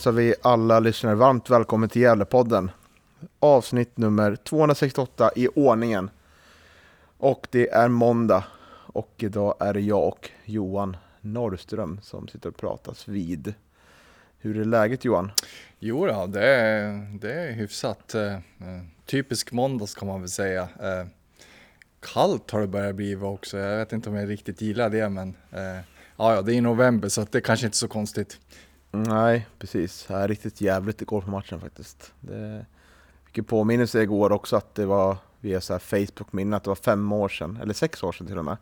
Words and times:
Hälsar 0.00 0.12
vi 0.12 0.34
alla 0.42 0.80
lyssnare 0.80 1.14
varmt 1.14 1.50
välkommen 1.50 1.88
till 1.88 2.02
Gävlepodden. 2.02 2.70
Avsnitt 3.40 3.96
nummer 3.96 4.36
268 4.36 5.30
i 5.36 5.48
ordningen. 5.48 6.10
Och 7.18 7.46
det 7.50 7.68
är 7.68 7.88
måndag. 7.88 8.44
Och 8.92 9.14
idag 9.16 9.54
är 9.60 9.74
det 9.74 9.80
jag 9.80 10.08
och 10.08 10.30
Johan 10.44 10.96
Norrström 11.20 12.00
som 12.02 12.28
sitter 12.28 12.48
och 12.48 12.56
pratas 12.56 13.08
vid. 13.08 13.54
Hur 14.38 14.60
är 14.60 14.64
läget 14.64 15.04
Johan? 15.04 15.32
Jo 15.78 16.06
då, 16.06 16.26
det 16.26 16.46
är, 16.46 17.18
det 17.20 17.32
är 17.32 17.52
hyfsat. 17.52 18.14
Eh, 18.14 18.38
typisk 19.06 19.52
måndags 19.52 19.94
kan 19.94 20.08
man 20.08 20.20
väl 20.20 20.30
säga. 20.30 20.62
Eh, 20.62 21.06
kallt 22.00 22.50
har 22.50 22.60
det 22.60 22.66
börjat 22.66 22.94
bli 22.94 23.16
också. 23.16 23.58
Jag 23.58 23.76
vet 23.78 23.92
inte 23.92 24.08
om 24.08 24.14
jag 24.14 24.28
riktigt 24.28 24.60
gillar 24.60 24.90
det, 24.90 25.08
men 25.08 25.36
eh, 25.50 25.80
ja, 26.16 26.42
det 26.42 26.54
är 26.54 26.62
november 26.62 27.08
så 27.08 27.20
det 27.20 27.32
det 27.32 27.40
kanske 27.40 27.66
inte 27.66 27.74
är 27.74 27.76
så 27.76 27.88
konstigt. 27.88 28.38
Nej, 28.90 29.48
precis. 29.58 30.10
Är 30.10 30.28
riktigt 30.28 30.60
jävligt 30.60 31.02
igår 31.02 31.20
på 31.20 31.30
matchen 31.30 31.60
faktiskt. 31.60 32.12
Det 32.20 32.66
fick 33.26 33.38
en 33.38 33.44
påminnelse 33.44 34.02
igår 34.02 34.32
också 34.32 34.56
att 34.56 34.74
det 34.74 34.86
var 34.86 35.16
via 35.40 35.60
så 35.60 35.72
här 35.72 35.80
Facebook-minne 35.80 36.56
att 36.56 36.64
det 36.64 36.70
var 36.70 36.74
fem 36.74 37.12
år 37.12 37.28
sedan, 37.28 37.58
eller 37.62 37.74
sex 37.74 38.02
år 38.02 38.12
sedan 38.12 38.26
till 38.26 38.38
och 38.38 38.44
med, 38.44 38.56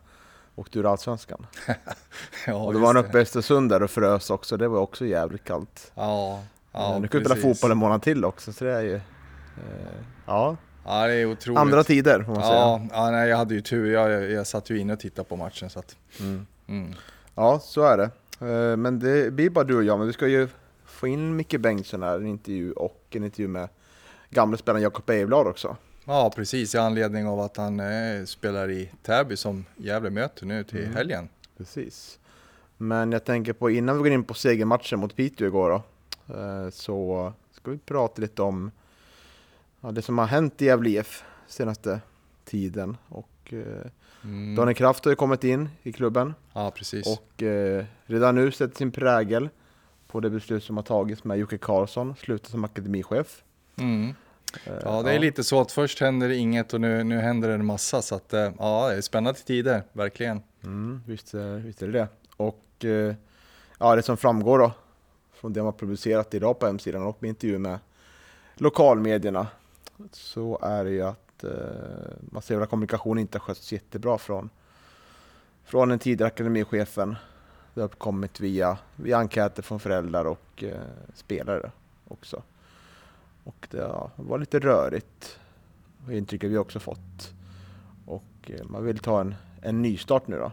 åkte 0.55 0.79
ur 0.79 0.91
Allsvenskan. 0.91 1.45
ja, 2.47 2.53
och 2.53 2.73
då 2.73 2.79
var 2.79 2.87
han 2.87 2.97
uppe 3.05 3.17
i 3.17 3.21
Östersund 3.21 3.69
där 3.69 3.83
och 3.83 3.91
frös 3.91 4.29
också, 4.29 4.57
det 4.57 4.67
var 4.67 4.79
också 4.79 5.05
jävligt 5.05 5.43
kallt. 5.43 5.91
Ja, 5.95 6.43
ja 6.71 6.93
Ja, 6.93 6.99
nu 6.99 7.07
kan 7.07 7.19
vi 7.19 7.25
spela 7.25 7.41
fotboll 7.41 7.71
en 7.71 7.77
månad 7.77 8.01
till 8.01 8.25
också, 8.25 8.53
så 8.53 8.65
det 8.65 8.71
är 8.71 8.81
ju... 8.81 8.95
Eh, 8.95 9.01
ja, 10.25 10.57
Ja, 10.85 11.07
det 11.07 11.13
är 11.13 11.25
otroligt. 11.25 11.59
andra 11.59 11.83
tider 11.83 12.23
får 12.23 12.33
man 12.33 12.43
säga. 12.43 12.55
Ja, 12.55 12.81
ja 12.91 13.11
nej, 13.11 13.29
jag 13.29 13.37
hade 13.37 13.53
ju 13.53 13.61
tur. 13.61 13.93
Jag, 13.93 14.11
jag, 14.11 14.31
jag 14.31 14.47
satt 14.47 14.69
ju 14.69 14.79
inne 14.79 14.93
och 14.93 14.99
tittade 14.99 15.29
på 15.29 15.35
matchen 15.35 15.69
så 15.69 15.79
att. 15.79 15.95
Mm. 16.19 16.47
Mm. 16.67 16.93
Ja, 17.35 17.59
så 17.59 17.81
är 17.83 17.97
det. 17.97 18.09
Eh, 18.41 18.77
men 18.77 18.99
det 18.99 19.33
blir 19.33 19.49
bara 19.49 19.63
du 19.63 19.75
och 19.77 19.83
jag, 19.83 19.97
men 19.97 20.07
vi 20.07 20.13
ska 20.13 20.27
ju 20.27 20.47
få 20.85 21.07
in 21.07 21.35
Micke 21.35 21.59
Bengtsson 21.59 22.03
här, 22.03 22.15
en 22.15 22.25
intervju 22.27 22.71
och 22.71 23.03
en 23.09 23.23
intervju 23.23 23.47
med 23.47 23.69
gamla 24.29 24.57
spelaren 24.57 24.83
Jakob 24.83 25.09
Ejeblad 25.09 25.47
också. 25.47 25.77
Ja, 26.05 26.31
precis 26.35 26.75
i 26.75 26.77
anledning 26.77 27.27
av 27.27 27.39
att 27.39 27.57
han 27.57 27.79
eh, 27.79 28.25
spelar 28.25 28.71
i 28.71 28.91
Täby 29.03 29.35
som 29.35 29.65
Gävle 29.77 30.09
möter 30.09 30.45
nu 30.45 30.63
till 30.63 30.79
Mm. 30.83 30.93
helgen. 30.95 31.29
Precis. 31.57 32.19
Men 32.77 33.11
jag 33.11 33.25
tänker 33.25 33.53
på, 33.53 33.69
innan 33.69 33.95
vi 33.97 34.03
går 34.03 34.11
in 34.11 34.23
på 34.23 34.33
segermatchen 34.33 34.99
mot 34.99 35.15
Piteå 35.15 35.47
igår 35.47 35.69
då, 35.69 35.75
eh, 36.35 36.69
så 36.69 37.33
ska 37.51 37.71
vi 37.71 37.77
prata 37.77 38.21
lite 38.21 38.41
om 38.41 38.71
ja, 39.81 39.91
det 39.91 40.01
som 40.01 40.17
har 40.17 40.25
hänt 40.25 40.61
i 40.61 40.65
Gävle 40.65 40.89
IF 40.89 41.23
senaste 41.47 42.01
tiden. 42.45 42.97
Och 43.09 43.53
eh, 43.53 43.91
Mm. 44.23 44.55
Daniel 44.55 44.75
Kraft 44.75 45.05
har 45.05 45.11
ju 45.11 45.15
kommit 45.15 45.43
in 45.43 45.69
i 45.83 45.91
klubben 45.91 46.33
Ja, 46.53 46.71
precis. 46.71 47.07
och 47.07 47.43
eh, 47.43 47.85
redan 48.05 48.35
nu 48.35 48.51
sätter 48.51 48.75
sin 48.75 48.91
prägel 48.91 49.49
på 50.07 50.19
det 50.19 50.29
beslut 50.29 50.63
som 50.63 50.77
har 50.77 50.83
tagits 50.83 51.23
med 51.23 51.37
Jocke 51.37 51.57
Karlsson, 51.57 52.15
slutar 52.15 52.49
som 52.49 52.63
akademichef. 52.63 53.43
Mm. 53.75 54.13
Eh, 54.65 54.73
Ja, 54.83 55.01
det 55.03 55.11
är 55.11 55.19
lite 55.19 55.43
så 55.43 55.61
att 55.61 55.71
först 55.71 55.99
händer 55.99 56.29
inget 56.29 56.73
och 56.73 56.81
nu, 56.81 57.03
nu 57.03 57.19
händer 57.19 57.47
det 57.49 57.53
en 57.53 57.65
massa. 57.65 58.01
Så 58.01 58.15
att, 58.15 58.33
eh, 58.33 58.51
ja, 58.59 58.87
det 58.89 58.95
är 58.95 59.01
spännande 59.01 59.39
tider, 59.39 59.83
verkligen. 59.93 60.41
Mm, 60.63 61.01
visst, 61.05 61.33
eh, 61.33 61.41
visst 61.41 61.81
är 61.81 61.87
det 61.87 61.93
det. 61.93 62.07
Och 62.37 62.85
eh, 62.85 63.15
ja, 63.79 63.95
det 63.95 64.01
som 64.03 64.17
framgår 64.17 64.59
då 64.59 64.71
från 65.33 65.53
det 65.53 65.63
man 65.63 65.73
publicerat 65.73 66.33
idag 66.33 66.59
på 66.59 66.65
hemsidan 66.65 67.03
och 67.03 67.17
med 67.19 67.29
intervju 67.29 67.57
med 67.59 67.79
lokalmedierna 68.55 69.47
så 70.11 70.59
är 70.61 70.83
det 70.83 70.91
ju 70.91 71.01
att 71.01 71.28
eh, 71.43 71.49
man 72.19 72.41
ser 72.41 72.61
att 72.61 72.69
kommunikationen 72.69 73.21
inte 73.21 73.37
har 73.37 73.45
skötts 73.45 73.71
jättebra 73.71 74.17
från, 74.17 74.49
från 75.63 75.89
den 75.89 75.99
tidigare 75.99 76.27
akademichefen. 76.27 77.15
Det 77.73 77.81
har 77.81 77.85
uppkommit 77.85 78.39
via, 78.39 78.77
via 78.95 79.17
enkäter 79.17 79.63
från 79.63 79.79
föräldrar 79.79 80.25
och 80.25 80.63
eh, 80.63 80.81
spelare 81.13 81.71
också. 82.07 82.43
Och 83.43 83.67
det 83.71 83.77
ja, 83.77 84.11
var 84.15 84.39
lite 84.39 84.59
rörigt, 84.59 85.39
det 86.07 86.17
intrycket 86.17 86.49
vi 86.49 86.57
också 86.57 86.79
fått. 86.79 87.33
Och 88.05 88.23
eh, 88.43 88.65
man 88.65 88.83
vill 88.83 88.99
ta 88.99 89.21
en, 89.21 89.35
en 89.61 89.81
nystart 89.81 90.27
nu 90.27 90.37
då. 90.37 90.51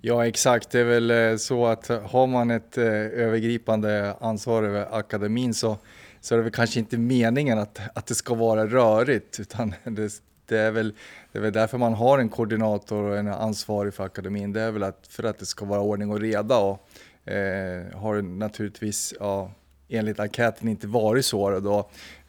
Ja, 0.00 0.26
exakt. 0.26 0.70
Det 0.70 0.80
är 0.80 0.84
väl 0.84 1.10
eh, 1.10 1.36
så 1.36 1.66
att 1.66 1.88
har 1.88 2.26
man 2.26 2.50
ett 2.50 2.78
eh, 2.78 2.84
övergripande 2.84 4.16
ansvar 4.20 4.62
över 4.62 4.98
akademin 4.98 5.54
så, 5.54 5.78
så 6.22 6.34
är 6.34 6.36
det 6.36 6.42
väl 6.42 6.52
kanske 6.52 6.78
inte 6.78 6.98
meningen 6.98 7.58
att, 7.58 7.80
att 7.94 8.06
det 8.06 8.14
ska 8.14 8.34
vara 8.34 8.66
rörigt, 8.66 9.40
utan 9.40 9.74
det, 9.84 10.22
det, 10.46 10.58
är 10.58 10.70
väl, 10.70 10.94
det 11.32 11.38
är 11.38 11.42
väl 11.42 11.52
därför 11.52 11.78
man 11.78 11.94
har 11.94 12.18
en 12.18 12.28
koordinator 12.28 13.02
och 13.02 13.18
en 13.18 13.28
ansvarig 13.28 13.94
för 13.94 14.04
akademin. 14.04 14.52
Det 14.52 14.60
är 14.60 14.70
väl 14.70 14.82
att, 14.82 15.06
för 15.08 15.24
att 15.24 15.38
det 15.38 15.46
ska 15.46 15.64
vara 15.64 15.80
ordning 15.80 16.10
och 16.10 16.20
reda 16.20 16.58
och 16.58 16.88
eh, 17.32 17.98
har 17.98 18.22
naturligtvis 18.22 19.14
ja, 19.20 19.50
enligt 19.88 20.20
enkäten 20.20 20.68
inte 20.68 20.86
varit 20.86 21.26
så 21.26 21.50
då, 21.50 21.60
då, 21.60 21.78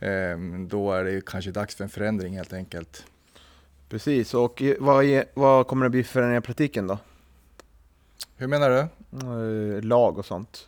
eh, 0.08 0.38
då 0.68 0.92
är 0.94 1.04
det 1.04 1.26
kanske 1.26 1.52
dags 1.52 1.76
för 1.76 1.84
en 1.84 1.90
förändring 1.90 2.36
helt 2.36 2.54
enkelt. 2.54 3.06
Precis, 3.90 4.34
och 4.34 4.64
vad, 4.80 5.06
är, 5.06 5.26
vad 5.34 5.68
kommer 5.68 5.86
det 5.86 5.90
bli 5.90 6.04
för 6.04 6.12
förändringar 6.12 6.42
i 6.42 6.46
praktiken 6.46 6.88
då? 6.88 6.98
Hur 8.36 8.48
menar 8.48 8.70
du? 8.70 8.80
Eh, 9.78 9.84
lag 9.84 10.18
och 10.18 10.26
sånt? 10.26 10.68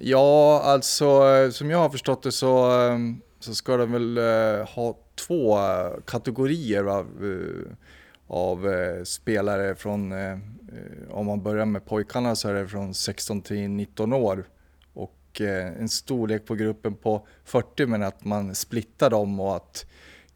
Ja, 0.00 0.60
alltså 0.64 1.22
som 1.52 1.70
jag 1.70 1.78
har 1.78 1.90
förstått 1.90 2.22
det 2.22 2.32
så, 2.32 2.70
ehm, 2.70 3.20
så 3.40 3.54
ska 3.54 3.76
de 3.76 3.92
väl 3.92 4.18
eh, 4.18 4.68
ha 4.68 4.98
två 5.26 5.58
eh, 5.58 6.00
kategorier 6.06 6.84
eh, 6.84 6.94
av, 6.94 7.06
av 8.26 8.68
spelare 9.04 9.74
från, 9.74 10.12
om 11.10 11.26
man 11.26 11.42
börjar 11.42 11.64
med 11.64 11.86
pojkarna 11.86 12.36
så 12.36 12.48
är 12.48 12.54
det 12.54 12.68
från 12.68 12.94
16 12.94 13.42
till 13.42 13.70
19 13.70 14.12
år 14.12 14.44
och 14.92 15.40
en 15.40 15.88
storlek 15.88 16.46
på 16.46 16.54
gruppen 16.54 16.94
på 16.94 17.26
40 17.44 17.86
men 17.86 18.02
att 18.02 18.24
man 18.24 18.54
splittar 18.54 19.10
dem 19.10 19.40
och 19.40 19.56
att 19.56 19.86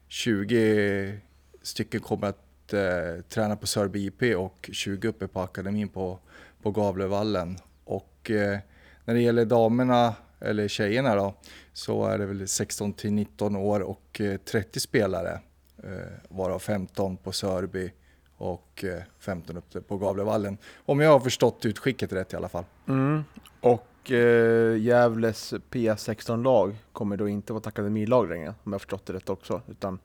20 0.07 1.19
stycken 1.61 1.99
kommer 1.99 2.27
att 2.27 2.73
eh, 2.73 3.23
träna 3.29 3.55
på 3.55 3.67
Sörby 3.67 4.05
IP 4.05 4.37
och 4.37 4.69
20 4.73 5.07
uppe 5.07 5.27
på 5.27 5.41
akademin 5.41 5.89
på, 5.89 6.19
på 6.61 6.71
Gavlevallen. 6.71 7.57
Och 7.83 8.31
eh, 8.31 8.59
när 9.05 9.13
det 9.13 9.21
gäller 9.21 9.45
damerna, 9.45 10.15
eller 10.39 10.67
tjejerna 10.67 11.15
då, 11.15 11.33
så 11.73 12.05
är 12.05 12.17
det 12.17 12.25
väl 12.25 12.47
16 12.47 12.93
till 12.93 13.13
19 13.13 13.55
år 13.55 13.79
och 13.79 14.21
eh, 14.21 14.37
30 14.37 14.79
spelare. 14.79 15.39
Eh, 15.83 15.89
varav 16.29 16.59
15 16.59 17.17
på 17.17 17.31
Sörby 17.31 17.91
och 18.37 18.83
eh, 18.83 19.03
15 19.19 19.57
uppe 19.57 19.81
på 19.81 19.97
Gavlevallen. 19.97 20.57
Om 20.85 20.99
jag 20.99 21.11
har 21.11 21.19
förstått 21.19 21.65
utskicket 21.65 22.13
rätt 22.13 22.33
i 22.33 22.35
alla 22.35 22.49
fall. 22.49 22.63
Mm. 22.87 23.23
Och 23.61 24.11
eh, 24.11 24.77
Gävles 24.77 25.53
P16-lag 25.71 26.75
kommer 26.91 27.17
då 27.17 27.27
inte 27.27 27.53
vara 27.53 27.61
ett 27.61 27.67
akademilag 27.67 28.29
längre, 28.29 28.47
om 28.47 28.55
jag 28.63 28.71
har 28.71 28.79
förstått 28.79 29.05
det 29.05 29.13
rätt 29.13 29.29
också, 29.29 29.61
utan 29.67 29.99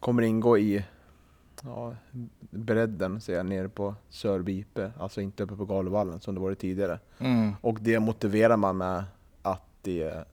kommer 0.00 0.22
ingå 0.22 0.58
i 0.58 0.84
ja, 1.64 1.96
bredden, 2.50 3.20
säger 3.20 3.38
jag, 3.38 3.46
nere 3.46 3.68
på 3.68 3.94
Sörby 4.08 4.58
IP, 4.60 4.78
alltså 4.98 5.20
inte 5.20 5.42
uppe 5.42 5.56
på 5.56 5.64
Galevallen 5.64 6.20
som 6.20 6.34
det 6.34 6.40
varit 6.40 6.58
tidigare. 6.58 6.98
Mm. 7.18 7.52
Och 7.60 7.78
det 7.80 8.00
motiverar 8.00 8.56
man 8.56 8.76
med 8.76 9.04
att 9.42 9.62
det 9.82 10.24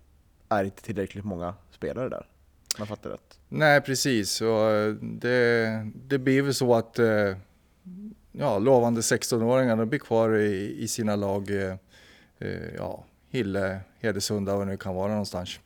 är 0.49 0.63
inte 0.63 0.81
tillräckligt 0.81 1.25
många 1.25 1.53
spelare 1.71 2.09
där, 2.09 2.27
jag 2.77 2.87
fattar 2.87 3.09
rätt. 3.09 3.39
Nej, 3.49 3.81
precis. 3.81 4.41
Och 4.41 4.71
eh, 4.71 4.93
det, 4.93 5.87
det 6.07 6.17
blir 6.19 6.41
väl 6.41 6.53
så 6.53 6.75
att 6.75 6.99
eh, 6.99 7.37
ja, 8.31 8.59
lovande 8.59 9.01
16-åringar 9.01 9.75
de 9.75 9.89
blir 9.89 9.99
kvar 9.99 10.35
i, 10.35 10.75
i 10.83 10.87
sina 10.87 11.15
lag. 11.15 11.49
eh, 11.69 11.75
Ja, 12.77 13.03
Hille, 13.29 13.79
Hedesunda, 13.99 14.57
det 14.59 14.65
nu 14.65 14.77
kan 14.77 14.95
vara 14.95 15.07
någonstans. 15.07 15.59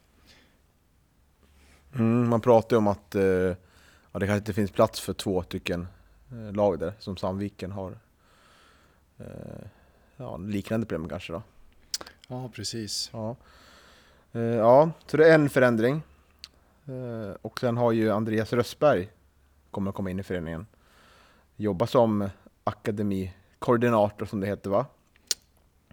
Mm, 1.95 2.29
man 2.29 2.41
pratar 2.41 2.75
ju 2.75 2.77
om 2.77 2.87
att 2.87 3.15
ja, 4.11 4.19
det 4.19 4.25
kanske 4.25 4.37
inte 4.37 4.53
finns 4.53 4.71
plats 4.71 4.99
för 4.99 5.13
två 5.13 5.43
stycken 5.43 5.87
eh, 6.31 6.53
lag 6.53 6.79
där, 6.79 6.93
som 6.99 7.17
Sandviken 7.17 7.71
har. 7.71 7.97
Eh, 9.17 9.65
ja, 10.17 10.37
liknande 10.37 10.85
problem 10.85 11.09
kanske 11.09 11.33
då. 11.33 11.41
Ja, 12.27 12.49
precis. 12.53 13.09
Ja. 13.13 13.35
Eh, 14.31 14.41
ja, 14.41 14.91
så 15.07 15.17
det 15.17 15.29
är 15.29 15.35
en 15.35 15.49
förändring. 15.49 16.01
Och 17.41 17.59
sen 17.59 17.77
har 17.77 17.91
ju 17.91 18.11
Andreas 18.11 18.53
Rössberg 18.53 19.09
kommer 19.71 19.89
att 19.89 19.95
komma 19.95 20.09
in 20.09 20.19
i 20.19 20.23
föreningen. 20.23 20.67
Jobba 21.55 21.87
som 21.87 22.29
akademikoordinator 22.63 24.25
som 24.25 24.39
det 24.39 24.47
heter 24.47 24.69
va? 24.69 24.85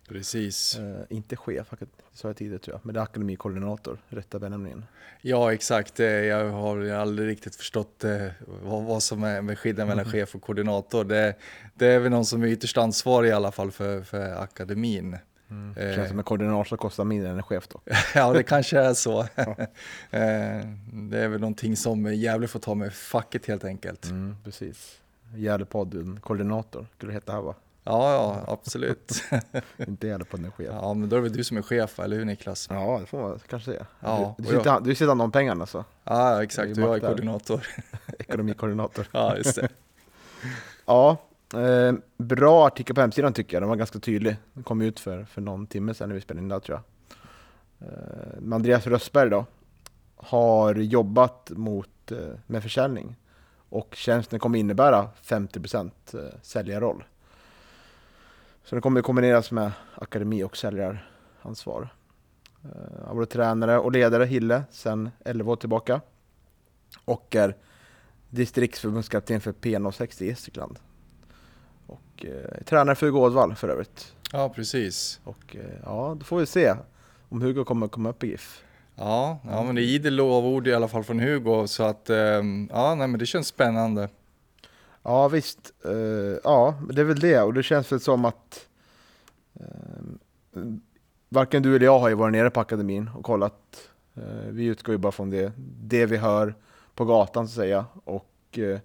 Precis. 0.08 0.78
Eh, 0.78 0.96
inte 1.16 1.36
chef, 1.36 1.66
sa 2.12 2.28
jag 2.28 2.36
tidigare 2.36 2.58
tror 2.58 2.74
jag, 2.74 2.80
men 2.86 2.94
det 2.94 3.00
är 3.00 3.04
akademikoordinator, 3.04 3.98
rätta 4.08 4.38
benämningen. 4.38 4.84
Ja, 5.22 5.52
exakt. 5.52 6.00
Eh, 6.00 6.06
Jag 6.06 6.50
har 6.50 6.88
aldrig 6.90 7.28
riktigt 7.28 7.56
förstått 7.56 8.04
eh, 8.04 8.26
vad, 8.62 8.82
vad 8.84 9.02
som 9.02 9.24
är 9.24 9.42
med 9.42 9.58
skillnaden 9.58 9.88
mellan 9.88 10.04
Mhm. 10.04 10.12
chef 10.12 10.34
och 10.34 10.42
koordinator. 10.42 11.04
Det, 11.04 11.34
det 11.74 11.86
är 11.86 11.98
väl 11.98 12.10
någon 12.10 12.24
som 12.26 12.42
är 12.42 12.46
ytterst 12.46 12.78
ansvarig 12.78 13.28
i 13.28 13.32
alla 13.32 13.52
fall 13.52 13.70
för, 13.70 14.02
för 14.02 14.42
akademin. 14.42 15.16
Det 15.74 15.94
känns 15.94 16.08
som 16.08 16.18
en 16.18 16.24
koordinator 16.24 16.76
kostar 16.76 17.04
mindre 17.04 17.30
än 17.30 17.36
en 17.36 17.42
chef 17.42 17.68
då. 17.68 17.80
Ja, 18.14 18.32
det 18.32 18.42
kanske 18.52 18.78
är 18.78 18.94
så. 18.94 19.20
Eh, 20.10 20.66
det 20.92 21.18
är 21.18 21.28
väl 21.28 21.40
någonting 21.40 21.76
som 21.76 22.14
Gävle 22.14 22.48
får 22.48 22.60
ta 22.60 22.74
med 22.74 22.92
facket 22.94 23.46
helt 23.46 23.64
enkelt. 23.64 24.04
Mm, 24.04 24.36
precis. 24.44 25.00
Gävlepodden 25.34 26.20
koordinator 26.20 26.86
skulle 26.96 27.10
det 27.12 27.14
heta 27.14 27.32
här 27.32 27.40
va? 27.40 27.54
Ja, 27.86 28.12
ja, 28.12 28.52
absolut. 28.52 29.22
inte 29.88 30.06
Gävlepodden 30.06 30.52
chef. 30.52 30.68
Ja, 30.72 30.94
men 30.94 31.08
då 31.08 31.16
är 31.16 31.20
det 31.20 31.28
väl 31.28 31.36
du 31.36 31.44
som 31.44 31.56
är 31.56 31.62
chef, 31.62 31.98
eller 31.98 32.16
hur 32.16 32.24
Niklas? 32.24 32.66
Ja, 32.70 32.98
det 33.00 33.06
får 33.06 33.20
man 33.20 33.40
kanske 33.48 33.70
säga. 33.70 33.86
Ja, 34.00 34.34
du, 34.38 34.44
och 34.44 34.50
du, 34.50 34.54
jag- 34.56 34.62
sitter, 34.64 34.80
du 34.80 34.94
sitter 34.94 35.08
hand 35.08 35.22
om 35.22 35.32
pengarna 35.32 35.62
alltså? 35.62 35.84
Ja, 36.04 36.42
exakt. 36.42 36.68
ju 36.68 36.74
Du 36.74 36.82
är 36.94 36.98
koordinator. 37.00 37.66
Ekonomikoordinator. 38.18 39.08
Ja, 39.12 39.36
just 39.36 39.54
det. 39.56 39.68
Ja, 40.86 41.16
eh, 41.54 41.92
bra 42.16 42.66
artikel 42.66 42.94
på 42.94 43.00
hemsidan 43.00 43.32
tycker 43.32 43.56
jag. 43.56 43.62
Den 43.62 43.68
var 43.68 43.76
ganska 43.76 43.98
tydlig. 43.98 44.36
Den 44.52 44.62
kom 44.62 44.82
ut 44.82 45.00
för, 45.00 45.24
för 45.24 45.40
någon 45.40 45.66
timme 45.66 45.94
sedan 45.94 46.08
när 46.08 46.14
vi 46.14 46.20
spelade 46.20 46.42
in 46.42 46.48
där 46.48 46.60
tror 46.60 46.80
jag. 47.80 47.88
Eh, 47.88 48.54
Andreas 48.54 48.86
Rössberg 48.86 49.30
då, 49.30 49.46
har 50.16 50.74
jobbat 50.74 51.50
mot, 51.54 52.12
eh, 52.12 52.18
med 52.46 52.62
försäljning 52.62 53.16
och 53.68 53.94
tjänsten 53.94 54.38
kommer 54.38 54.58
innebära 54.58 55.08
50% 55.22 55.90
eh, 56.14 56.20
säljarroll. 56.42 57.04
Så 58.68 58.74
den 58.74 58.82
kommer 58.82 59.02
kombineras 59.02 59.50
med 59.50 59.72
akademi 59.94 60.42
och 60.42 60.56
säljaransvar. 60.56 61.88
Eh, 62.64 62.70
Han 62.98 63.06
har 63.06 63.14
varit 63.14 63.30
tränare 63.30 63.78
och 63.78 63.92
ledare 63.92 64.24
Hille 64.24 64.62
sedan 64.70 65.10
11 65.24 65.52
år 65.52 65.56
tillbaka 65.56 66.00
och 67.04 67.36
är 67.36 67.56
distriktsförbundskapten 68.30 69.40
för 69.40 69.52
P06 69.52 70.22
i 70.22 70.26
Gästrikland. 70.26 70.78
Och 71.86 72.24
eh, 72.26 72.62
tränare 72.64 72.94
för 72.94 73.06
Hugo 73.06 73.18
Ådvall 73.18 73.54
för 73.54 73.68
övrigt. 73.68 74.14
Ja, 74.32 74.48
precis. 74.48 75.20
Och 75.24 75.56
eh, 75.56 75.80
ja, 75.84 76.16
då 76.18 76.24
får 76.24 76.38
vi 76.38 76.46
se 76.46 76.74
om 77.28 77.42
Hugo 77.42 77.64
kommer 77.64 77.88
komma 77.88 78.08
upp 78.08 78.24
i 78.24 78.26
GIF. 78.26 78.62
Ja, 78.94 79.38
ja, 79.44 79.62
men 79.62 79.74
det 79.74 79.82
är 79.82 79.84
idel 79.84 80.14
lovord 80.14 80.66
i 80.66 80.74
alla 80.74 80.88
fall 80.88 81.04
från 81.04 81.20
Hugo, 81.20 81.66
så 81.66 81.82
att 81.82 82.10
ehm, 82.10 82.68
ja, 82.72 82.94
nej, 82.94 83.08
men 83.08 83.18
det 83.18 83.26
känns 83.26 83.46
spännande. 83.46 84.08
Ja 85.08 85.28
visst, 85.28 85.72
uh, 85.84 86.38
ja 86.44 86.74
det 86.90 87.00
är 87.00 87.04
väl 87.04 87.20
det 87.20 87.40
och 87.40 87.54
det 87.54 87.62
känns 87.62 87.92
väl 87.92 88.00
som 88.00 88.24
att 88.24 88.68
uh, 89.60 90.62
varken 91.28 91.62
du 91.62 91.76
eller 91.76 91.86
jag 91.86 91.98
har 91.98 92.08
ju 92.08 92.14
varit 92.14 92.32
nere 92.32 92.50
på 92.50 92.60
akademin 92.60 93.10
och 93.14 93.24
kollat. 93.24 93.90
Uh, 94.18 94.50
vi 94.50 94.64
utgår 94.64 94.92
ju 94.92 94.98
bara 94.98 95.12
från 95.12 95.30
det, 95.30 95.52
det 95.82 96.06
vi 96.06 96.16
hör 96.16 96.54
på 96.94 97.04
gatan 97.04 97.48
så 97.48 97.52
att 97.52 97.64
säga 97.64 97.86
och 98.04 98.58
uh, 98.58 98.78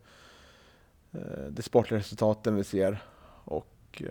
det 1.12 1.50
de 1.50 1.62
sportliga 1.62 2.00
resultaten 2.00 2.56
vi 2.56 2.64
ser 2.64 3.04
och 3.46 4.02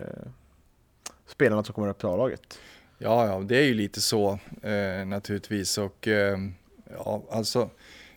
spelarna 1.25 1.63
som 1.63 1.73
kommer 1.73 1.87
upp 1.87 1.99
till 1.99 2.07
A-laget. 2.07 2.59
Ja, 2.97 3.27
ja, 3.27 3.39
det 3.39 3.57
är 3.57 3.63
ju 3.63 3.73
lite 3.73 4.01
så 4.01 4.39
naturligtvis 5.05 5.77
och 5.77 6.07
ja, 6.97 7.23
alltså 7.31 7.69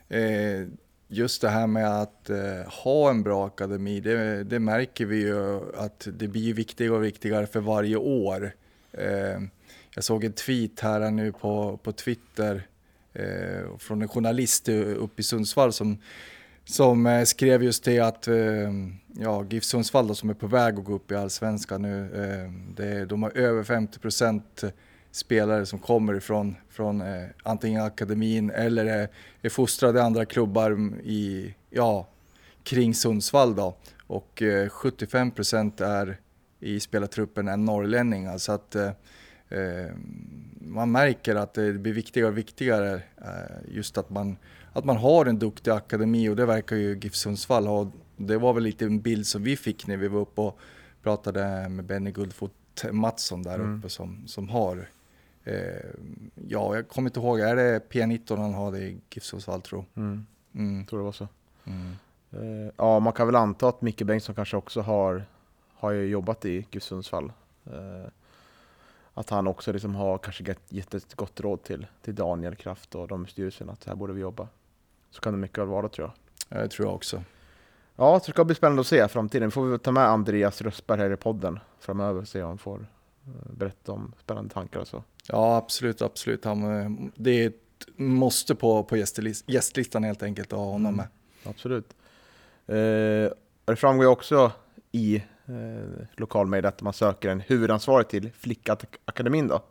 eh, 0.08 0.67
just 1.09 1.43
det 1.43 1.49
här 1.49 1.67
med 1.67 2.03
att 2.03 2.31
eh, 2.31 2.73
ha 2.85 3.11
en 3.11 3.23
bra 3.23 3.47
akademi, 3.47 4.01
det, 4.01 4.45
det 4.45 4.59
märker 4.59 5.06
vi 5.06 5.17
ju 5.17 5.61
att 5.77 6.09
det 6.12 6.29
blir 6.29 6.55
viktigare 6.55 6.93
och 6.93 7.05
viktigare 7.05 7.47
för 7.47 7.61
varje 7.61 7.97
år. 7.97 8.53
Eh, 8.93 9.41
jag 9.95 10.05
såg 10.05 10.25
en 10.25 10.33
tweet 10.33 10.81
här 10.81 11.11
nu 11.11 11.33
på, 11.33 11.77
på 11.83 11.93
Twitter 11.93 12.67
eh, 13.12 13.79
från 13.79 14.03
en 14.03 14.09
journalist 14.09 14.69
uppe 14.69 15.21
i 15.21 15.23
Sundsvall 15.23 15.73
som 15.73 15.99
som 16.65 17.06
eh, 17.06 17.25
skrev 17.25 17.62
just 17.62 17.85
det 17.85 18.01
att 18.01 18.29
eh, 18.29 18.73
ja, 19.12 19.45
GIF 19.51 19.65
Sundsvall 19.65 20.09
då, 20.09 20.15
som 20.15 20.31
är 20.31 20.35
på 20.35 20.47
väg 20.47 20.79
att 20.79 20.85
gå 20.85 20.95
upp 20.95 21.11
i 21.12 21.15
Allsvenskan 21.15 21.83
nu, 21.83 22.03
eh, 22.15 22.53
det, 22.77 23.05
de 23.05 23.23
har 23.23 23.39
över 23.39 23.62
50% 23.62 24.73
spelare 25.14 25.66
som 25.66 25.78
kommer 25.78 26.14
ifrån 26.14 26.56
från, 26.69 27.00
eh, 27.00 27.25
antingen 27.43 27.82
akademin 27.82 28.50
eller 28.50 28.87
är, 28.87 29.08
är 29.43 29.49
fostrade 29.49 29.99
i 29.99 30.02
andra 30.02 30.25
klubbar 30.25 30.93
i, 31.05 31.55
ja, 31.70 32.08
kring 32.62 32.94
Sundsvall 32.94 33.55
då. 33.55 33.76
Och 34.06 34.43
eh, 34.43 34.69
75% 34.69 35.84
är 35.84 36.16
i 36.61 36.81
spelartruppen 36.81 37.49
är 37.49 37.56
norrlänningar. 37.56 38.38
Så 38.38 38.52
att 38.52 38.75
eh, 38.75 38.90
eh, 39.49 39.93
man 40.61 40.93
märker 40.93 41.34
att 41.34 41.55
det 41.55 41.72
blir 41.72 41.93
viktigare 41.93 42.28
och 42.28 42.38
viktigare 42.38 42.94
eh, 43.17 43.75
just 43.75 43.99
att 43.99 44.10
man, 44.10 44.37
att 44.72 44.84
man 44.84 44.96
har 44.96 45.26
en 45.26 45.38
duktig 45.38 45.70
akademi 45.70 46.28
och 46.28 46.37
det 46.37 46.46
verkar 46.46 46.76
ju 46.76 46.99
GIF 46.99 47.14
Sundsvall 47.14 47.67
ha. 47.67 47.90
Det 48.17 48.37
var 48.38 48.52
väl 48.52 48.62
lite 48.62 48.84
en 48.84 49.00
bild 49.00 49.26
som 49.26 49.43
vi 49.43 49.56
fick 49.56 49.87
när 49.87 49.96
vi 49.96 50.08
var 50.08 50.20
uppe 50.20 50.40
och 50.40 50.58
pratade 51.02 51.69
med 51.69 51.84
Benny 51.84 52.10
Guldfot 52.10 52.52
Mattsson 52.93 53.43
där 53.43 53.55
Mm. 53.55 53.78
uppe 53.78 53.88
som, 53.88 54.22
som 54.26 54.49
har 54.49 54.76
eh, 54.76 54.84
Ja, 56.49 56.75
jag 56.76 56.88
kommer 56.88 57.08
inte 57.08 57.20
ihåg, 57.20 57.41
är 57.41 57.56
det 57.56 57.88
P19 57.93 58.37
han 58.37 58.55
har 58.55 58.73
det 58.73 58.79
i 58.79 59.00
GIF 59.11 59.25
Sundsvall 59.25 59.62
tror 59.62 59.85
Mm, 59.94 60.26
jag? 60.52 60.61
Mm. 60.61 60.79
jag 60.79 60.88
tror 60.88 60.99
det 60.99 61.05
var 61.05 61.12
så. 61.12 61.29
Mm. 61.64 61.93
Eh, 62.32 62.73
ja, 62.76 63.00
man 63.00 63.12
kan 63.12 63.26
väl 63.26 63.37
anta 63.37 63.69
att 63.69 63.82
Micke 63.82 64.02
Bengtsson 64.02 64.35
kanske 64.35 64.56
också 64.56 64.81
har, 64.81 65.25
har 65.75 65.91
ju 65.91 66.06
jobbat 66.06 66.44
i 66.44 66.67
GIF 66.70 66.82
Sundsvall. 66.82 67.32
Eh, 67.67 68.11
att 69.14 69.31
han 69.31 69.46
också 69.46 69.73
liksom 69.73 69.94
har 69.94 70.19
kanske 70.19 70.55
gett, 70.69 70.94
ett 70.94 71.14
gott 71.14 71.41
råd 71.41 71.62
till, 71.62 71.87
till 72.02 72.14
Daniel 72.14 72.55
Kraft 72.56 72.94
och 72.94 73.08
de 73.08 73.25
i 73.25 73.29
styrelsen 73.29 73.70
att 73.70 73.85
här 73.85 73.94
borde 73.94 74.12
vi 74.12 74.20
jobba. 74.20 74.49
Så 75.11 75.20
kan 75.20 75.32
det 75.32 75.38
mycket 75.38 75.58
väl 75.58 75.67
vara 75.67 75.88
tror 75.88 76.08
jag. 76.08 76.58
Ja, 76.58 76.62
det 76.62 76.69
tror 76.69 76.88
jag 76.88 76.94
också. 76.94 77.23
Ja, 77.96 78.20
så 78.20 78.26
det 78.26 78.32
ska 78.32 78.44
bli 78.44 78.55
spännande 78.55 78.81
att 78.81 78.87
se 78.87 79.08
framtiden. 79.08 79.49
Vi 79.49 79.52
får 79.52 79.67
väl 79.67 79.79
ta 79.79 79.93
med 79.93 80.02
Andreas 80.08 80.62
Rössberg 80.62 81.00
här 81.00 81.12
i 81.12 81.17
podden 81.17 81.58
framöver 81.81 82.20
och 82.20 82.29
se 82.29 82.43
om 82.43 82.49
han 82.49 82.58
får 82.58 82.79
eh, 82.81 82.87
berätta 83.50 83.93
om 83.93 84.12
spännande 84.21 84.55
tankar 84.55 84.81
och 84.81 84.88
så. 84.88 85.03
Ja, 85.29 85.56
absolut, 85.56 86.03
absolut. 86.03 86.44
Han, 86.44 86.81
eh, 86.81 87.11
det 87.17 87.31
är 87.31 87.47
ett 87.47 87.61
måste 87.97 88.55
på, 88.55 88.82
på 88.85 88.97
gästlist, 88.97 89.50
gästlistan 89.50 90.05
helt 90.05 90.23
enkelt 90.23 90.53
att 90.53 90.59
ha 90.59 90.67
honom 90.67 90.94
Mm. 90.94 90.97
med. 90.97 91.06
Absolut. 91.50 91.94
Eh, 92.67 93.32
det 93.65 93.77
framgår 93.77 94.06
också 94.06 94.53
i 94.93 95.17
eh, 95.46 96.05
lokalmedia 96.17 96.69
att 96.69 96.82
man 96.82 96.93
söker 96.93 97.29
en 97.29 97.41
huvudansvarig 97.41 98.08
till 98.08 98.32
Flickakademin 98.32 99.48
då. 99.48 99.63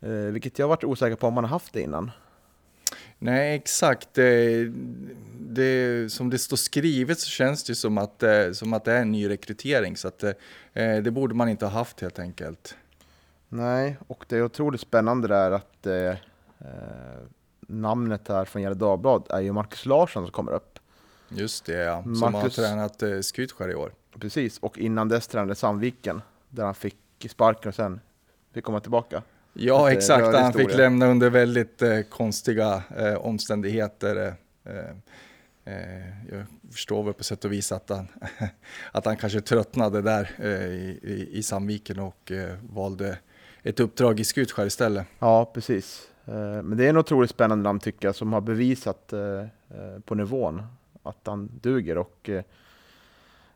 Eh, 0.00 0.10
vilket 0.10 0.58
jag 0.58 0.68
varit 0.68 0.84
osäker 0.84 1.16
på 1.16 1.26
om 1.26 1.34
man 1.34 1.44
har 1.44 1.48
haft 1.48 1.72
det 1.72 1.80
innan. 1.80 2.10
Nej, 3.18 3.56
exakt. 3.56 4.18
Det, 5.56 6.12
som 6.12 6.30
det 6.30 6.38
står 6.38 6.56
skrivet 6.56 7.20
så 7.20 7.28
känns 7.30 7.64
det 7.64 7.74
som 7.74 7.98
att, 7.98 8.22
eh, 8.22 8.52
som 8.52 8.72
att 8.72 8.84
det 8.84 8.92
är 8.92 9.00
en 9.02 9.12
ny 9.12 9.28
rekrytering. 9.28 9.96
Så 9.96 10.08
att, 10.08 10.22
eh, 10.22 10.32
det 11.02 11.10
borde 11.10 11.34
man 11.34 11.48
inte 11.48 11.64
ha 11.64 11.72
haft 11.72 12.00
helt 12.00 12.18
enkelt. 12.18 12.76
Nej, 13.48 13.96
och 14.06 14.24
det 14.28 14.36
är 14.36 14.42
otroligt 14.42 14.80
spännande 14.80 15.28
där 15.28 15.50
att 15.50 15.86
eh, 15.86 15.94
eh, 15.94 16.16
namnet 17.60 18.28
här 18.28 18.44
från 18.44 18.62
Gefle 18.62 18.74
Dagblad 18.74 19.26
är 19.30 19.40
ju 19.40 19.52
Marcus 19.52 19.86
Larsson 19.86 20.24
som 20.24 20.32
kommer 20.32 20.52
upp. 20.52 20.78
Just 21.28 21.64
det, 21.64 21.72
ja. 21.72 22.02
Som 22.02 22.22
har 22.22 22.30
Marcus- 22.30 22.56
tränat 22.56 23.02
eh, 23.02 23.20
Skutskär 23.20 23.70
i 23.70 23.74
år. 23.74 23.92
Precis, 24.20 24.58
och 24.58 24.78
innan 24.78 25.08
dess 25.08 25.26
tränade 25.28 25.54
Sandviken 25.54 26.22
där 26.48 26.64
han 26.64 26.74
fick 26.74 26.96
sparken 27.30 27.68
och 27.68 27.74
sen 27.74 28.00
fick 28.54 28.64
komma 28.64 28.80
tillbaka. 28.80 29.22
Ja, 29.52 29.86
det 29.86 29.92
exakt. 29.92 30.36
Han 30.36 30.52
fick 30.52 30.60
historia. 30.60 30.76
lämna 30.76 31.06
under 31.06 31.30
väldigt 31.30 31.82
eh, 31.82 32.00
konstiga 32.00 32.82
eh, 32.96 33.14
omständigheter. 33.14 34.16
Eh, 34.16 34.74
eh, 34.74 34.94
Eh, 35.66 36.08
jag 36.30 36.46
förstår 36.72 37.02
väl 37.02 37.14
på 37.14 37.24
sätt 37.24 37.44
och 37.44 37.52
vis 37.52 37.72
att 37.72 37.88
han, 37.88 38.08
att 38.92 39.04
han 39.04 39.16
kanske 39.16 39.40
tröttnade 39.40 40.02
där 40.02 40.30
eh, 40.38 40.66
i, 40.66 41.28
i, 41.32 41.42
Sandviken 41.42 41.98
och 41.98 42.32
eh, 42.32 42.56
valde 42.70 43.18
ett 43.62 43.80
uppdrag 43.80 44.20
i 44.20 44.24
Skutskär 44.24 44.66
istället. 44.66 45.06
Ja, 45.18 45.50
precis. 45.54 46.08
Eh, 46.24 46.62
Men 46.62 46.76
det 46.76 46.84
är 46.84 46.90
en 46.90 46.96
otroligt 46.96 47.30
spännande 47.30 47.64
namn 47.64 47.80
tycker 47.80 48.08
jag 48.08 48.14
som 48.14 48.32
har 48.32 48.40
bevisat 48.40 49.12
eh, 49.12 49.20
eh 49.20 50.00
på 50.04 50.14
nivån 50.14 50.62
att 51.02 51.26
han 51.26 51.50
duger. 51.62 51.98
Och, 51.98 52.28
eh, 52.28 52.44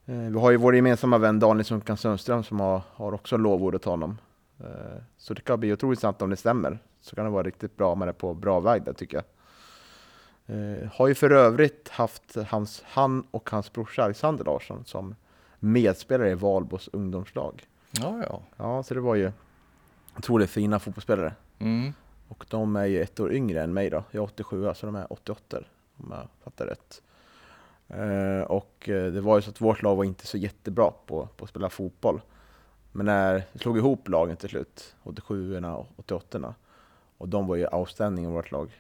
eh, 0.06 0.30
vi 0.30 0.38
har 0.38 0.50
ju 0.50 0.56
vår 0.56 0.76
gemensamma 0.76 1.18
vän 1.18 1.38
Daniel 1.38 1.64
Sunkan 1.64 1.96
Sundström 1.96 2.44
som 2.44 2.60
har, 2.60 2.82
har 2.92 3.12
också 3.12 3.36
lovordet 3.36 3.84
honom. 3.84 4.18
Eh, 4.60 5.02
Så 5.16 5.34
det 5.34 5.40
kan 5.40 5.60
bli 5.60 5.72
otroligt 5.72 6.00
sant 6.00 6.22
om 6.22 6.30
det 6.30 6.36
stämmer. 6.36 6.78
Så 7.00 7.16
kan 7.16 7.24
det 7.24 7.30
vara 7.30 7.42
riktigt 7.42 7.76
bra 7.76 7.94
man 7.94 8.08
är 8.08 8.12
på 8.12 8.34
bra 8.34 8.60
väg 8.60 8.82
där 8.82 8.92
tycker 8.92 9.16
jag. 9.16 9.24
Eh, 10.50 10.88
Har 10.92 11.08
ju 11.08 11.14
för 11.14 11.30
övrigt 11.30 11.88
haft 11.88 12.36
hans, 12.48 12.82
han 12.86 13.26
och 13.30 13.50
hans 13.50 13.72
brorsa 13.72 14.04
Alexander 14.04 14.44
Larsson 14.44 14.84
som 14.84 15.14
medspelare 15.58 16.30
i 16.30 16.34
Valbos 16.34 16.88
ungdomslag. 16.92 17.66
Ja, 17.90 18.22
ja. 18.28 18.42
Ja, 18.56 18.82
så 18.82 18.94
det 18.94 19.00
var 19.00 19.14
ju 19.14 19.32
otroligt 20.18 20.50
fina 20.50 20.78
fotbollsspelare. 20.78 21.34
Mm. 21.58 21.92
Och 22.28 22.46
de 22.48 22.76
är 22.76 22.84
ju 22.84 23.02
ett 23.02 23.20
år 23.20 23.32
yngre 23.32 23.62
än 23.62 23.72
mig 23.72 23.90
då. 23.90 24.04
Jag 24.10 24.22
är 24.22 24.24
87 24.24 24.74
så 24.74 24.86
de 24.86 24.96
är 24.96 25.12
88 25.12 25.58
om 25.96 26.10
jag 26.10 26.28
fattar 26.44 26.66
rätt. 26.66 27.02
Eh, 27.88 28.46
och 28.46 28.88
eh, 28.88 29.12
det 29.12 29.20
var 29.20 29.36
ju 29.36 29.42
så 29.42 29.50
att 29.50 29.60
vårt 29.60 29.82
lag 29.82 29.96
var 29.96 30.04
inte 30.04 30.26
så 30.26 30.36
jättebra 30.36 30.90
på, 31.06 31.28
på 31.36 31.44
att 31.44 31.50
spela 31.50 31.70
fotboll. 31.70 32.20
Men 32.92 33.06
när 33.06 33.42
vi 33.52 33.58
slog 33.58 33.78
ihop 33.78 34.08
lagen 34.08 34.36
till 34.36 34.48
slut, 34.48 34.94
87 35.02 35.64
och 35.64 35.86
88 35.96 36.54
och 37.18 37.28
de 37.28 37.46
var 37.46 37.56
ju 37.56 37.66
outstanding 37.66 38.24
i 38.24 38.28
vårt 38.28 38.50
lag. 38.50 38.70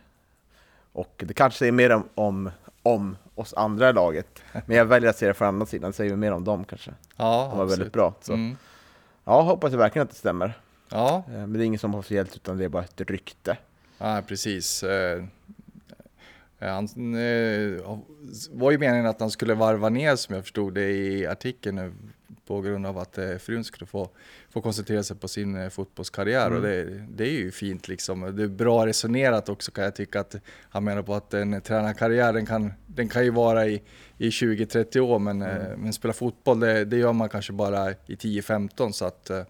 Och 0.92 1.14
det 1.26 1.34
kanske 1.34 1.58
säger 1.58 1.72
mer 1.72 1.90
om, 1.90 2.08
om, 2.14 2.50
om 2.82 3.16
oss 3.34 3.54
andra 3.54 3.90
i 3.90 3.92
laget, 3.92 4.42
men 4.66 4.76
jag 4.76 4.84
väljer 4.84 5.10
att 5.10 5.16
se 5.16 5.26
det 5.26 5.34
från 5.34 5.48
andra 5.48 5.66
sidan, 5.66 5.90
det 5.90 5.96
säger 5.96 6.16
mer 6.16 6.32
om 6.32 6.44
dem 6.44 6.64
kanske. 6.64 6.90
Ja, 7.16 7.24
De 7.50 7.56
var 7.58 7.64
absolut. 7.64 7.78
väldigt 7.78 7.92
bra. 7.92 8.14
Så. 8.20 8.32
Mm. 8.32 8.56
Ja, 9.24 9.40
hoppas 9.42 9.72
jag 9.72 9.78
verkligen 9.78 10.04
att 10.04 10.10
det 10.10 10.16
stämmer. 10.16 10.58
Ja, 10.88 11.22
Eh, 11.26 11.32
Men 11.32 11.52
det 11.52 11.58
är 11.58 11.64
ingen 11.66 11.78
som 11.78 11.94
officiellt, 11.94 12.36
utan 12.36 12.58
det 12.58 12.64
är 12.64 12.68
bara 12.68 12.84
ett 12.84 13.00
rykte. 13.00 13.56
ja, 13.98 14.22
precis. 14.26 14.82
Eh, 14.82 15.24
Han 16.58 16.84
eh, 17.14 17.80
var 18.50 18.70
ju 18.70 18.78
meningen 18.78 19.06
att 19.06 19.20
han 19.20 19.30
skulle 19.30 19.54
varva 19.54 19.88
ner 19.88 20.16
som 20.16 20.34
jag 20.34 20.44
förstod 20.44 20.74
det 20.74 20.90
i 20.90 21.26
artikeln 21.26 21.76
nu, 21.76 21.92
på 22.50 22.60
grund 22.60 22.86
av 22.86 22.98
att 22.98 23.18
eh, 23.18 23.36
frun 23.36 23.64
skulle 23.64 23.86
få, 23.86 24.08
få 24.50 24.60
koncentrera 24.60 25.02
sig 25.02 25.16
på 25.16 25.28
sin 25.28 25.56
eh, 25.56 25.68
fotbollskarriär 25.68 26.46
Mm. 26.46 26.56
och 26.56 26.62
det, 26.62 26.84
det 27.08 27.24
är 27.24 27.30
ju 27.32 27.50
fint 27.50 27.88
liksom. 27.88 28.36
Det 28.36 28.42
är 28.42 28.48
bra 28.48 28.86
resonerat 28.86 29.48
också 29.48 29.70
kan 29.70 29.84
jag 29.84 29.94
tycka 29.94 30.20
att 30.20 30.36
han 30.70 30.84
menar 30.84 31.02
på 31.02 31.14
att 31.14 31.34
en 31.34 31.60
tränarkarriär 31.60 32.32
den 32.32 32.46
kan, 32.46 32.72
den 32.86 33.08
kan 33.08 33.24
ju 33.24 33.30
vara 33.30 33.66
i, 33.66 33.82
i 34.18 34.30
20-30 34.30 34.98
år 35.00 35.18
men, 35.18 35.42
eh, 35.42 35.76
men 35.76 35.92
spela 35.92 36.14
fotboll 36.14 36.60
det, 36.60 36.84
det 36.84 36.96
gör 36.96 37.12
man 37.12 37.28
kanske 37.28 37.52
bara 37.52 37.90
i 37.90 38.14
10-15 38.14 38.92
så 38.92 39.04
att 39.04 39.30
eh, 39.30 39.44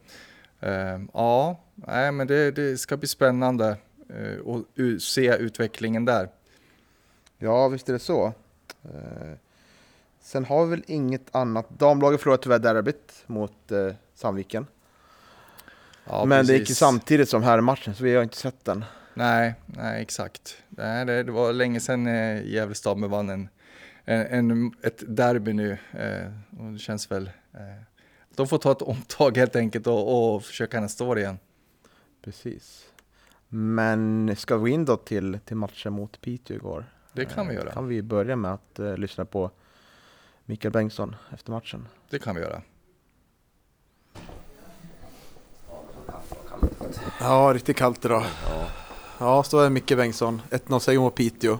eh, 0.61 1.00
ja, 1.14 1.61
nej, 1.75 2.12
men 2.12 2.26
det, 2.26 2.50
det 2.50 2.78
ska 2.78 2.97
bli 2.97 3.09
spännande 3.09 3.76
eh, 4.09 4.47
att 4.47 5.02
se 5.02 5.37
utvecklingen 5.37 6.04
där. 6.04 6.28
Ja, 7.38 7.69
visst 7.69 7.88
är 7.88 7.92
det 7.92 7.99
så. 7.99 8.33
Sen 10.31 10.45
har 10.45 10.65
vi 10.65 10.71
väl 10.71 10.85
inget 10.87 11.35
annat. 11.35 11.71
Damlaget 11.71 12.21
förlorade 12.21 12.43
tyvärr 12.43 12.59
derbyt 12.59 13.25
mot 13.27 13.73
eh, 13.73 13.95
Sandviken. 14.15 14.67
Ja, 16.05 16.25
Men 16.25 16.47
det 16.47 16.53
gick 16.53 16.61
ju 16.61 16.65
precis. 16.65 16.79
samtidigt 16.79 17.29
som 17.29 17.43
här 17.43 17.61
matchen, 17.61 17.95
så 17.95 18.05
vi 18.05 18.15
har 18.15 18.23
inte 18.23 18.37
sett 18.37 18.65
den. 18.65 18.85
Nej, 19.15 19.55
nej 19.67 20.03
exakt. 20.03 20.57
Nej, 20.69 21.05
det, 21.05 21.23
det 21.23 21.33
var 21.33 21.53
länge 21.53 21.81
sedan 21.81 22.07
eh, 22.07 22.47
Gävle 22.47 23.07
vann 23.09 23.31
en, 23.31 23.49
en, 24.05 24.51
en, 24.51 24.73
ett 24.83 25.03
derby 25.07 25.53
nu. 25.53 25.79
Eh, 25.93 26.61
och 26.61 26.73
det 26.73 26.79
känns 26.79 27.11
väl... 27.11 27.31
Eh, 27.53 27.83
de 28.35 28.49
får 28.49 28.59
ta 28.59 28.73
ett 28.73 28.83
omtag 28.83 29.37
helt 29.37 29.57
enkelt 29.57 29.87
och, 29.87 30.35
och 30.35 30.45
försöka 30.45 30.81
nästa 30.81 31.05
år 31.05 31.19
igen. 31.19 31.39
Precis. 32.25 32.87
Men 33.49 34.37
ska 34.37 34.57
vi 34.57 34.61
gå 34.61 34.69
in 34.69 34.85
då 34.85 34.97
till, 34.97 35.39
till 35.45 35.57
matchen 35.57 35.93
mot 35.93 36.21
Piteå 36.21 36.57
igår? 36.57 36.85
Det 37.13 37.25
kan 37.25 37.49
vi 37.49 37.55
Eh, 37.55 37.61
göra. 37.61 37.73
Kan 37.73 37.89
vi 37.89 38.03
börja 38.03 38.37
med 38.37 38.53
att 38.53 38.79
eh, 38.79 38.97
lyssna 38.97 39.25
på 39.25 39.51
Mikael 40.50 40.73
Bengtsson 40.73 41.16
efter 41.33 41.52
matchen? 41.52 41.88
Det 42.11 42.19
kan 42.19 42.35
vi 42.35 42.40
göra. 42.40 42.62
Ja, 47.21 47.52
riktigt 47.54 47.76
kallt 47.76 48.04
idag. 48.04 48.25
Ja, 49.19 49.42
så 49.42 49.61
är 49.61 49.71
Micke 49.71 49.97
Bengtsson. 49.97 50.42
1-0 50.50 50.78
seger 50.78 51.00
mot 51.00 51.14
Piteå. 51.14 51.52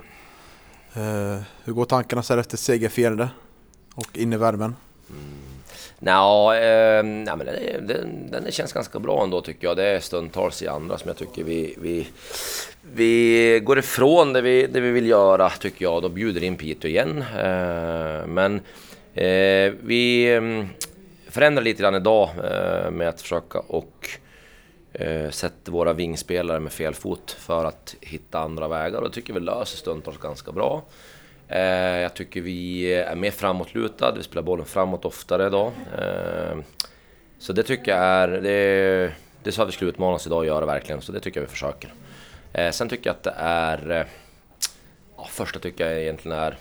Eh, 0.93 1.41
hur 1.65 1.73
går 1.73 1.85
tankarna 1.85 2.23
så 2.23 2.33
här 2.33 2.39
efter 2.41 2.57
segerfirande 2.57 3.31
och 3.95 4.19
in 4.19 4.33
i 4.33 4.37
värmen? 4.37 4.77
Nja, 6.03 6.57
eh, 6.57 7.03
nej, 7.03 7.37
men 7.37 7.47
den, 7.47 7.87
den, 7.87 8.31
den 8.31 8.53
känns 8.53 8.73
ganska 8.73 8.99
bra 8.99 9.25
ändå 9.25 9.41
tycker 9.41 9.67
jag. 9.67 9.77
Det 9.77 9.87
är 9.87 10.01
stundtals 10.01 10.63
i 10.63 10.69
andra 10.69 10.99
som 10.99 11.09
jag 11.09 11.17
tycker 11.17 11.45
vi, 11.45 11.75
vi, 11.79 12.07
vi 12.95 13.61
går 13.65 13.79
ifrån 13.79 14.33
det 14.33 14.41
vi, 14.41 14.67
det 14.67 14.81
vi 14.81 14.91
vill 14.91 15.07
göra 15.07 15.51
tycker 15.51 15.85
jag. 15.85 16.03
Då 16.03 16.09
bjuder 16.09 16.43
in 16.43 16.57
Piteå 16.57 16.91
igen. 16.91 17.25
Eh, 17.39 18.27
men 18.27 18.61
eh, 19.15 19.73
vi 19.83 20.33
ehm, 20.35 20.69
förändrar 21.29 21.63
lite 21.63 21.83
grann 21.83 21.95
idag 21.95 22.31
eh, 22.45 22.91
med 22.91 23.09
att 23.09 23.21
försöka 23.21 23.59
och 23.59 24.09
eh, 24.93 25.31
sätta 25.31 25.73
våra 25.73 25.93
vingspelare 25.93 26.61
med 26.61 26.73
fel 26.73 26.95
fot 26.95 27.37
för 27.39 27.65
att 27.65 27.97
hitta 28.01 28.39
andra 28.39 28.69
vägar 28.69 28.99
och 28.99 29.09
det 29.09 29.15
tycker 29.15 29.33
vi 29.33 29.41
löser 29.41 29.77
stundtals 29.77 30.19
ganska 30.19 30.53
bra. 30.53 30.83
Eh, 31.51 32.01
jag 32.01 32.15
tycker 32.15 32.41
vi 32.41 32.93
är 32.95 33.15
mer 33.15 33.31
framåtlutade, 33.31 34.17
vi 34.19 34.23
spelar 34.23 34.43
bollen 34.43 34.67
framåt 34.67 35.05
oftare 35.05 35.47
idag. 35.47 35.73
Eh, 35.99 36.59
så 37.39 37.53
det 37.53 37.63
tycker 37.63 37.91
jag 37.93 38.01
är, 38.01 38.29
det, 38.29 39.13
det 39.43 39.53
sa 39.53 39.65
vi 39.65 39.73
skulle 39.73 39.91
utmana 39.91 40.15
oss 40.15 40.27
idag 40.27 40.41
att 40.41 40.47
göra 40.47 40.67
verkligen, 40.67 41.01
så 41.01 41.13
det 41.13 41.21
tycker 41.21 41.41
jag 41.41 41.47
vi 41.47 41.51
försöker. 41.51 41.93
Eh, 42.53 42.71
sen 42.71 42.89
tycker 42.89 43.07
jag 43.07 43.15
att 43.15 43.23
det 43.23 43.35
är, 43.37 43.91
eh, 43.91 44.07
ja, 45.17 45.27
första 45.31 45.59
tycker 45.59 45.87
jag 45.87 46.03
egentligen 46.03 46.39
är, 46.39 46.57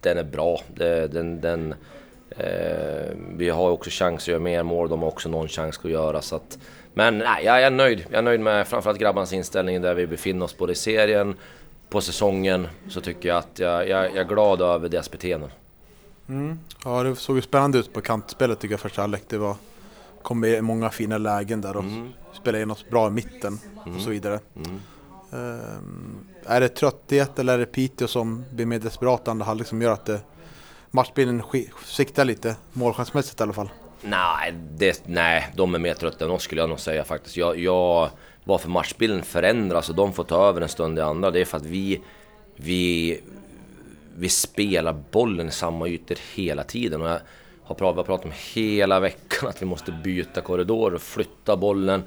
den 0.00 0.18
är 0.18 0.24
bra. 0.24 0.60
Det, 0.74 1.06
den, 1.06 1.40
den, 1.40 1.74
eh, 2.30 3.10
vi 3.36 3.50
har 3.50 3.70
också 3.70 3.90
chans 3.92 4.22
att 4.22 4.28
göra 4.28 4.40
mer 4.40 4.62
mål, 4.62 4.88
de 4.88 5.02
har 5.02 5.08
också 5.08 5.28
någon 5.28 5.48
chans 5.48 5.80
att 5.84 5.90
göra. 5.90 6.22
Så 6.22 6.36
att, 6.36 6.58
men 6.94 7.18
nej, 7.18 7.44
jag 7.44 7.62
är 7.62 7.70
nöjd. 7.70 8.06
Jag 8.10 8.18
är 8.18 8.22
nöjd 8.22 8.40
med 8.40 8.66
framförallt 8.66 9.00
grabbarnas 9.00 9.32
inställning 9.32 9.82
där 9.82 9.94
vi 9.94 10.06
befinner 10.06 10.44
oss 10.44 10.58
både 10.58 10.72
i 10.72 10.76
serien, 10.76 11.36
på 11.92 12.00
säsongen. 12.00 12.68
Så 12.88 13.00
tycker 13.00 13.28
jag 13.28 13.38
att 13.38 13.58
jag, 13.58 13.88
jag, 13.88 14.04
jag 14.04 14.16
är 14.16 14.24
glad 14.24 14.62
över 14.62 14.88
deras 14.88 15.10
beteenden. 15.10 15.50
Ja, 16.84 17.02
det 17.02 17.16
såg 17.16 17.36
ju 17.36 17.42
spännande 17.42 17.78
ut 17.78 17.92
på 17.92 18.00
kantspelet 18.00 18.60
tycker 18.60 18.72
jag 18.72 18.80
första 18.80 19.00
halvlek. 19.00 19.22
Det 19.28 19.38
var, 19.38 19.56
kom 20.22 20.44
i 20.44 20.60
många 20.60 20.90
fina 20.90 21.18
lägen 21.18 21.60
där 21.60 21.76
och 21.76 21.84
spelade 22.32 22.62
in 22.62 22.70
oss 22.70 22.86
bra 22.90 23.08
i 23.08 23.10
mitten 23.10 23.58
och 23.96 24.00
så 24.00 24.10
vidare. 24.10 24.40
Ehm, 25.32 26.26
är 26.46 26.60
det 26.60 26.68
trötthet 26.68 27.38
eller 27.38 27.54
är 27.54 27.58
det 27.58 27.66
Piteå 27.66 28.08
som 28.08 28.44
blir 28.50 28.66
mer 28.66 28.78
desperat 28.78 29.28
andra 29.28 29.44
halvlek 29.44 29.68
som 29.68 29.82
gör 29.82 29.92
att 29.92 30.06
det, 30.06 30.20
matchbilden 30.90 31.42
siktar 31.84 32.24
lite, 32.24 32.56
målchansmässigt 32.72 33.40
i 33.40 33.42
alla 33.42 33.52
fall? 33.52 33.70
Nej, 34.02 34.54
det, 34.70 35.02
nej, 35.06 35.52
de 35.56 35.74
är 35.74 35.78
mer 35.78 35.94
trötta 35.94 36.24
än 36.24 36.30
oss 36.30 36.42
skulle 36.42 36.60
jag 36.60 36.68
nog 36.68 36.80
säga 36.80 37.04
faktiskt. 37.04 37.36
Jag, 37.36 37.58
jag, 37.58 38.10
varför 38.44 38.68
matchbilden 38.68 39.22
förändras 39.22 39.88
och 39.88 39.94
de 39.94 40.12
får 40.12 40.24
ta 40.24 40.48
över 40.48 40.60
en 40.60 40.68
stund 40.68 40.98
i 40.98 41.02
andra, 41.02 41.30
det 41.30 41.40
är 41.40 41.44
för 41.44 41.56
att 41.56 41.66
vi, 41.66 42.00
vi, 42.56 43.20
vi 44.16 44.28
spelar 44.28 44.96
bollen 45.10 45.48
i 45.48 45.50
samma 45.50 45.88
ytor 45.88 46.18
hela 46.34 46.64
tiden. 46.64 47.02
Och 47.02 47.08
jag 47.08 47.20
har 47.62 47.74
pratat, 47.74 47.94
vi 47.94 47.98
har 47.98 48.04
pratat 48.04 48.26
om 48.26 48.32
hela 48.54 49.00
veckan 49.00 49.48
att 49.48 49.62
vi 49.62 49.66
måste 49.66 49.92
byta 49.92 50.40
korridor 50.40 50.94
och 50.94 51.02
flytta 51.02 51.56
bollen. 51.56 52.02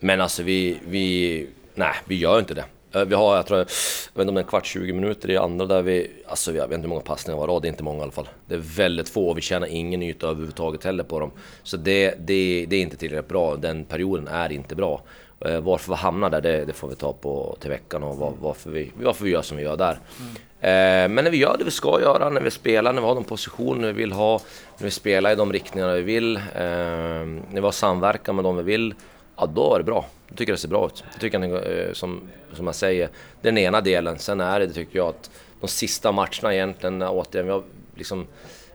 Men 0.00 0.20
alltså 0.20 0.42
vi, 0.42 0.78
vi, 0.88 1.46
nej, 1.74 1.94
vi 2.04 2.18
gör 2.18 2.38
inte 2.38 2.54
det. 2.54 2.64
Eh, 2.92 3.04
vi 3.04 3.14
har, 3.14 3.36
jag 3.36 3.46
tror, 3.46 3.58
jag 3.58 3.66
vet 3.66 4.20
inte 4.20 4.28
om 4.28 4.34
det 4.34 4.40
är 4.40 4.44
en 4.44 4.48
kvart, 4.48 4.66
20 4.66 4.92
minuter 4.92 5.30
i 5.30 5.36
andra 5.36 5.66
där 5.66 5.82
vi, 5.82 6.10
alltså 6.26 6.52
jag 6.52 6.68
vet 6.68 6.74
inte 6.74 6.86
hur 6.86 6.88
många 6.88 7.00
passningar 7.00 7.40
det 7.40 7.46
var, 7.46 7.60
det 7.60 7.68
är 7.68 7.70
inte 7.70 7.82
många 7.82 7.98
i 7.98 8.02
alla 8.02 8.12
fall. 8.12 8.28
Det 8.46 8.54
är 8.54 8.58
väldigt 8.58 9.08
få 9.08 9.28
och 9.28 9.36
vi 9.36 9.40
tjänar 9.40 9.66
ingen 9.66 10.02
yta 10.02 10.26
överhuvudtaget 10.26 10.84
heller 10.84 11.04
på 11.04 11.20
dem. 11.20 11.30
Så 11.62 11.76
det, 11.76 12.14
det, 12.18 12.66
det 12.68 12.76
är 12.76 12.80
inte 12.80 12.96
tillräckligt 12.96 13.28
bra, 13.28 13.56
den 13.56 13.84
perioden 13.84 14.28
är 14.28 14.52
inte 14.52 14.74
bra. 14.74 15.02
Eh, 15.44 15.60
varför 15.60 15.92
vi 15.92 15.96
hamnar 15.96 16.30
där, 16.30 16.40
det, 16.40 16.64
det 16.64 16.72
får 16.72 16.88
vi 16.88 16.94
ta 16.94 17.12
på 17.12 17.56
till 17.60 17.70
veckan 17.70 18.02
och 18.02 18.16
var, 18.16 18.32
varför, 18.40 18.70
vi, 18.70 18.92
varför 19.02 19.24
vi 19.24 19.30
gör 19.30 19.42
som 19.42 19.56
vi 19.56 19.62
gör 19.62 19.76
där. 19.76 19.98
Eh, 20.60 21.08
Men 21.08 21.14
när 21.24 21.30
vi 21.30 21.36
gör 21.36 21.56
det 21.58 21.64
vi 21.64 21.70
ska 21.70 22.00
göra, 22.00 22.30
när 22.30 22.40
vi 22.40 22.50
spelar, 22.50 22.92
när 22.92 23.00
vi 23.00 23.06
har 23.06 23.14
de 23.14 23.24
positioner 23.24 23.86
vi 23.86 23.92
vill 23.92 24.12
ha, 24.12 24.40
när 24.78 24.84
vi 24.84 24.90
spelar 24.90 25.32
i 25.32 25.34
de 25.34 25.52
riktningar 25.52 25.94
vi 25.94 26.02
vill, 26.02 26.36
eh, 26.36 26.42
när 26.54 27.54
vi 27.54 27.60
har 27.60 27.72
samverkan 27.72 28.36
med 28.36 28.44
de 28.44 28.56
vi 28.56 28.62
vill, 28.62 28.94
ja 29.36 29.46
då 29.46 29.74
är 29.74 29.78
det 29.78 29.84
bra. 29.84 30.06
Då 30.28 30.34
tycker 30.34 30.52
jag 30.52 30.56
det 30.56 30.60
ser 30.60 30.68
bra 30.68 30.86
ut. 30.86 31.04
Jag 31.12 31.20
tycker 31.20 31.40
jag 31.40 31.86
eh, 31.86 31.92
som, 31.92 32.20
som 32.52 32.66
jag 32.66 32.74
säger, 32.74 33.08
den 33.42 33.58
ena 33.58 33.80
delen. 33.80 34.18
Sen 34.18 34.40
är 34.40 34.60
det, 34.60 34.68
tycker 34.72 34.98
jag, 34.98 35.08
att 35.08 35.30
de 35.60 35.68
sista 35.68 36.12
matcherna 36.12 36.54
egentligen, 36.54 37.02
återigen, 37.02 37.46
vi 37.46 37.52
har 37.52 37.62
liksom, 37.94 38.26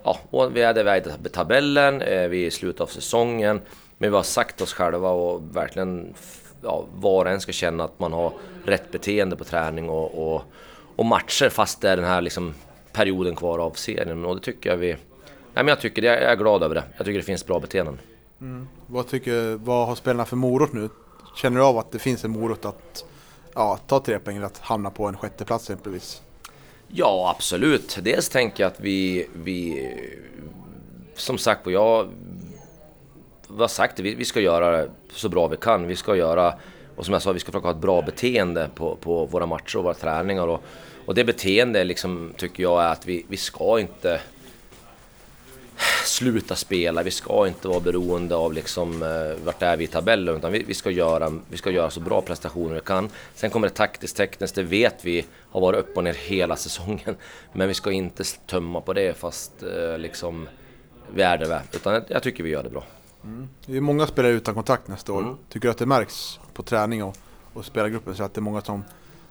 ja, 0.03 0.19
vi 0.53 0.61
är 0.61 0.73
där 0.73 0.83
vi 0.83 0.89
är 0.89 1.25
i 1.25 1.29
tabellen, 1.29 2.01
eh, 2.01 2.27
vi 2.27 2.43
är 2.43 2.47
i 2.47 2.51
slutet 2.51 2.81
av 2.81 2.87
säsongen, 2.87 3.61
men 3.97 4.09
vi 4.11 4.15
har 4.15 4.23
sagt 4.23 4.61
oss 4.61 4.73
själva 4.73 5.09
och 5.09 5.41
verkligen, 5.55 6.13
ja, 6.65 6.85
var 6.95 7.25
och 7.25 7.31
en 7.31 7.41
ska 7.41 7.51
känna 7.51 7.83
att 7.83 7.99
man 7.99 8.13
har 8.13 8.33
rätt 8.65 8.91
beteende 8.91 9.35
på 9.35 9.43
träning 9.43 9.89
och, 9.89 10.35
och, 10.35 10.43
och 10.95 11.05
matcher 11.05 11.49
fast 11.49 11.81
det 11.81 11.89
är 11.89 11.95
den 11.95 12.05
här 12.05 12.21
liksom 12.21 12.53
perioden 12.91 13.35
kvar 13.35 13.59
av 13.59 13.71
serien. 13.71 14.25
Och 14.25 14.35
det 14.35 14.41
tycker 14.41 14.69
jag 14.69 14.77
vi... 14.77 14.87
Nej 14.87 15.63
men 15.63 15.67
jag 15.67 15.81
tycker 15.81 16.03
jag 16.03 16.21
är 16.21 16.35
glad 16.35 16.63
över 16.63 16.75
det. 16.75 16.83
Jag 16.97 17.05
tycker 17.05 17.19
det 17.19 17.25
finns 17.25 17.45
bra 17.45 17.59
beteenden. 17.59 17.99
Vad, 18.87 19.07
tycker, 19.07 19.55
vad 19.55 19.87
har 19.87 19.95
spelarna 19.95 20.25
för 20.25 20.35
morot 20.35 20.73
nu? 20.73 20.89
Känner 21.35 21.59
du 21.59 21.65
av 21.65 21.77
att 21.77 21.91
det 21.91 21.99
finns 21.99 22.25
en 22.25 22.31
morot 22.31 22.65
att 22.65 23.05
ja, 23.53 23.79
ta 23.87 23.99
tre 23.99 24.19
poäng 24.19 24.37
eller 24.37 24.45
att 24.45 24.57
hamna 24.57 24.89
på 24.89 25.07
en 25.07 25.17
sjätteplats 25.17 25.63
exempelvis? 25.63 26.21
Ja, 26.87 27.33
absolut. 27.35 27.99
Dels 28.01 28.29
tänker 28.29 28.63
jag 28.63 28.71
att 28.71 28.79
vi, 28.79 29.27
vi 29.33 29.89
som 31.15 31.37
sagt 31.37 31.67
jag 31.67 32.07
vi 33.49 33.61
har 33.61 33.67
sagt 33.67 33.97
det, 33.97 34.03
vi, 34.03 34.15
vi 34.15 34.25
ska 34.25 34.39
göra 34.39 34.71
det 34.71 34.89
så 35.13 35.29
bra 35.29 35.47
vi 35.47 35.57
kan. 35.57 35.87
Vi 35.87 35.95
ska 35.95 36.15
göra, 36.15 36.53
och 36.95 37.05
som 37.05 37.13
jag 37.13 37.21
sa, 37.21 37.31
vi 37.31 37.39
ska 37.39 37.51
försöka 37.51 37.67
ha 37.67 37.75
ett 37.75 37.81
bra 37.81 38.01
beteende 38.01 38.69
på, 38.75 38.95
på 38.95 39.25
våra 39.25 39.45
matcher 39.45 39.77
och 39.77 39.83
våra 39.83 39.93
träningar. 39.93 40.47
Och, 40.47 40.63
och 41.05 41.15
det 41.15 41.23
beteende 41.23 41.83
liksom, 41.83 42.33
tycker 42.37 42.63
jag 42.63 42.83
är 42.83 42.87
att 42.87 43.05
vi, 43.05 43.25
vi 43.29 43.37
ska 43.37 43.79
inte 43.79 44.21
sluta 46.05 46.55
spela, 46.55 47.03
vi 47.03 47.11
ska 47.11 47.47
inte 47.47 47.67
vara 47.67 47.79
beroende 47.79 48.35
av 48.35 48.53
liksom, 48.53 49.03
eh, 49.03 49.45
vart 49.45 49.61
är 49.61 49.77
vi 49.77 49.83
i 49.83 49.87
tabellen, 49.87 50.35
utan 50.35 50.51
vi, 50.51 50.63
vi, 50.63 50.73
ska 50.73 50.91
göra, 50.91 51.39
vi 51.49 51.57
ska 51.57 51.71
göra 51.71 51.89
så 51.89 51.99
bra 51.99 52.21
prestationer 52.21 52.75
vi 52.75 52.81
kan. 52.81 53.09
Sen 53.35 53.49
kommer 53.49 53.67
det 53.67 53.73
taktiskt, 53.73 54.17
tekniskt, 54.17 54.55
det 54.55 54.63
vet 54.63 55.05
vi 55.05 55.25
har 55.51 55.61
varit 55.61 55.79
upp 55.79 55.97
och 55.97 56.03
ner 56.03 56.13
hela 56.13 56.55
säsongen. 56.65 57.15
Men 57.53 57.67
vi 57.67 57.73
ska 57.73 57.91
inte 57.91 58.23
tömma 58.23 58.81
på 58.81 58.93
det 58.93 59.17
fast 59.17 59.63
eh, 59.63 59.97
liksom, 59.97 60.47
vi 61.13 61.21
är 61.21 61.37
det 61.37 61.61
utan 61.73 62.03
jag 62.07 62.23
tycker 62.23 62.43
vi 62.43 62.49
gör 62.49 62.63
det 62.63 62.69
bra. 62.69 62.83
Mm. 63.25 63.49
Det 63.65 63.77
är 63.77 63.81
många 63.81 64.07
spelare 64.07 64.31
utan 64.31 64.53
kontakt 64.53 64.87
nästa 64.87 65.13
år. 65.13 65.21
Mm. 65.21 65.35
Tycker 65.49 65.67
du 65.67 65.71
att 65.71 65.77
det 65.77 65.85
märks 65.85 66.39
på 66.53 66.63
träning 66.63 67.03
och, 67.03 67.17
och 67.53 67.65
spelargruppen 67.65 68.15
så 68.15 68.23
att 68.23 68.33
det 68.33 68.39
är 68.39 68.41
många 68.41 68.61
som 68.61 68.83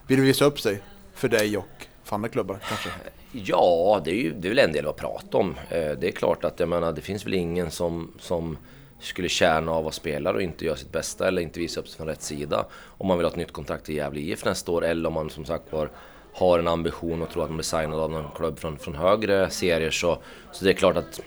vill 0.07 0.21
visa 0.21 0.45
upp 0.45 0.61
sig 0.61 0.83
för 1.15 1.29
dig 1.29 1.57
och 1.57 1.87
för 2.03 2.15
andra 2.17 2.29
klubbar 2.29 2.59
kanske? 2.69 2.89
Ja, 3.33 4.01
det 4.05 4.11
är 4.11 4.23
ju 4.23 4.33
det 4.33 4.49
är 4.49 4.51
väl 4.51 4.59
en 4.59 4.73
del 4.73 4.89
att 4.89 4.97
prata 4.97 5.39
om. 5.39 5.55
Eh, 5.71 5.91
det 6.01 6.09
är 6.09 6.13
klart 6.13 6.45
att 6.45 6.61
jag 6.61 6.69
menar, 6.69 6.93
det 6.93 7.01
finns 7.01 7.27
väl 7.27 7.35
ingen 7.35 7.71
som, 7.71 8.13
som 8.19 8.57
skulle 9.01 9.29
tjäna 9.29 9.73
av 9.73 9.87
att 9.87 9.95
spela 9.95 10.33
och 10.33 10.43
inte 10.43 10.65
göra 10.65 10.77
sitt 10.77 10.93
bästa 10.93 11.29
eller 11.29 11.43
inte 11.43 11.61
visa 11.61 11.81
upp 11.81 11.89
sig 11.89 11.97
från 11.97 12.07
rätt 12.07 12.23
sida. 12.23 12.67
Om 12.83 13.07
man 13.07 13.19
vill 13.19 13.25
ha 13.25 13.31
ett 13.31 13.37
nytt 13.37 13.53
kontrakt 13.53 13.89
i 13.89 13.95
Gävle 13.95 14.21
IF 14.21 14.45
nästa 14.45 14.73
år 14.73 14.85
eller 14.85 15.09
om 15.09 15.15
man 15.15 15.31
som 15.31 15.45
sagt 15.45 15.73
var 15.73 15.91
har 16.33 16.59
en 16.59 16.69
ambition 16.69 17.23
och 17.23 17.31
tror 17.31 17.43
att 17.43 17.49
man 17.49 17.57
blir 17.57 17.65
signad 17.65 18.01
av 18.01 18.11
någon 18.11 18.31
klubb 18.37 18.59
från, 18.59 18.79
från 18.79 18.95
högre 18.95 19.51
serier 19.51 19.91
så, 19.91 20.19
så 20.53 20.65
det 20.65 20.71
är 20.71 20.75
klart 20.75 20.97
att 20.97 21.21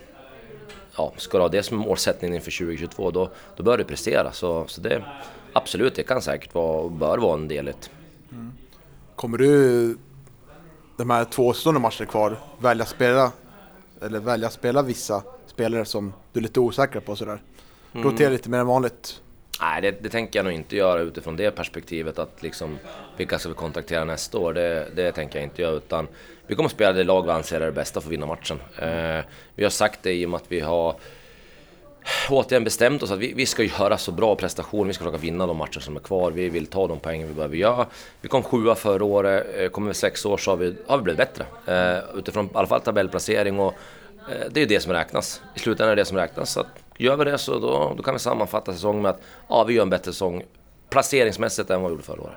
ja, 0.97 1.13
ska 1.17 1.37
du 1.37 1.41
ha 1.41 1.49
det 1.49 1.63
som 1.63 1.77
målsättning 1.77 2.35
inför 2.35 2.51
2022 2.51 3.11
då, 3.11 3.29
då 3.55 3.63
bör 3.63 3.77
du 3.77 3.83
prestera. 3.83 4.31
Så, 4.31 4.65
så 4.67 4.81
det, 4.81 5.03
absolut, 5.53 5.95
det 5.95 6.03
kan 6.03 6.21
säkert 6.21 6.53
vara, 6.53 6.89
bör 6.89 7.17
vara 7.17 7.33
en 7.33 7.47
del 7.47 7.73
mm. 8.31 8.53
Kommer 9.15 9.37
du 9.37 9.97
de 10.97 11.09
här 11.09 11.25
två 11.25 11.47
återstående 11.47 11.81
matcherna 11.81 12.05
kvar 12.05 12.37
välja 12.59 12.85
spela 12.85 13.31
eller 14.01 14.19
välja 14.19 14.49
spela 14.49 14.81
vissa 14.81 15.23
spelare 15.47 15.85
som 15.85 16.13
du 16.33 16.39
är 16.39 16.43
lite 16.43 16.59
osäker 16.59 16.99
på 16.99 17.15
sådär? 17.15 17.41
Mm. 17.93 18.07
Rotera 18.07 18.29
lite 18.29 18.49
mer 18.49 18.57
än 18.57 18.67
vanligt? 18.67 19.21
Nej, 19.61 19.81
det, 19.81 19.91
det, 20.03 20.09
tänker 20.09 20.39
jag 20.39 20.43
nog 20.43 20.53
inte 20.53 20.75
göra 20.75 20.99
utifrån 20.99 21.35
det 21.35 21.51
perspektivet 21.51 22.19
att 22.19 22.43
liksom 22.43 22.79
vilka 23.17 23.39
ska 23.39 23.49
vi 23.49 23.55
kontaktera 23.55 24.03
nästa 24.03 24.37
år? 24.37 24.53
Det, 24.53 24.87
det 24.95 25.11
tänker 25.11 25.39
jag 25.39 25.43
inte 25.43 25.61
göra 25.61 25.75
utan 25.75 26.07
vi 26.47 26.55
kommer 26.55 26.69
att 26.69 26.73
spela 26.73 26.93
det 26.93 27.03
lag 27.03 27.25
vi 27.25 27.31
anser 27.31 27.61
är 27.61 27.65
det 27.65 27.71
bästa 27.71 28.01
för 28.01 28.07
att 28.07 28.13
vinna 28.13 28.25
matchen. 28.25 28.59
Eh, 28.79 29.25
vi 29.55 29.63
har 29.63 29.69
sagt 29.69 30.03
det 30.03 30.13
i 30.13 30.25
och 30.25 30.29
med 30.29 30.37
att 30.37 30.51
vi 30.51 30.59
har 30.59 30.95
återigen 32.29 32.63
bestämt 32.63 33.03
oss 33.03 33.11
att 33.11 33.19
vi, 33.19 33.33
vi, 33.33 33.45
ska 33.45 33.63
göra 33.63 33.97
så 33.97 34.11
bra 34.11 34.35
prestationer, 34.35 34.85
vi 34.85 34.93
ska 34.93 35.03
försöka 35.03 35.21
vinna 35.21 35.47
de 35.47 35.57
matcher 35.57 35.79
som 35.79 35.95
är 35.95 35.99
kvar. 35.99 36.31
Vi 36.31 36.49
vill 36.49 36.65
ta 36.65 36.87
de 36.87 36.99
poängen 36.99 37.27
vi 37.27 37.33
behöver 37.33 37.55
göra. 37.55 37.85
Vi 38.21 38.29
kom 38.29 38.43
sjua 38.43 38.75
förra 38.75 39.05
året, 39.05 39.47
eh, 39.57 39.69
kommer 39.69 39.87
vi 39.87 39.93
sex 39.93 40.25
år 40.25 40.37
så 40.37 40.51
har 40.51 40.57
vi, 40.57 40.75
har 40.87 40.97
vi 40.97 41.03
blivit 41.03 41.17
bättre. 41.17 41.45
Eh, 41.65 42.17
utifrån 42.17 42.45
i 42.45 42.49
alla 42.53 42.67
fall 42.67 42.81
tabellplacering 42.81 43.59
och 43.59 43.73
eh, 44.29 44.47
det 44.51 44.59
är 44.59 44.61
ju 44.61 44.65
det 44.65 44.79
som 44.79 44.93
räknas. 44.93 45.41
I 45.55 45.59
slutändan 45.59 45.91
är 45.91 45.95
det 45.95 46.01
det 46.01 46.05
som 46.05 46.17
räknas. 46.17 46.51
Så 46.51 46.59
att 46.59 46.67
gör 46.97 47.17
vi 47.17 47.25
det 47.25 47.37
så 47.37 47.59
då, 47.59 47.93
då 47.97 48.03
kan 48.03 48.13
vi 48.13 48.19
sammanfatta 48.19 48.73
säsongen 48.73 49.01
med 49.01 49.11
att 49.11 49.21
ja, 49.47 49.63
vi 49.63 49.73
gör 49.73 49.81
en 49.81 49.89
bättre 49.89 50.13
säsong 50.13 50.43
placeringsmässigt 50.89 51.69
än 51.69 51.81
vad 51.81 51.91
vi 51.91 51.93
gjorde 51.93 52.03
förra 52.03 52.21
året. 52.21 52.35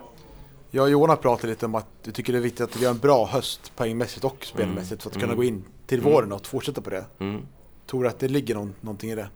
Jag 0.70 0.82
och 0.82 0.90
Jonas 0.90 1.18
pratade 1.18 1.48
lite 1.48 1.66
om 1.66 1.74
att 1.74 1.86
du 2.02 2.12
tycker 2.12 2.32
det 2.32 2.38
är 2.38 2.42
viktigt 2.42 2.60
att 2.60 2.76
vi 2.76 2.82
gör 2.82 2.90
en 2.90 2.98
bra 2.98 3.26
höst 3.26 3.72
poängmässigt 3.76 4.24
och 4.24 4.44
spelmässigt 4.44 4.90
mm. 4.90 5.00
för 5.00 5.10
att 5.10 5.14
kunna 5.14 5.32
mm. 5.32 5.36
gå 5.36 5.44
in 5.44 5.64
till 5.86 6.00
våren 6.00 6.24
mm. 6.24 6.36
och 6.36 6.46
fortsätta 6.46 6.80
på 6.80 6.90
det. 6.90 7.04
Mm. 7.18 7.46
Tror 7.86 8.02
du 8.02 8.08
att 8.08 8.18
det 8.18 8.28
ligger 8.28 8.54
någon, 8.54 8.74
någonting 8.80 9.10
i 9.10 9.14
det? 9.14 9.28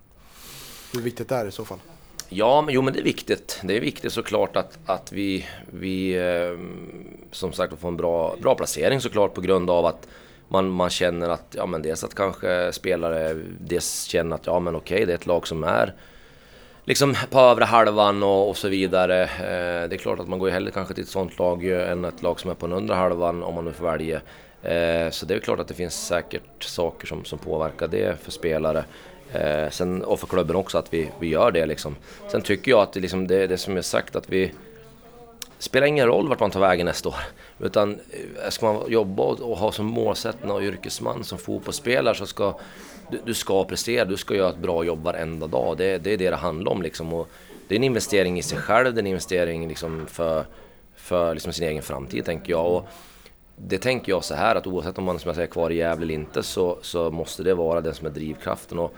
Hur 0.93 1.01
viktigt 1.01 1.33
är 1.33 1.43
det 1.43 1.49
i 1.49 1.53
så 1.53 1.65
fall? 1.65 1.79
Ja, 2.29 2.63
men, 2.63 2.75
jo, 2.75 2.83
men 2.83 2.93
det 2.93 3.01
är 3.01 3.05
viktigt. 3.05 3.61
Det 3.65 3.77
är 3.77 3.81
viktigt 3.81 4.13
såklart 4.13 4.57
att, 4.57 4.79
att 4.87 5.13
vi, 5.13 5.47
vi 5.71 6.17
eh, 6.17 6.59
som 7.31 7.53
sagt 7.53 7.81
får 7.81 7.89
en 7.89 7.97
bra, 7.97 8.37
bra 8.43 8.55
placering 8.55 9.01
såklart 9.01 9.35
på 9.35 9.41
grund 9.41 9.71
av 9.71 9.87
att 9.87 10.09
man, 10.49 10.69
man 10.69 10.91
känner 10.91 11.29
att, 11.29 11.55
ja 11.57 11.67
men 11.67 11.83
dels 11.83 12.05
att 12.05 12.15
kanske 12.15 12.73
spelare 12.73 13.35
dels 13.61 14.05
känner 14.05 14.37
att 14.37 14.47
ja 14.47 14.61
men 14.61 14.77
okej, 14.77 15.07
det 15.07 15.13
är 15.13 15.17
ett 15.17 15.27
lag 15.27 15.47
som 15.47 15.65
är 15.65 15.95
liksom 16.85 17.15
på 17.31 17.39
övre 17.39 17.65
halvan 17.65 18.23
och, 18.23 18.49
och 18.49 18.57
så 18.57 18.69
vidare. 18.69 19.23
Eh, 19.23 19.89
det 19.89 19.97
är 19.97 19.99
klart 19.99 20.21
att 20.21 20.29
man 20.29 20.39
går 20.39 20.49
ju 20.49 20.53
hellre 20.53 20.71
kanske 20.71 20.95
till 20.95 21.05
ett 21.05 21.11
sånt 21.11 21.39
lag 21.39 21.65
än 21.65 22.05
ett 22.05 22.23
lag 22.23 22.41
som 22.41 22.51
är 22.51 22.55
på 22.55 22.67
den 22.67 22.77
undre 22.77 22.97
halvan 22.97 23.43
om 23.43 23.55
man 23.55 23.65
nu 23.65 23.73
får 23.73 23.85
välja. 23.85 24.21
Eh, 24.63 25.11
så 25.11 25.27
det 25.27 25.35
är 25.35 25.39
klart 25.39 25.61
att 25.61 25.69
det 25.69 25.75
finns 25.75 26.07
säkert 26.07 26.63
saker 26.63 27.07
som, 27.07 27.25
som 27.25 27.39
påverkar 27.39 27.89
det 27.89 28.21
för 28.21 28.31
spelare. 28.31 28.85
Eh, 29.33 29.71
sen, 29.71 30.03
och 30.03 30.21
för 30.21 30.27
klubben 30.27 30.57
också 30.57 30.79
att 30.79 30.95
vi, 30.95 31.11
vi 31.21 31.29
gör 31.29 31.51
det 31.51 31.67
liksom. 31.67 31.97
Sen 32.29 32.43
tycker 32.43 32.71
jag 32.71 32.81
att 32.81 32.93
det, 32.93 33.01
liksom, 33.01 33.27
det, 33.27 33.47
det 33.47 33.59
som 33.59 33.77
jag 33.77 33.85
sagt 33.85 34.17
att 34.17 34.29
vi 34.29 34.53
spelar 35.65 35.87
ingen 35.87 36.07
roll 36.07 36.29
vart 36.29 36.41
man 36.41 36.51
tar 36.51 36.61
vägen 36.61 36.87
nästa 36.87 37.09
år. 37.09 37.15
Utan 37.59 37.93
eh, 37.93 38.51
ska 38.51 38.73
man 38.73 38.91
jobba 38.91 39.23
och, 39.23 39.41
och 39.41 39.59
ha 39.59 39.73
som 39.73 39.87
målsättning 39.87 40.51
och 40.51 40.63
yrkesman 40.63 41.25
som 41.25 41.39
fotbollsspelare 41.39 42.15
så 42.15 42.27
ska 42.27 42.59
du, 43.11 43.21
du, 43.25 43.35
ska 43.35 43.65
prestera, 43.65 44.05
du 44.05 44.17
ska 44.17 44.35
göra 44.35 44.51
ett 44.51 44.59
bra 44.59 44.85
jobb 44.85 45.03
varenda 45.03 45.47
dag. 45.47 45.77
Det, 45.77 45.99
det 45.99 46.13
är 46.13 46.17
det 46.17 46.31
det 46.31 46.37
handlar 46.37 46.73
om 46.73 46.83
liksom. 46.83 47.13
Och 47.13 47.29
det 47.69 47.75
är 47.75 47.77
en 47.77 47.85
investering 47.85 48.39
i 48.39 48.43
sig 48.43 48.59
själv, 48.59 48.95
det 48.95 48.99
är 48.99 49.03
en 49.03 49.07
investering 49.07 49.69
liksom 49.69 50.07
för, 50.07 50.45
för 50.97 51.35
liksom 51.35 51.53
sin 51.53 51.69
egen 51.69 51.83
framtid 51.83 52.25
tänker 52.25 52.51
jag. 52.51 52.67
Och 52.67 52.89
det 53.57 53.79
tänker 53.79 54.13
jag 54.13 54.25
så 54.25 54.35
här 54.35 54.57
att 54.57 54.67
oavsett 54.67 54.99
om 54.99 55.05
man 55.05 55.19
som 55.19 55.29
jag 55.29 55.35
säger, 55.35 55.49
är 55.49 55.53
kvar 55.53 55.71
i 55.71 55.77
Gävle 55.77 56.05
eller 56.05 56.15
inte 56.15 56.43
så, 56.43 56.79
så 56.83 57.11
måste 57.11 57.43
det 57.43 57.55
vara 57.55 57.81
den 57.81 57.95
som 57.95 58.07
är 58.07 58.11
drivkraften. 58.11 58.79
Och 58.79 58.95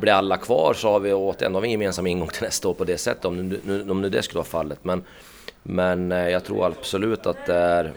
blir 0.00 0.12
alla 0.12 0.36
kvar 0.36 0.74
så 0.74 0.90
har 0.90 1.00
vi 1.00 1.12
återigen 1.12 1.54
har 1.54 1.60
vi 1.60 1.66
en 1.66 1.72
gemensam 1.72 2.06
ingång 2.06 2.28
till 2.28 2.42
nästa 2.42 2.68
år 2.68 2.74
på 2.74 2.84
det 2.84 2.98
sättet, 2.98 3.24
om 3.24 3.48
nu, 3.48 3.60
nu, 3.64 3.90
om 3.90 4.02
nu 4.02 4.08
det 4.08 4.22
skulle 4.22 4.38
vara 4.38 4.44
fallet. 4.44 4.78
Men, 4.82 5.04
men 5.68 6.12
eh, 6.12 6.28
jag 6.28 6.44
tror 6.44 6.66
absolut 6.66 7.26
att 7.26 7.46
det 7.46 7.54
är, 7.54 7.92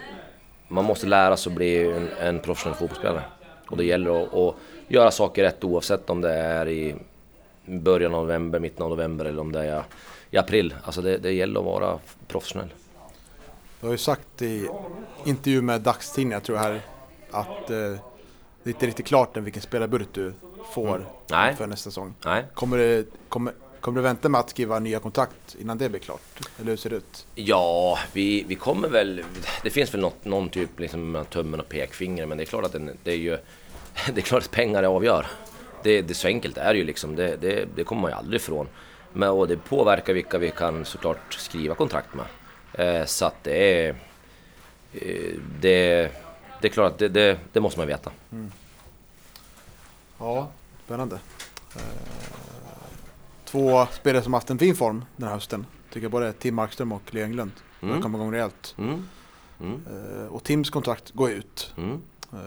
man 0.67 0.86
måste 0.86 1.08
lära 1.08 1.38
sig 1.38 1.49
att 1.49 1.55
bli 1.55 1.91
en, 1.91 2.10
en 2.19 2.39
professionell 2.39 2.77
fotbollsspelare. 2.77 3.23
Och 3.69 3.77
det 3.77 3.84
gäller 3.84 4.23
att, 4.23 4.34
att 4.34 4.55
göra 4.88 5.12
saker 5.12 5.43
rätt 5.43 5.63
oavsett 5.63 6.10
om 6.10 6.21
det 6.21 6.34
är 6.34 6.67
i 6.67 6.95
början 7.65 8.13
av 8.13 8.21
november, 8.21 8.60
mitten 8.60 8.84
av 8.84 8.89
november 8.89 9.25
eller 9.25 9.41
om 9.41 9.51
det 9.51 9.65
är 9.65 9.84
i 10.32 10.38
april. 10.38 10.75
Alltså 10.84 11.01
det, 11.01 11.17
det 11.17 11.32
gäller 11.32 11.60
att 11.60 11.65
vara 11.65 11.99
professionell. 12.27 12.73
Du 13.79 13.88
har 13.88 13.91
ju 13.91 13.97
sagt 13.97 14.41
i 14.41 14.69
intervju 15.25 15.62
med 15.62 15.82
dagstidningar 15.82 16.39
tror 16.39 16.58
jag 16.58 16.63
här 16.63 16.82
att 17.32 17.69
eh, 17.69 17.77
det 18.63 18.69
är 18.69 18.73
inte 18.73 18.88
riktigt 18.88 19.08
klart 19.08 19.38
än 19.38 19.43
vilken 19.43 19.62
spelarbudget 19.62 20.13
du 20.13 20.34
får 20.73 21.08
mm. 21.32 21.55
För 21.55 21.67
nästa 21.67 21.89
säsong. 21.89 22.13
Nej. 22.25 22.45
Kommer, 22.53 22.77
det, 22.77 23.05
kommer, 23.29 23.53
kommer 23.82 23.96
du 23.96 24.04
vänta 24.04 24.30
med 24.30 24.39
att 24.39 24.50
skriva 24.50 24.80
nya 24.80 25.00
kontrakt 25.00 25.56
innan 25.60 25.78
det 25.78 25.89
blir 25.89 26.00
klart? 26.00 26.39
Eller 26.60 26.70
hur 26.70 26.78
ser 26.78 26.89
det 26.89 26.96
ut? 26.96 27.26
Ja, 27.36 28.00
vi, 28.13 28.44
vi 28.48 28.56
kommer 28.56 28.89
väl... 28.89 29.24
Det 29.63 29.70
finns 29.70 29.94
väl 29.94 30.02
något, 30.02 30.26
någon 30.26 30.50
typ 30.50 30.80
liksom 30.80 31.12
mellan 31.12 31.26
tummen 31.26 31.60
och 31.60 31.70
pekfingret, 31.70 32.28
men 32.28 32.38
det 32.38 32.44
är 32.44 32.46
klart 32.46 32.65
att 32.65 32.72
det, 32.72 32.94
det 33.04 33.12
är 33.12 33.18
ju... 33.18 33.38
Det 34.13 34.22
är 34.22 34.22
klart 34.22 34.44
att 34.44 34.52
pengar 34.52 34.84
avgör. 34.84 35.28
Det, 35.84 36.02
det, 36.02 36.13
så 36.13 36.28
enkelt 36.28 36.58
är 36.58 36.74
det 36.74 36.80
ju 36.80 36.86
liksom. 36.86 37.15
Det, 37.15 37.36
det, 37.36 37.65
det 37.76 37.84
kommer 37.84 38.02
man 38.02 38.12
ju 38.12 38.18
aldrig 38.18 38.42
ifrån. 38.42 38.68
Men, 39.13 39.30
och 39.30 39.48
det 39.48 39.58
påverkar 39.58 40.13
vilka 40.13 40.38
vi 40.38 40.52
kan 40.52 40.86
såklart 40.86 41.34
skriva 41.34 41.76
kontrakt 41.76 42.10
med. 42.13 42.26
Eh, 42.74 43.06
så 43.06 43.26
att 43.26 43.44
det 43.44 43.86
är... 43.86 43.89
Eh, 44.94 45.34
det, 45.62 46.12
det 46.62 46.68
är 46.68 46.70
klart 46.70 46.92
att 46.92 47.00
det, 47.00 47.08
det, 47.08 47.38
det 47.54 47.60
måste 47.60 47.80
man 47.80 47.88
veta. 47.88 48.12
Mm. 48.32 48.52
Ja, 50.18 50.50
spännande. 50.86 51.20
Eh, 51.76 52.49
två 53.52 53.88
spelare 53.92 54.24
som 54.24 54.34
haft 54.34 54.50
en 54.50 54.60
fin 54.60 54.76
form 54.76 55.06
den 55.16 55.28
här 55.28 55.34
hösten. 55.34 55.66
Tycker 55.90 56.02
jag 56.02 56.12
både 56.12 56.34
Tim 56.34 56.56
Markström 56.56 56.92
och 56.92 57.14
Leo 57.14 57.24
Englund. 57.24 57.52
Mm. 57.82 57.96
De 57.96 58.02
kommer 58.02 58.20
igång 58.20 58.34
rejält. 58.34 58.76
Mm. 58.78 59.08
Mm. 59.60 59.82
Eh, 59.86 60.28
och 60.28 60.44
Tims 60.44 60.70
kontrakt 60.70 61.12
går 61.12 61.32
ut. 61.32 61.74
Mm. 61.78 62.02
Eh, 62.34 62.38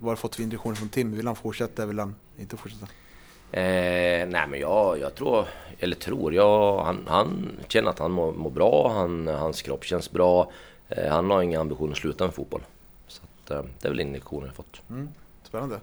vad 0.00 0.04
har 0.04 0.10
du 0.10 0.16
fått 0.16 0.36
för 0.36 0.42
indikationer 0.42 0.76
från 0.76 0.88
Tim? 0.88 1.16
Vill 1.16 1.26
han 1.26 1.36
fortsätta? 1.36 1.86
Vill 1.86 1.98
han 1.98 2.14
inte 2.38 2.56
fortsätta? 2.56 2.86
Eh, 3.52 4.28
nej 4.28 4.46
men 4.48 4.60
jag, 4.60 4.98
jag 4.98 5.14
tror, 5.14 5.44
eller 5.78 5.96
tror, 5.96 6.34
jag, 6.34 6.84
han, 6.84 7.04
han 7.06 7.50
känner 7.68 7.90
att 7.90 7.98
han 7.98 8.12
mår, 8.12 8.32
mår 8.32 8.50
bra, 8.50 8.92
han, 8.92 9.26
hans 9.26 9.62
kropp 9.62 9.84
känns 9.84 10.10
bra. 10.10 10.50
Eh, 10.88 11.12
han 11.12 11.30
har 11.30 11.42
inga 11.42 11.60
ambitioner 11.60 11.92
att 11.92 11.98
sluta 11.98 12.24
med 12.24 12.34
fotboll. 12.34 12.62
Så 13.06 13.22
att, 13.22 13.50
eh, 13.50 13.62
det 13.80 13.88
är 13.88 13.90
väl 13.90 14.00
indikationer 14.00 14.46
jag 14.46 14.56
fått. 14.56 14.82
Mm, 14.90 15.08
spännande. 15.42 15.80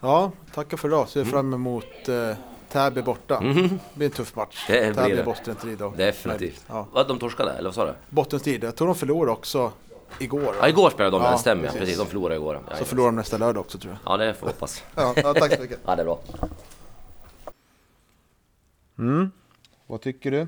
Ja, 0.00 0.32
tackar 0.54 0.76
för 0.76 0.88
idag. 0.88 1.08
Ser 1.08 1.20
mm. 1.20 1.32
fram 1.32 1.54
emot 1.54 2.08
eh, 2.08 2.36
Täby 2.68 3.02
borta. 3.02 3.38
Mm. 3.38 3.68
Det 3.68 3.78
blir 3.94 4.06
en 4.06 4.12
tuff 4.12 4.36
match. 4.36 4.64
Det 4.68 4.94
Täby 4.94 5.06
blir 5.06 5.16
det. 5.16 5.24
Bottenstrid 5.24 5.78
då. 5.78 5.90
Definitivt. 5.96 6.64
Ja. 6.68 6.86
Vad, 6.92 7.08
de 7.08 7.18
torskade, 7.18 7.52
eller 7.52 7.68
vad 7.68 7.74
sa 7.74 7.86
du? 7.86 7.92
Bottenstrid. 8.10 8.64
Jag 8.64 8.76
tror 8.76 8.86
de 8.86 8.94
förlorade 8.94 9.32
också 9.32 9.72
igår. 10.18 10.54
Ja, 10.60 10.68
igår 10.68 10.90
spelade 10.90 11.16
de, 11.16 11.22
ja, 11.24 11.32
det 11.32 11.38
stämmer 11.38 11.62
precis. 11.64 11.80
precis. 11.80 11.98
De 11.98 12.06
förlorade 12.06 12.34
igår. 12.34 12.60
Ja, 12.70 12.76
så 12.76 12.84
förlorar 12.84 13.06
de 13.08 13.16
nästa 13.16 13.38
lördag 13.38 13.60
också 13.60 13.78
tror 13.78 13.92
jag. 13.92 14.12
Ja, 14.12 14.16
det 14.16 14.34
får 14.34 14.46
vi 14.46 14.52
hoppas. 14.52 14.82
ja, 14.94 15.14
ja, 15.16 15.34
tack 15.34 15.54
så 15.54 15.62
mycket. 15.62 15.78
ja, 15.86 15.96
det 15.96 16.02
är 16.02 16.04
bra. 16.04 16.20
Mm. 18.98 19.30
Vad 19.86 20.00
tycker 20.00 20.30
du? 20.30 20.40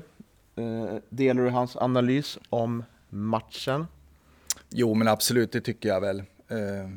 Eh, 0.63 0.99
delar 1.09 1.43
du 1.43 1.49
hans 1.49 1.75
analys 1.75 2.37
om 2.49 2.83
matchen? 3.09 3.87
Jo, 4.69 4.93
men 4.93 5.07
absolut, 5.07 5.51
det 5.51 5.61
tycker 5.61 5.89
jag 5.89 6.01
väl. 6.01 6.19
Eh, 6.47 6.89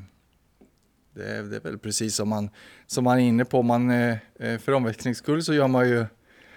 det 1.15 1.25
är, 1.25 1.43
det 1.43 1.57
är 1.57 1.61
väl 1.61 1.79
precis 1.79 2.15
som 2.15 2.29
man, 2.29 2.51
som 2.87 3.05
man 3.05 3.19
är 3.19 3.23
inne 3.23 3.45
på. 3.45 3.63
Man, 3.63 3.91
eh, 3.91 4.17
eh, 4.39 4.59
för 4.59 4.73
omväxlings 4.73 5.19
skull 5.19 5.43
så 5.43 5.55
gör 5.55 5.69
man 5.69 5.89
ju 5.89 6.07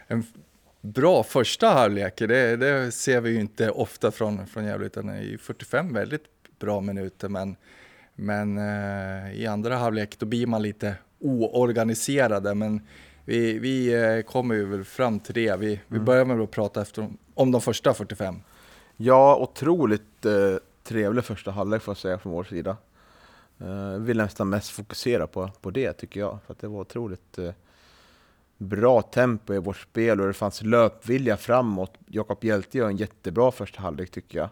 en 0.08 0.24
bra 0.82 1.24
första 1.24 1.68
halvlek. 1.68 2.18
Det, 2.18 2.56
det 2.56 2.92
ser 2.92 3.22
vi 3.22 3.30
ju 3.30 3.40
inte 3.40 3.70
ofta 3.70 4.12
från, 4.12 4.48
från 4.48 4.66
Gävle, 4.66 4.86
utan 4.86 5.08
det 5.08 5.14
är 5.14 5.38
45 5.38 5.94
väldigt 5.94 6.24
bra 6.60 6.82
minuter. 6.82 7.30
Men, 7.30 7.56
men 8.16 8.58
eh, 8.58 9.34
i 9.34 9.48
andra 9.48 9.76
halvlek 9.76 10.20
då 10.20 10.26
blir 10.26 10.48
man 10.48 10.62
lite 10.62 10.96
oorganiserade 11.20 12.56
men 12.56 12.82
vi, 13.26 13.60
vi 13.60 14.24
kommer 14.28 14.56
ju 14.56 14.66
väl 14.66 14.84
fram 14.84 15.20
till 15.20 15.34
det. 15.34 15.60
Vi, 15.60 15.80
vi 15.88 16.00
börjar 16.00 16.26
med 16.26 16.42
att 16.42 16.52
prata 16.52 16.82
efter, 16.82 17.10
om 17.34 17.52
de 17.52 17.62
första 17.62 17.94
45. 17.94 18.36
Ja, 18.98 19.36
otroligt 19.36 20.26
eh, 20.26 20.58
trevlig 20.84 21.24
första 21.24 21.52
halvlek 21.52 21.82
får 21.82 21.92
jag 21.92 21.98
säga 21.98 22.18
från 22.18 22.32
vår 22.32 22.44
sida. 22.44 22.78
Jag 23.58 24.00
vill 24.00 24.18
nästan 24.18 24.50
mest 24.50 24.70
fokusera 24.70 25.28
på, 25.28 25.50
på 25.62 25.72
det 25.72 25.94
tycker 25.94 26.20
jag, 26.20 26.40
för 26.46 26.54
att 26.54 26.60
det 26.60 26.68
var 26.68 26.80
otroligt 26.80 27.38
eh, 27.38 27.52
bra 28.58 29.02
tempo 29.02 29.54
i 29.54 29.60
vårt 29.60 29.78
spel 29.78 30.22
och 30.22 30.28
det 30.28 30.34
fanns 30.34 30.62
löpvilja 30.62 31.38
framåt. 31.38 31.94
Jakob 32.08 32.44
Hjelte 32.44 32.78
gör 32.78 32.88
en 32.88 32.98
jättebra 32.98 33.52
första 33.52 33.82
halvlek 33.82 34.12
tycker 34.12 34.40
jag. 34.40 34.50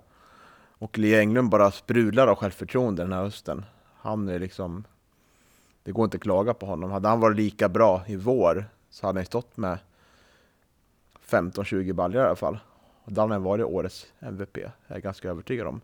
Och 0.78 0.98
Lee 0.98 1.20
Englund 1.20 1.50
bara 1.50 1.72
sprudlar 1.72 2.28
av 2.28 2.36
självförtroende 2.36 3.04
den 3.04 3.13
här 3.13 3.24
hösten. 3.24 3.66
Han 3.98 4.30
är 4.30 4.39
liksom... 4.39 4.84
Det 5.84 5.92
går 5.92 6.06
inte 6.06 6.18
att 6.18 6.24
klaga 6.24 6.54
på 6.54 6.66
honom. 6.66 6.92
Hade 6.92 7.08
han 7.08 7.20
varit 7.20 7.38
lika 7.38 7.70
bra 7.70 8.04
i 8.08 8.16
vår 8.16 8.66
så 8.89 9.08
hade 9.08 9.20
han 9.20 9.26
stått 9.26 9.58
med 9.58 9.78
15-20 11.30 11.94
baljor 11.94 12.24
i 12.24 12.26
alla 12.26 12.36
fall. 12.36 12.60
Och 13.04 13.13
då 13.13 13.22
hade 13.22 13.34
han 13.34 13.44
varit 13.44 13.66
årets 13.66 14.06
MVP, 14.20 14.58
jag 14.58 14.98
är 14.98 15.00
ganska 15.00 15.30
övertygad 15.30 15.68
om. 15.68 15.82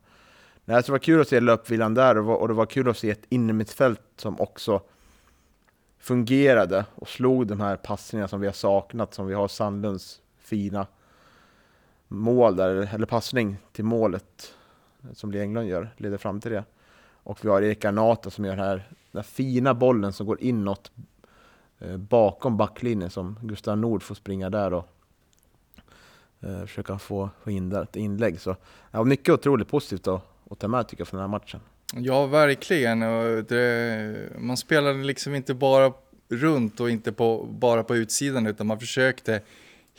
Nej, 0.69 0.75
alltså, 0.75 0.91
det 0.91 0.93
var 0.93 0.99
kul 0.99 1.21
att 1.21 1.27
se 1.27 1.39
löpviljan 1.39 1.93
där 1.93 2.09
och 2.09 2.15
det 2.15 2.21
var, 2.21 2.35
och 2.35 2.47
det 2.47 2.53
var 2.53 2.65
kul 2.65 2.89
att 2.89 2.97
se 2.97 3.09
ett 3.09 3.25
innermittfält 3.29 4.01
som 4.15 4.41
också 4.41 4.81
fungerade 5.99 6.85
och 6.95 7.09
slog 7.09 7.47
de 7.47 7.59
här 7.59 7.75
passningarna 7.75 8.27
som 8.27 8.41
vi 8.41 8.47
har 8.47 8.53
saknat, 8.53 9.13
som 9.13 9.27
vi 9.27 9.33
har 9.33 9.47
Sandlunds 9.47 10.21
fina 10.37 10.87
mål 12.07 12.55
där, 12.55 12.93
eller 12.93 13.05
passning 13.05 13.57
till 13.71 13.85
målet 13.85 14.53
som 15.13 15.31
Lee 15.31 15.41
Englund 15.41 15.67
gör, 15.67 15.89
leder 15.97 16.17
fram 16.17 16.41
till 16.41 16.51
det. 16.51 16.63
Och 17.23 17.45
vi 17.45 17.49
har 17.49 17.61
Erik 17.61 17.85
Arnata 17.85 18.29
som 18.29 18.45
gör 18.45 18.55
den 18.55 18.65
här, 18.65 18.89
den 19.11 19.19
här 19.19 19.23
fina 19.23 19.73
bollen 19.73 20.13
som 20.13 20.27
går 20.27 20.41
inåt 20.41 20.91
eh, 21.79 21.97
bakom 21.97 22.57
backlinjen 22.57 23.09
som 23.09 23.39
Gustav 23.41 23.77
Nord 23.77 24.03
får 24.03 24.15
springa 24.15 24.49
där 24.49 24.73
och 24.73 24.87
eh, 26.39 26.61
försöka 26.61 26.99
få, 26.99 27.29
få 27.43 27.51
in 27.51 27.69
där 27.69 27.83
ett 27.83 27.95
inlägg. 27.95 28.41
Så 28.41 28.55
ja, 28.91 29.03
mycket 29.03 29.33
otroligt 29.33 29.67
positivt 29.67 30.07
att, 30.07 30.21
att 30.49 30.59
ta 30.59 30.67
med 30.67 30.87
tycker 30.87 31.01
jag 31.01 31.07
från 31.07 31.17
den 31.17 31.29
här 31.29 31.39
matchen. 31.39 31.59
Ja, 31.93 32.25
verkligen. 32.25 32.99
Det, 33.47 34.29
man 34.37 34.57
spelade 34.57 35.03
liksom 35.03 35.35
inte 35.35 35.53
bara 35.53 35.93
runt 36.29 36.79
och 36.79 36.89
inte 36.89 37.11
på, 37.11 37.45
bara 37.45 37.83
på 37.83 37.95
utsidan 37.95 38.47
utan 38.47 38.67
man 38.67 38.79
försökte 38.79 39.41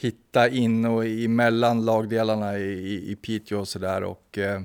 hitta 0.00 0.48
in 0.48 0.84
och 0.84 1.06
emellan 1.06 1.84
lagdelarna 1.84 2.58
i, 2.58 3.10
i, 3.10 3.16
Piteå 3.16 3.60
och 3.60 3.68
sådär. 3.68 4.02
Och 4.02 4.38
eh, 4.38 4.62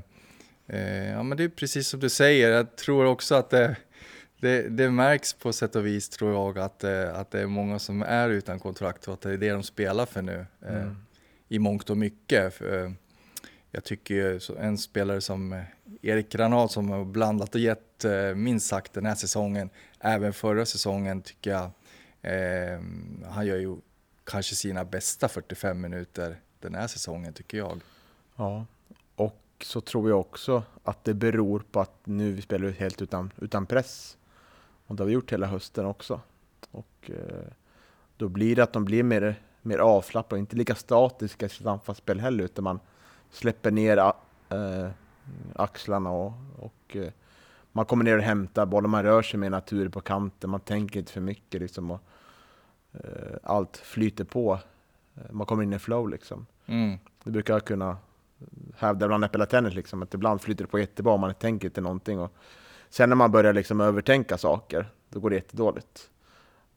eh, 0.68 1.12
ja, 1.12 1.24
men 1.24 1.38
det 1.38 1.44
är 1.44 1.50
precis 1.50 1.88
som 1.88 2.00
du 2.00 2.10
säger. 2.10 2.52
Jag 2.52 2.76
tror 2.76 3.06
också 3.06 3.36
att 3.36 3.50
det, 3.50 3.76
det, 4.40 4.70
det, 4.70 4.90
märks 4.90 5.34
på 5.34 5.54
sätt 5.54 5.76
och 5.76 5.86
vis 5.86 6.10
tror 6.10 6.34
jag 6.34 6.60
att, 6.60 6.84
eh, 6.84 7.20
att 7.20 7.32
det 7.32 7.40
är 7.40 7.48
många 7.48 7.80
som 7.80 8.02
är 8.02 8.30
utan 8.30 8.60
kontrakt 8.60 9.08
och 9.08 9.14
att 9.14 9.22
det 9.22 9.34
är 9.34 9.38
det 9.38 9.52
de 9.52 9.64
spelar 9.64 10.06
för 10.06 10.22
nu. 10.22 10.46
Eh, 10.62 10.76
mm. 10.76 10.96
I 11.50 11.60
mångt 11.60 11.90
och 11.90 11.98
mycket. 11.98 12.54
För, 12.54 12.94
jag 13.76 13.84
tycker 13.84 14.58
en 14.60 14.78
spelare 14.78 15.22
som 15.22 15.54
eh, 15.54 15.64
Erik 16.02 16.30
Granat 16.30 16.72
som 16.72 16.90
har 16.90 17.06
blandat 17.06 17.56
och 17.56 17.62
gett 17.62 18.06
eh, 18.06 18.36
minst 18.36 18.68
sagt 18.68 18.94
den 18.94 19.06
här 19.06 19.16
säsongen, 19.16 19.70
även 20.00 20.34
förra 20.34 20.66
säsongen 20.66 21.22
tycker 21.22 21.52
jag, 21.52 21.70
eh, 22.22 22.80
han 23.30 23.46
gör 23.46 23.58
ju 23.58 23.78
kanske 24.24 24.56
sina 24.56 24.86
bästa 24.86 25.28
45 25.28 25.82
minuter 25.82 26.40
den 26.60 26.76
här 26.76 26.88
säsongen 26.88 27.34
tycker 27.34 27.58
jag. 27.58 27.82
Ja, 28.36 28.66
och 29.16 29.42
så 29.62 29.82
tror 29.82 30.10
jag 30.10 30.20
också 30.20 30.64
att 30.84 31.04
det 31.04 31.14
beror 31.14 31.64
på 31.72 31.80
att 31.80 32.00
nu 32.04 32.32
vi 32.32 32.42
spelar 32.42 32.70
helt 32.70 33.02
utan, 33.02 33.32
utan 33.42 33.66
press. 33.66 34.18
Och 34.88 34.96
det 34.96 35.04
har 35.04 35.08
vi 35.08 35.14
gjort 35.14 35.34
hela 35.34 35.48
hösten 35.48 35.86
också. 35.86 36.22
Och 36.72 37.12
eh, 37.12 37.48
då 38.18 38.30
blir 38.30 38.56
det 38.56 38.64
att 38.64 38.74
de 38.74 38.86
blir 38.86 39.04
mer, 39.04 39.42
mer 39.62 39.78
avslappnade, 39.78 40.40
inte 40.40 40.56
lika 40.56 40.76
statiska 40.76 41.46
i 41.46 41.50
sitt 41.50 41.68
anfallsspel 41.68 42.20
heller, 42.20 42.44
utan 42.44 42.64
man 42.64 42.80
släpper 43.36 43.72
ner 43.72 43.98
äh, 43.98 44.90
axlarna 45.56 46.10
och, 46.10 46.34
och 46.60 46.96
äh, 46.96 47.12
man 47.72 47.86
kommer 47.86 48.04
ner 48.04 48.18
och 48.18 48.24
hämtar 48.24 48.66
bollen, 48.66 48.90
man 48.90 49.04
rör 49.04 49.22
sig 49.22 49.40
mer 49.40 49.50
naturligt 49.50 49.94
på 49.94 50.02
kanten, 50.02 50.50
man 50.50 50.60
tänker 50.60 51.00
inte 51.00 51.12
för 51.12 51.22
mycket 51.22 51.62
liksom 51.62 51.92
och 51.92 52.02
äh, 52.94 53.38
allt 53.44 53.78
flyter 53.78 54.24
på. 54.24 54.60
Man 55.32 55.48
kommer 55.48 55.64
in 55.64 55.74
i 55.74 55.80
flow 55.80 56.10
liksom. 56.10 56.46
Mm. 56.66 56.98
Det 57.24 57.32
brukar 57.32 57.54
jag 57.54 57.66
kunna 57.66 57.98
hävda 58.78 59.08
bland 59.08 59.24
Äppela 59.26 59.46
Tennis 59.46 59.74
liksom, 59.74 60.04
att 60.04 60.14
ibland 60.14 60.42
flyter 60.42 60.64
det 60.64 60.68
på 60.68 60.80
jättebra 60.80 61.14
och 61.14 61.20
man 61.20 61.34
tänker 61.34 61.68
inte 61.68 61.82
någonting. 61.82 62.20
Och 62.20 62.34
sen 62.90 63.10
när 63.10 63.16
man 63.16 63.32
börjar 63.32 63.54
liksom 63.54 63.82
övertänka 63.82 64.38
saker, 64.38 64.90
då 65.10 65.20
går 65.20 65.30
det 65.30 65.36
jättedåligt. 65.36 66.10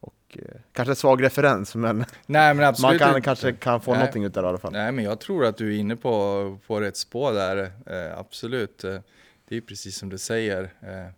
Och, 0.01 0.39
eh, 0.39 0.61
kanske 0.73 0.95
svag 0.95 1.23
referens, 1.23 1.75
men, 1.75 2.05
Nej, 2.27 2.55
men 2.55 2.75
man 2.83 2.99
kan, 2.99 3.23
kanske 3.23 3.53
kan 3.53 3.81
få 3.81 3.91
Nej. 3.91 3.99
någonting 3.99 4.25
ut 4.25 4.37
av 4.37 4.43
det 4.43 4.47
i 4.47 4.49
alla 4.49 4.59
fall. 4.59 4.73
Nej, 4.73 4.93
men 4.93 5.05
jag 5.05 5.21
tror 5.21 5.47
att 5.47 5.57
du 5.57 5.75
är 5.75 5.79
inne 5.79 5.97
på, 5.97 6.59
på 6.67 6.81
rätt 6.81 6.97
spår 6.97 7.33
där, 7.33 7.73
eh, 7.87 8.19
absolut. 8.19 8.85
Eh, 8.85 8.99
det 9.49 9.57
är 9.57 9.61
precis 9.61 9.99
som 9.99 10.09
du 10.09 10.19
säger. 10.19 10.63
Eh, 10.81 11.13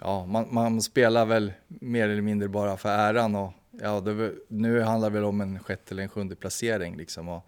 ja, 0.00 0.26
man, 0.26 0.46
man, 0.50 0.82
spelar 0.82 1.26
väl 1.26 1.52
mer 1.68 2.08
eller 2.08 2.22
mindre 2.22 2.48
bara 2.48 2.76
för 2.76 2.88
äran 2.88 3.34
och 3.34 3.52
ja, 3.70 4.00
det, 4.00 4.34
nu 4.48 4.80
handlar 4.80 5.10
det 5.10 5.14
väl 5.14 5.24
om 5.24 5.40
en 5.40 5.58
sjätte 5.58 5.94
eller 5.94 6.02
en 6.02 6.08
sjunde 6.08 6.36
placering 6.36 6.96
liksom. 6.96 7.28
Och, 7.28 7.46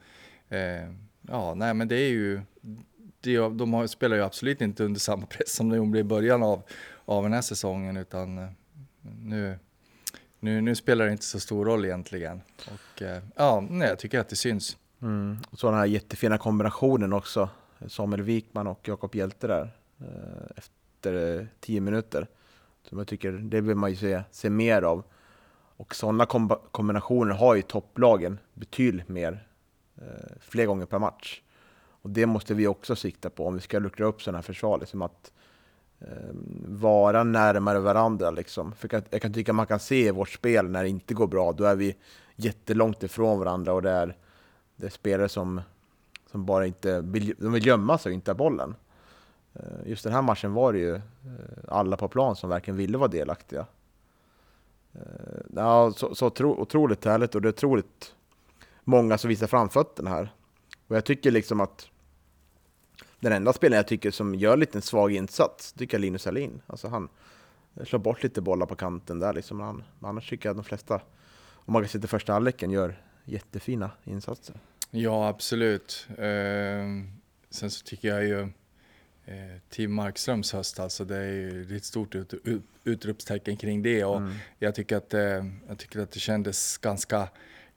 eh, 0.54 0.92
ja, 1.28 1.54
nej, 1.54 1.74
men 1.74 1.88
det 1.88 1.96
är 1.96 2.08
ju, 2.08 2.40
det, 3.20 3.36
de 3.36 3.74
har, 3.74 3.86
spelar 3.86 4.16
ju 4.16 4.22
absolut 4.22 4.60
inte 4.60 4.84
under 4.84 5.00
samma 5.00 5.26
press 5.26 5.54
som 5.54 5.68
de 5.68 5.76
gjorde 5.76 5.98
i 5.98 6.04
början 6.04 6.42
av, 6.42 6.62
av 7.04 7.22
den 7.22 7.32
här 7.32 7.42
säsongen, 7.42 7.96
utan 7.96 8.38
eh, 8.38 8.48
nu 9.02 9.58
nu, 10.40 10.60
nu 10.60 10.74
spelar 10.74 11.06
det 11.06 11.12
inte 11.12 11.24
så 11.24 11.40
stor 11.40 11.64
roll 11.64 11.84
egentligen. 11.84 12.42
Och, 12.66 13.02
eh, 13.02 13.22
ja, 13.36 13.66
nej, 13.70 13.88
jag 13.88 13.98
tycker 13.98 14.20
att 14.20 14.28
det 14.28 14.36
syns. 14.36 14.76
Mm. 15.02 15.38
Och 15.50 15.58
så 15.58 15.70
den 15.70 15.78
här 15.78 15.86
jättefina 15.86 16.38
kombinationen 16.38 17.12
också. 17.12 17.48
Samuel 17.88 18.22
Wikman 18.22 18.66
och 18.66 18.88
Jakob 18.88 19.14
Hjelte 19.14 19.46
där 19.46 19.72
eh, 20.00 20.56
efter 20.56 21.38
eh, 21.38 21.46
tio 21.60 21.80
minuter. 21.80 22.26
Som 22.82 22.98
jag 22.98 23.06
tycker, 23.06 23.32
det 23.32 23.60
vill 23.60 23.76
man 23.76 23.90
ju 23.90 23.96
se, 23.96 24.22
se 24.30 24.50
mer 24.50 24.82
av. 24.82 25.04
Och 25.76 25.94
sådana 25.94 26.26
kombinationer 26.70 27.34
har 27.34 27.54
ju 27.54 27.62
topplagen 27.62 28.38
betydligt 28.54 29.08
mer, 29.08 29.46
fler 30.40 30.66
gånger 30.66 30.86
per 30.86 30.98
match. 30.98 31.42
Och 32.02 32.10
det 32.10 32.26
måste 32.26 32.54
vi 32.54 32.66
också 32.66 32.96
sikta 32.96 33.30
på 33.30 33.46
om 33.46 33.54
vi 33.54 33.60
ska 33.60 33.78
luckra 33.78 34.06
upp 34.06 34.22
sådana 34.22 34.38
här 34.38 34.42
försvar. 34.42 34.78
Liksom 34.78 35.02
att 35.02 35.32
Ehm, 36.00 36.64
vara 36.68 37.24
närmare 37.24 37.78
varandra. 37.78 38.30
Liksom. 38.30 38.72
För 38.72 38.88
jag, 38.92 39.02
jag 39.10 39.22
kan 39.22 39.32
tycka 39.32 39.52
man 39.52 39.66
kan 39.66 39.80
se 39.80 40.06
i 40.06 40.10
vårt 40.10 40.28
spel 40.28 40.70
när 40.70 40.82
det 40.82 40.88
inte 40.88 41.14
går 41.14 41.26
bra, 41.26 41.52
då 41.52 41.64
är 41.64 41.76
vi 41.76 41.96
jättelångt 42.36 43.02
ifrån 43.02 43.38
varandra 43.38 43.72
och 43.72 43.82
det 43.82 43.90
är, 43.90 44.16
det 44.76 44.86
är 44.86 44.90
spelare 44.90 45.28
som, 45.28 45.60
som 46.30 46.46
bara 46.46 46.66
inte 46.66 47.00
vill, 47.00 47.34
de 47.38 47.52
vill 47.52 47.66
gömma 47.66 47.98
sig 47.98 48.10
och 48.10 48.14
inte 48.14 48.30
ha 48.30 48.36
bollen. 48.36 48.74
Eh, 49.54 49.62
just 49.88 50.04
den 50.04 50.12
här 50.12 50.22
matchen 50.22 50.52
var 50.52 50.72
det 50.72 50.78
ju 50.78 50.94
eh, 50.94 51.00
alla 51.68 51.96
på 51.96 52.08
plan 52.08 52.36
som 52.36 52.50
verkligen 52.50 52.76
ville 52.76 52.98
vara 52.98 53.08
delaktiga. 53.08 53.66
Eh, 54.92 55.00
ja, 55.56 55.92
så, 55.96 56.14
så 56.14 56.26
otroligt 56.40 57.04
härligt 57.04 57.34
och 57.34 57.42
det 57.42 57.48
är 57.48 57.52
otroligt 57.52 58.14
många 58.84 59.18
som 59.18 59.28
visar 59.28 59.46
framfötterna 59.46 60.10
här. 60.10 60.32
Och 60.88 60.96
jag 60.96 61.04
tycker 61.04 61.30
liksom 61.30 61.60
att 61.60 61.90
den 63.20 63.32
enda 63.32 63.52
spelaren 63.52 63.76
jag 63.76 63.86
tycker 63.86 64.10
som 64.10 64.34
gör 64.34 64.56
lite 64.56 64.78
en 64.78 64.82
svag 64.82 65.12
insats, 65.12 65.72
tycker 65.72 65.96
jag 65.96 66.00
Linus 66.00 66.26
Alin. 66.26 66.62
Alltså 66.66 66.88
han 66.88 67.08
slår 67.84 67.98
bort 67.98 68.22
lite 68.22 68.40
bollar 68.40 68.66
på 68.66 68.74
kanten 68.74 69.18
där 69.18 69.32
liksom. 69.32 69.60
Han, 69.60 69.82
annars 70.00 70.28
tycker 70.28 70.48
jag 70.48 70.50
att 70.52 70.64
de 70.64 70.68
flesta, 70.68 71.00
om 71.52 71.72
man 71.72 71.82
kan 71.82 71.88
se 71.88 71.98
till 71.98 72.08
första 72.08 72.32
halvleken, 72.32 72.70
gör 72.70 73.02
jättefina 73.24 73.90
insatser. 74.04 74.56
Ja, 74.90 75.28
absolut. 75.28 76.06
Eh, 76.10 76.86
sen 77.50 77.70
så 77.70 77.84
tycker 77.84 78.08
jag 78.08 78.24
ju 78.24 78.40
eh, 79.24 79.60
Tim 79.68 79.94
Markströms 79.94 80.52
höst, 80.52 80.80
alltså 80.80 81.04
det 81.04 81.16
är 81.16 81.32
ju 81.32 81.76
ett 81.76 81.84
stort 81.84 82.14
ut, 82.14 82.34
ut, 82.44 82.62
utropstecken 82.84 83.56
kring 83.56 83.82
det 83.82 84.04
och 84.04 84.16
mm. 84.16 84.34
jag, 84.58 84.74
tycker 84.74 84.96
att, 84.96 85.14
eh, 85.14 85.44
jag 85.68 85.78
tycker 85.78 86.00
att 86.00 86.10
det 86.10 86.20
kändes 86.20 86.78
ganska 86.78 87.28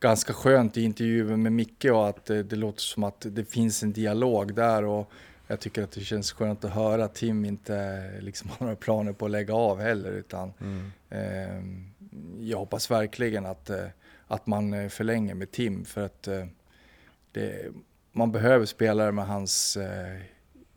ganska 0.03 0.33
skönt 0.33 0.77
i 0.77 0.81
intervjun 0.81 1.43
med 1.43 1.51
Micke 1.51 1.85
och 1.85 2.07
att 2.07 2.25
det, 2.25 2.43
det 2.43 2.55
låter 2.55 2.81
som 2.81 3.03
att 3.03 3.25
det 3.29 3.45
finns 3.45 3.83
en 3.83 3.93
dialog 3.93 4.55
där 4.55 4.83
och 4.83 5.11
jag 5.47 5.59
tycker 5.59 5.83
att 5.83 5.91
det 5.91 6.01
känns 6.01 6.31
skönt 6.31 6.65
att 6.65 6.71
höra 6.71 7.05
att 7.05 7.15
Tim 7.15 7.45
inte 7.45 8.03
liksom 8.19 8.49
har 8.57 8.65
några 8.65 8.75
planer 8.75 9.13
på 9.13 9.25
att 9.25 9.31
lägga 9.31 9.53
av 9.53 9.79
heller. 9.79 10.11
Utan, 10.11 10.53
mm. 10.61 10.91
eh, 11.09 11.63
jag 12.39 12.57
hoppas 12.57 12.91
verkligen 12.91 13.45
att, 13.45 13.69
eh, 13.69 13.85
att 14.27 14.47
man 14.47 14.73
eh, 14.73 14.89
förlänger 14.89 15.35
med 15.35 15.51
Tim 15.51 15.85
för 15.85 16.05
att 16.05 16.27
eh, 16.27 16.45
det, 17.31 17.71
man 18.11 18.31
behöver 18.31 18.65
spelare 18.65 19.11
med 19.11 19.27
hans 19.27 19.77
eh, 19.77 20.21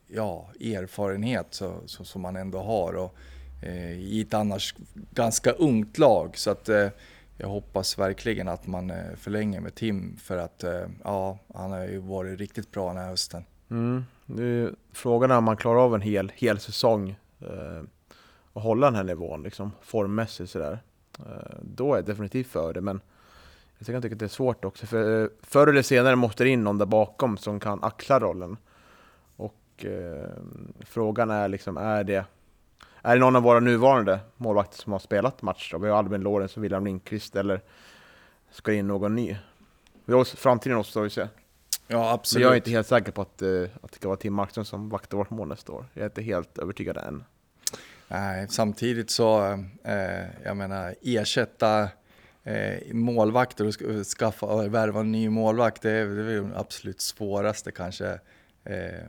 ja, 0.07 0.51
erfarenhet 0.61 1.47
så, 1.51 1.81
så, 1.87 2.05
som 2.05 2.23
man 2.23 2.37
ändå 2.37 2.59
har 2.59 2.93
och, 2.93 3.15
eh, 3.63 3.93
i 3.93 4.21
ett 4.21 4.35
annars 4.35 4.75
ganska 5.11 5.53
ungt 5.53 5.99
lag. 5.99 6.39
Så 6.39 6.51
att, 6.51 6.69
jag 7.39 7.49
hoppas 7.49 7.99
verkligen 7.99 8.49
att 8.49 8.67
man 8.67 8.93
förlänger 9.17 9.61
med 9.61 9.75
Tim 9.75 10.17
för 10.17 10.39
att 10.39 10.65
ja, 11.05 11.39
han 11.55 11.71
har 11.71 11.85
ju 11.85 11.99
varit 11.99 12.39
riktigt 12.39 12.71
bra 12.71 12.89
den 12.89 12.97
här 12.97 13.09
hösten. 13.09 13.45
Mm. 13.71 14.05
Nu, 14.27 14.75
frågan 14.93 15.31
är 15.31 15.39
om 15.39 15.45
man 15.45 15.57
klarar 15.57 15.81
av 15.81 15.95
en 15.95 16.01
hel, 16.01 16.33
hel 16.35 16.59
säsong 16.59 17.17
eh, 17.41 17.83
och 18.53 18.63
hålla 18.63 18.87
den 18.87 18.95
här 18.95 19.05
nivån 19.05 19.43
liksom, 19.43 19.73
formmässigt 19.83 20.51
sådär. 20.51 20.79
eh, 21.19 21.59
då 21.63 21.93
är 21.93 21.97
jag 21.97 22.05
definitivt 22.05 22.47
för 22.47 22.73
det. 22.73 22.81
Men 22.81 23.01
jag 23.79 23.87
tycker 23.87 24.13
att 24.13 24.19
det 24.19 24.25
är 24.25 24.29
svårt 24.29 24.65
också, 24.65 24.87
för 24.87 25.23
eh, 25.23 25.29
förr 25.43 25.67
eller 25.67 25.83
senare 25.83 26.17
måste 26.17 26.45
det 26.45 26.51
in 26.51 26.65
någon 26.65 26.79
där 26.79 26.87
bakom 26.87 27.37
som 27.37 27.61
kan 27.61 27.85
axla 27.85 28.21
rollen. 28.21 28.57
Och 29.37 29.85
eh, 29.85 30.31
frågan 30.81 31.31
är 31.31 31.49
liksom, 31.49 31.77
är 31.77 32.05
det, 32.05 32.25
är 33.03 33.15
det 33.15 33.21
någon 33.21 33.37
av 33.37 33.43
våra 33.43 33.61
nuvarande 33.61 34.21
målvakter 34.37 34.79
som 34.79 34.93
har 34.93 34.99
spelat 34.99 35.43
match? 35.43 35.73
Då? 35.73 35.79
Vi 35.79 35.89
har 35.89 35.99
Albin 35.99 36.21
Lorenz 36.21 36.57
och 36.57 36.65
William 36.65 36.85
Lindqvist, 36.85 37.37
eller 37.37 37.61
ska 38.51 38.71
det 38.71 38.77
in 38.77 38.87
någon 38.87 39.15
ny? 39.15 39.37
Vi 40.05 40.15
har 40.15 40.25
framtiden 40.25 40.79
återstår 40.79 41.05
ju 41.05 41.11
se. 41.11 41.29
Ja, 41.89 42.13
absolut. 42.13 42.43
jag 42.43 42.53
är 42.53 42.57
inte 42.57 42.71
helt 42.71 42.87
säker 42.87 43.13
på 43.13 43.23
att, 43.23 43.43
eh, 43.43 43.63
att 43.83 43.91
det 43.91 43.97
ska 43.97 44.09
vara 44.09 44.17
Tim 44.17 44.35
Markström 44.35 44.65
som 44.65 44.89
vaktar 44.89 45.17
vårt 45.19 45.31
mål 45.31 45.49
nästa 45.49 45.73
år. 45.73 45.85
Jag 45.95 46.01
är 46.03 46.07
inte 46.07 46.23
helt 46.23 46.59
övertygad 46.59 46.97
än. 46.97 47.25
Nej, 48.09 48.47
samtidigt 48.51 49.11
så, 49.11 49.53
eh, 49.85 50.25
jag 50.45 50.57
menar, 50.57 50.95
ersätta 51.03 51.89
eh, 52.45 52.95
målvakter 52.95 53.65
och 53.65 53.71
sk- 53.71 54.05
skaffa 54.05 54.47
och 54.47 54.75
värva 54.75 55.01
en 55.01 55.13
ny 55.13 55.29
målvakt, 55.31 55.83
det 55.83 55.91
är, 55.91 56.07
det 56.07 56.33
är 56.33 56.41
det 56.43 56.51
absolut 56.59 57.01
svåraste 57.01 57.73
kanske. 57.73 58.19
Eh, 58.65 59.05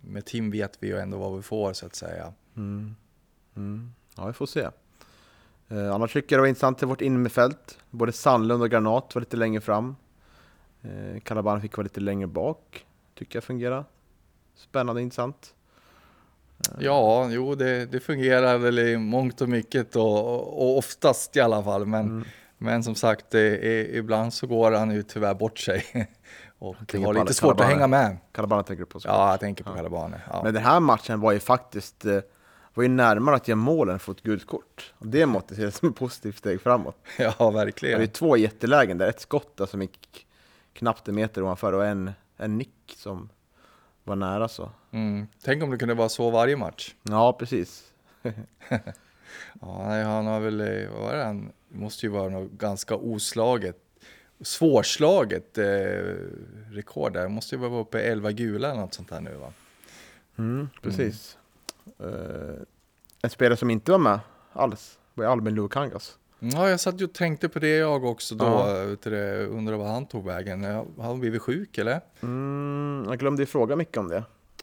med 0.00 0.24
Tim 0.24 0.50
vet 0.50 0.76
vi 0.80 0.86
ju 0.88 0.98
ändå 0.98 1.18
vad 1.18 1.36
vi 1.36 1.42
får 1.42 1.72
så 1.72 1.86
att 1.86 1.94
säga. 1.94 2.32
Mm. 2.56 2.96
Mm. 3.56 3.92
Ja, 4.16 4.26
vi 4.26 4.32
får 4.32 4.46
se. 4.46 4.68
Eh, 5.68 5.94
annars 5.94 6.12
tycker 6.12 6.36
jag 6.36 6.38
det 6.38 6.42
var 6.42 6.48
intressant 6.48 6.78
till 6.78 6.86
vårt 6.88 7.00
innerfält. 7.00 7.78
Både 7.90 8.12
Sandlund 8.12 8.62
och 8.62 8.70
Granat 8.70 9.14
var 9.14 9.20
lite 9.20 9.36
längre 9.36 9.60
fram. 9.60 9.96
Eh, 10.82 11.20
Kalaban 11.20 11.60
fick 11.60 11.76
vara 11.76 11.82
lite 11.82 12.00
längre 12.00 12.26
bak. 12.26 12.86
Tycker 13.18 13.36
jag 13.36 13.44
fungerar. 13.44 13.84
Spännande 14.56 15.02
intressant. 15.02 15.54
Ja, 16.78 17.28
jo 17.30 17.54
det, 17.54 17.86
det 17.86 18.00
fungerar 18.00 18.58
väl 18.58 18.78
i 18.78 18.96
mångt 18.98 19.40
och 19.40 19.48
mycket 19.48 19.96
och, 19.96 20.62
och 20.62 20.78
oftast 20.78 21.36
i 21.36 21.40
alla 21.40 21.62
fall. 21.64 21.86
Men, 21.86 22.00
Mm. 22.08 22.24
men 22.58 22.82
som 22.84 22.94
sagt, 22.94 23.30
det 23.30 23.40
är, 23.66 23.94
ibland 23.96 24.34
så 24.34 24.46
går 24.46 24.72
han 24.72 24.90
ju 24.90 25.02
tyvär 25.02 25.34
bort 25.34 25.58
sig. 25.58 25.84
Och 26.58 26.76
har 26.76 27.14
lite 27.14 27.34
svårt 27.34 27.50
att 27.52 27.58
Calabane. 27.58 27.74
hänga 27.74 27.86
med. 27.86 28.16
Kalaban 28.32 28.64
tänker 28.64 28.82
du 28.82 28.86
på 28.86 29.00
såklart. 29.00 29.16
Ja, 29.18 29.30
jag 29.30 29.40
tänker 29.40 29.64
på 29.64 29.70
Ja. 29.70 29.74
Calabane. 29.76 30.20
Ja. 30.30 30.40
Men 30.44 30.54
den 30.54 30.62
här 30.62 30.80
matchen 30.80 31.20
var 31.20 31.32
ju 31.32 31.38
faktiskt 31.40 32.04
eh, 32.04 32.18
var 32.74 32.82
ju 32.82 32.88
närmare 32.88 33.36
att 33.36 33.48
ge 33.48 33.54
målen 33.54 33.98
för 33.98 34.12
ett 34.12 34.22
gult 34.22 34.46
kort. 34.46 34.94
Och 34.98 35.06
det 35.06 35.26
måste 35.26 35.54
ses 35.54 35.76
som 35.76 35.88
ett 35.88 35.94
positivt 35.96 36.38
steg 36.38 36.60
framåt. 36.60 36.96
ja, 37.18 37.24
Det 37.38 37.44
var 37.44 37.52
verkligen. 37.52 38.00
ju 38.00 38.06
två 38.06 38.36
jättelägen 38.36 38.98
där. 38.98 39.08
Ett 39.08 39.20
skott 39.20 39.56
där 39.56 39.66
som 39.66 39.82
gick 39.82 40.26
knappt 40.80 41.08
en 41.08 41.14
meter 41.14 41.42
ovanför 41.42 41.72
och 41.72 41.86
en, 41.86 42.12
en 42.36 42.58
nick 42.58 42.94
som 42.96 43.28
var 44.04 44.16
nära 44.16 44.48
så. 44.48 44.70
Mm. 44.90 45.26
Tänk 45.42 45.62
om 45.62 45.70
det 45.70 45.78
kunde 45.78 45.94
vara 45.94 46.08
så 46.08 46.30
varje 46.30 46.56
match. 46.56 46.94
Ja, 47.02 47.32
precis. 47.32 47.92
Ja, 49.60 49.84
nej, 49.88 50.04
han 50.04 50.26
har 50.26 50.40
väl, 50.40 50.60
eh, 50.60 50.90
vad 50.90 51.02
var 51.02 51.16
det 51.16 51.24
han, 51.24 51.52
det 51.68 51.78
måste 51.78 52.06
ju 52.06 52.12
vara 52.12 52.28
något 52.28 52.50
ganska 52.50 52.96
oslaget, 52.96 53.76
svårslaget 54.40 55.58
eh, 55.58 55.64
rekord 56.70 57.12
där. 57.12 57.22
Det 57.22 57.28
måste 57.28 57.54
ju 57.54 57.60
vara 57.60 57.80
uppe 57.80 58.00
i 58.00 58.02
11 58.02 58.32
gula 58.32 58.70
eller 58.70 58.80
något 58.80 58.94
sånt 58.94 59.08
där 59.08 59.20
nu 59.20 59.34
va? 59.34 59.52
Mm, 60.38 60.68
precis. 60.82 61.38
Eh, 61.98 62.62
en 63.22 63.30
spelare 63.30 63.56
som 63.56 63.70
inte 63.70 63.90
var 63.90 63.98
med 63.98 64.20
alls 64.52 64.98
var 65.14 65.24
ju 65.24 65.30
Albin 65.30 65.54
Lukangas. 65.54 66.18
Ja, 66.40 66.68
jag 66.70 66.80
satt 66.80 67.00
ju 67.00 67.04
och 67.04 67.12
tänkte 67.12 67.48
på 67.48 67.58
det 67.58 67.76
jag 67.76 68.04
också 68.04 68.34
då, 68.34 68.44
Ja. 68.44 68.84
du, 69.02 69.10
det, 69.10 69.46
undrar 69.46 69.76
vad 69.76 69.86
han 69.88 70.06
tog 70.06 70.24
vägen. 70.24 70.64
Har 70.64 70.86
han 70.98 71.20
blivit 71.20 71.42
sjuk 71.42 71.78
eller? 71.78 72.00
Mm, 72.22 73.04
jag 73.08 73.18
glömde 73.18 73.42
ju 73.42 73.46
fråga 73.46 73.76
mycket 73.76 73.96
om 73.96 74.08
det. 74.08 74.16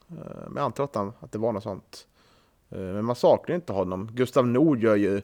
Eh, 0.09 0.15
men 0.47 0.55
jag 0.55 0.63
antar 0.63 0.83
att, 0.83 0.95
han, 0.95 1.13
att 1.19 1.31
det 1.31 1.37
var 1.37 1.51
något 1.51 1.63
sånt. 1.63 2.07
Eh, 2.69 2.77
men 2.79 3.05
man 3.05 3.15
saknar 3.15 3.53
ju 3.53 3.55
inte 3.55 3.73
honom. 3.73 4.09
Gustav 4.13 4.47
Nord 4.47 4.83
gör 4.83 4.95
ju, 4.95 5.21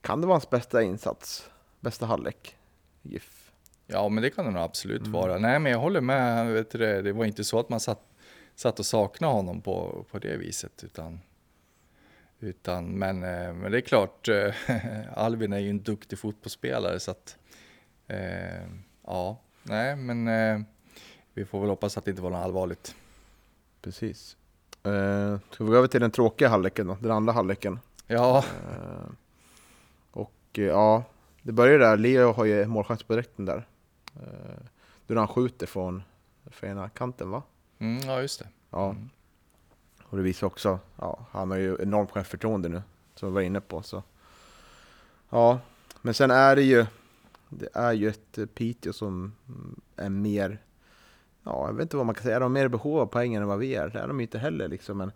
kan 0.00 0.20
det 0.20 0.26
vara 0.26 0.34
hans 0.34 0.50
bästa 0.50 0.82
insats? 0.82 1.50
Bästa 1.80 2.06
halvlek? 2.06 2.56
GIF. 3.02 3.50
Ja, 3.86 4.08
men 4.08 4.22
det 4.22 4.30
kan 4.30 4.44
det 4.44 4.50
nog 4.50 4.62
absolut 4.62 5.00
Mm. 5.00 5.12
vara. 5.12 5.38
Nej, 5.38 5.58
men 5.58 5.72
jag 5.72 5.78
håller 5.78 6.00
med. 6.00 6.52
Vet 6.52 6.70
du, 6.70 6.78
det, 6.78 7.02
det 7.02 7.12
var 7.12 7.24
inte 7.24 7.44
så 7.44 7.58
att 7.60 7.68
man 7.68 7.80
satt, 7.80 8.00
satt 8.54 8.78
och 8.78 8.86
saknade 8.86 9.32
honom 9.34 9.60
på, 9.60 10.04
på 10.10 10.18
det 10.18 10.36
viset, 10.36 10.84
utan 10.84 11.20
utan, 12.40 12.98
men, 12.98 13.22
eh, 13.22 13.52
men 13.52 13.72
det 13.72 13.78
är 13.78 13.80
klart, 13.80 14.28
eh, 14.28 14.54
Albin 15.18 15.52
är 15.52 15.58
ju 15.58 15.70
en 15.70 15.82
duktig 15.82 16.18
fotbollsspelare 16.18 17.00
så 17.00 17.10
att 17.10 17.36
eh, 18.06 18.62
ja, 19.06 19.40
nej, 19.62 19.96
men 19.96 20.28
eh, 20.28 20.60
vi 21.34 21.44
får 21.44 21.60
väl 21.60 21.68
hoppas 21.68 21.98
att 21.98 22.04
det 22.04 22.10
inte 22.10 22.22
var 22.22 22.30
något 22.30 22.44
allvarligt. 22.44 22.94
Precis. 23.82 24.36
Eh, 24.82 25.38
ska 25.50 25.64
vi 25.64 25.70
gå 25.70 25.76
över 25.76 25.88
till 25.88 26.00
den 26.00 26.10
tråkiga 26.10 26.48
halvleken 26.48 26.86
då? 26.86 26.96
Den 27.00 27.10
andra 27.10 27.32
halvleken. 27.32 27.78
Ja, 28.06 28.44
Eh, 28.70 29.10
och 30.10 30.58
eh, 30.58 30.64
ja, 30.64 31.04
det 31.42 31.52
börjar 31.52 31.78
där. 31.78 31.96
Leo 31.96 32.32
har 32.32 32.44
ju 32.44 32.66
målchans 32.66 33.02
på 33.02 33.12
direkten 33.12 33.44
där. 33.44 33.66
Eh, 34.16 34.62
då 35.06 35.18
han 35.18 35.28
skjuter 35.28 35.66
från, 35.66 36.02
från 36.50 36.70
ena 36.70 36.88
kanten 36.88 37.30
va? 37.30 37.42
mm, 37.78 38.02
ja 38.06 38.20
just 38.20 38.38
det. 38.38 38.46
Ja. 38.70 38.90
Mm. 38.90 39.10
Och 40.10 40.16
det 40.16 40.22
visar 40.22 40.46
också, 40.46 40.78
ja, 40.96 41.26
han 41.30 41.50
har 41.50 41.58
ju 41.58 41.76
enormt 41.80 42.10
självförtroende 42.10 42.68
nu, 42.68 42.82
som 43.14 43.28
vi 43.28 43.34
var 43.34 43.40
inne 43.40 43.60
på. 43.60 43.82
Så. 43.82 44.02
Ja, 45.30 45.60
men 46.02 46.14
sen 46.14 46.30
är 46.30 46.56
det 46.56 46.62
ju, 46.62 46.86
det 47.48 47.68
är 47.72 47.92
ju 47.92 48.08
ett 48.08 48.38
eh, 48.38 48.46
Piteå 48.46 48.92
som 48.92 49.32
mm, 49.48 49.80
är 49.96 50.08
mer, 50.08 50.58
ja, 51.42 51.66
jag 51.66 51.74
vet 51.74 51.82
inte 51.82 51.96
vad 51.96 52.06
man 52.06 52.14
kan 52.14 52.22
säga, 52.22 52.36
är 52.36 52.40
de 52.40 52.52
mer 52.52 52.64
i 52.64 52.68
behov 52.68 52.98
av 52.98 53.06
poängen 53.06 53.42
än 53.42 53.48
vad 53.48 53.58
vi 53.58 53.74
är? 53.74 53.88
Det 53.88 53.98
är 53.98 54.08
de 54.08 54.20
ju 54.20 54.26
inte 54.26 54.38
heller 54.38 54.68
liksom, 54.68 54.98
men 54.98 55.12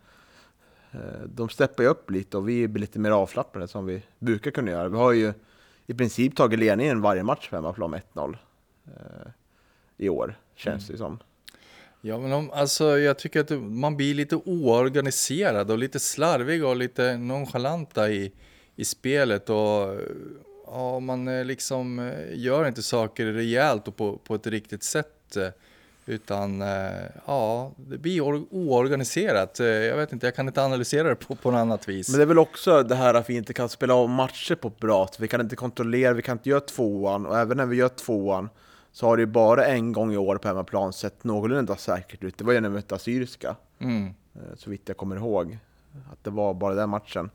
eh, 0.90 1.22
de 1.26 1.48
steppar 1.48 1.82
ju 1.82 1.88
upp 1.88 2.10
lite 2.10 2.36
och 2.36 2.48
vi 2.48 2.68
blir 2.68 2.80
lite 2.80 2.98
mer 2.98 3.10
avslappnade 3.10 3.68
som 3.68 3.86
vi 3.86 4.02
brukar 4.18 4.50
kunna 4.50 4.70
göra. 4.70 4.88
Vi 4.88 4.96
har 4.96 5.12
ju 5.12 5.32
i 5.86 5.94
princip 5.94 6.36
tagit 6.36 6.58
ledningen 6.58 7.00
varje 7.00 7.22
match 7.22 7.48
på 7.48 7.56
hemmaplan 7.56 7.90
med 7.90 8.02
1-0 8.14 8.36
eh, 8.84 9.30
i 9.96 10.08
år, 10.08 10.38
känns 10.54 10.86
det 10.86 10.98
som. 10.98 11.18
Ja, 12.04 12.18
men 12.18 12.32
om, 12.32 12.50
alltså, 12.50 12.98
jag 12.98 13.18
tycker 13.18 13.40
att 13.40 13.50
man 13.62 13.96
blir 13.96 14.14
lite 14.14 14.36
oorganiserad 14.36 15.70
och 15.70 15.78
lite 15.78 16.00
slarvig 16.00 16.64
och 16.64 16.76
lite 16.76 17.16
nonchalanta 17.16 18.10
i, 18.10 18.32
i 18.76 18.84
spelet. 18.84 19.50
Och 19.50 19.96
ja, 20.66 21.00
man 21.00 21.28
eh, 21.28 21.44
liksom 21.44 21.98
eh, 21.98 22.12
gör 22.32 22.68
inte 22.68 22.82
saker 22.82 23.26
rejält 23.26 23.88
och 23.88 23.96
på, 23.96 24.16
på 24.16 24.34
ett 24.34 24.46
riktigt 24.46 24.82
sätt. 24.82 25.36
Eh, 25.36 25.48
utan 26.06 26.60
ja, 27.26 27.72
det 27.76 27.98
blir 27.98 28.20
oorganiserat. 28.20 29.58
Jag 29.58 29.96
vet 29.96 30.12
inte, 30.12 30.26
jag 30.26 30.34
kan 30.34 30.46
inte 30.46 30.62
analysera 30.62 31.08
det 31.08 31.14
på, 31.14 31.34
på 31.34 31.50
något 31.50 31.58
annat 31.58 31.88
vis. 31.88 32.08
Men 32.08 32.18
det 32.18 32.24
är 32.24 32.26
väl 32.26 32.38
också 32.38 32.82
det 32.82 32.94
här 32.94 33.14
att 33.14 33.30
vi 33.30 33.34
inte 33.34 33.52
kan 33.52 33.68
spela 33.68 33.94
av 33.94 34.08
matcher 34.08 34.54
på 34.54 34.68
ett 34.68 34.78
bra 34.78 35.06
sätt. 35.06 35.20
Vi 35.20 35.28
kan 35.28 35.40
inte 35.40 35.56
kontrollera, 35.56 36.12
vi 36.12 36.22
kan 36.22 36.38
inte 36.38 36.48
göra 36.48 36.60
tvåan 36.60 37.26
och 37.26 37.38
även 37.38 37.56
när 37.56 37.66
vi 37.66 37.76
gör 37.76 37.88
tvåan 37.88 38.48
så 38.92 39.06
har 39.06 39.16
det 39.16 39.20
ju 39.20 39.26
bara 39.26 39.66
en 39.66 39.92
gång 39.92 40.12
i 40.12 40.16
år 40.16 40.36
på 40.36 40.48
hemmaplan 40.48 40.92
sett 40.92 41.24
någorlunda 41.24 41.76
säkert 41.76 42.24
ut. 42.24 42.38
Det 42.38 42.44
var 42.44 42.52
ju 42.52 42.60
när 42.60 42.68
vi 42.68 42.74
mötte 42.74 42.94
Assyriska, 42.94 43.56
Mm. 43.78 44.06
eh, 44.34 44.40
så 44.56 44.70
vitt 44.70 44.82
jag 44.88 44.96
kommer 44.96 45.16
ihåg. 45.16 45.58
Att 46.12 46.24
det 46.24 46.30
var 46.30 46.54
bara 46.54 46.74
den 46.74 46.90
matchen. 46.90 47.30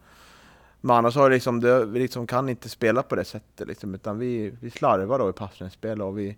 Men 0.81 0.95
annars 0.95 1.15
har 1.15 1.29
liksom, 1.29 1.59
det, 1.59 1.85
vi 1.85 1.99
liksom 1.99 2.27
kan 2.27 2.49
inte 2.49 2.69
spela 2.69 3.03
på 3.03 3.15
det 3.15 3.25
sättet 3.25 3.67
liksom, 3.67 3.95
utan 3.95 4.19
vi, 4.19 4.49
vi 4.61 4.69
slarvar 4.71 5.19
då 5.19 5.29
i 5.29 5.33
passningsspel 5.33 6.01
och 6.01 6.19
vi, 6.19 6.37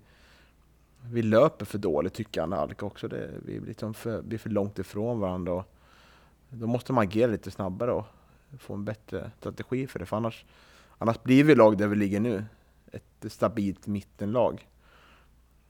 vi 1.12 1.22
löper 1.22 1.66
för 1.66 1.78
dåligt 1.78 2.14
tycker 2.14 2.42
jag, 2.42 2.50
Nalka 2.50 2.86
också. 2.86 3.08
Det, 3.08 3.30
vi 3.46 3.60
liksom 3.60 3.94
för, 3.94 4.22
blir 4.22 4.38
för 4.38 4.50
långt 4.50 4.80
ifrån 4.80 5.20
varandra. 5.20 5.54
Och 5.54 5.66
då 6.50 6.68
måste 6.68 6.94
man 6.94 7.04
agera 7.04 7.32
lite 7.32 7.52
snabbare 7.52 7.92
och 7.92 8.06
få 8.60 8.74
en 8.74 8.86
bättre 8.86 9.32
strategi 9.40 9.88
för 9.88 10.00
det. 10.00 10.06
För 10.06 10.18
annars, 10.18 10.46
annars 10.98 11.24
blir 11.24 11.44
vi 11.44 11.56
lag 11.56 11.78
där 11.78 11.88
vi 11.88 11.96
ligger 11.96 12.20
nu. 12.20 12.46
Ett 12.92 13.32
stabilt 13.32 13.88
mittenlag. 13.88 14.68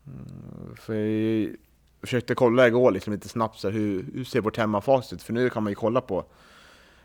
Mm, 0.10 0.76
för 0.76 0.94
jag 0.96 1.56
försökte 2.02 2.36
kolla 2.36 2.68
igår 2.68 2.92
liksom 2.92 3.14
lite 3.14 3.30
snabbt 3.30 3.60
så 3.60 3.68
här, 3.70 3.74
hur, 3.78 4.06
hur 4.14 4.24
ser 4.24 4.42
vårt 4.42 4.58
hemmafacit? 4.58 5.24
För 5.24 5.34
nu 5.34 5.50
kan 5.50 5.64
man 5.64 5.72
ju 5.72 5.76
kolla 5.76 6.02
på 6.02 6.26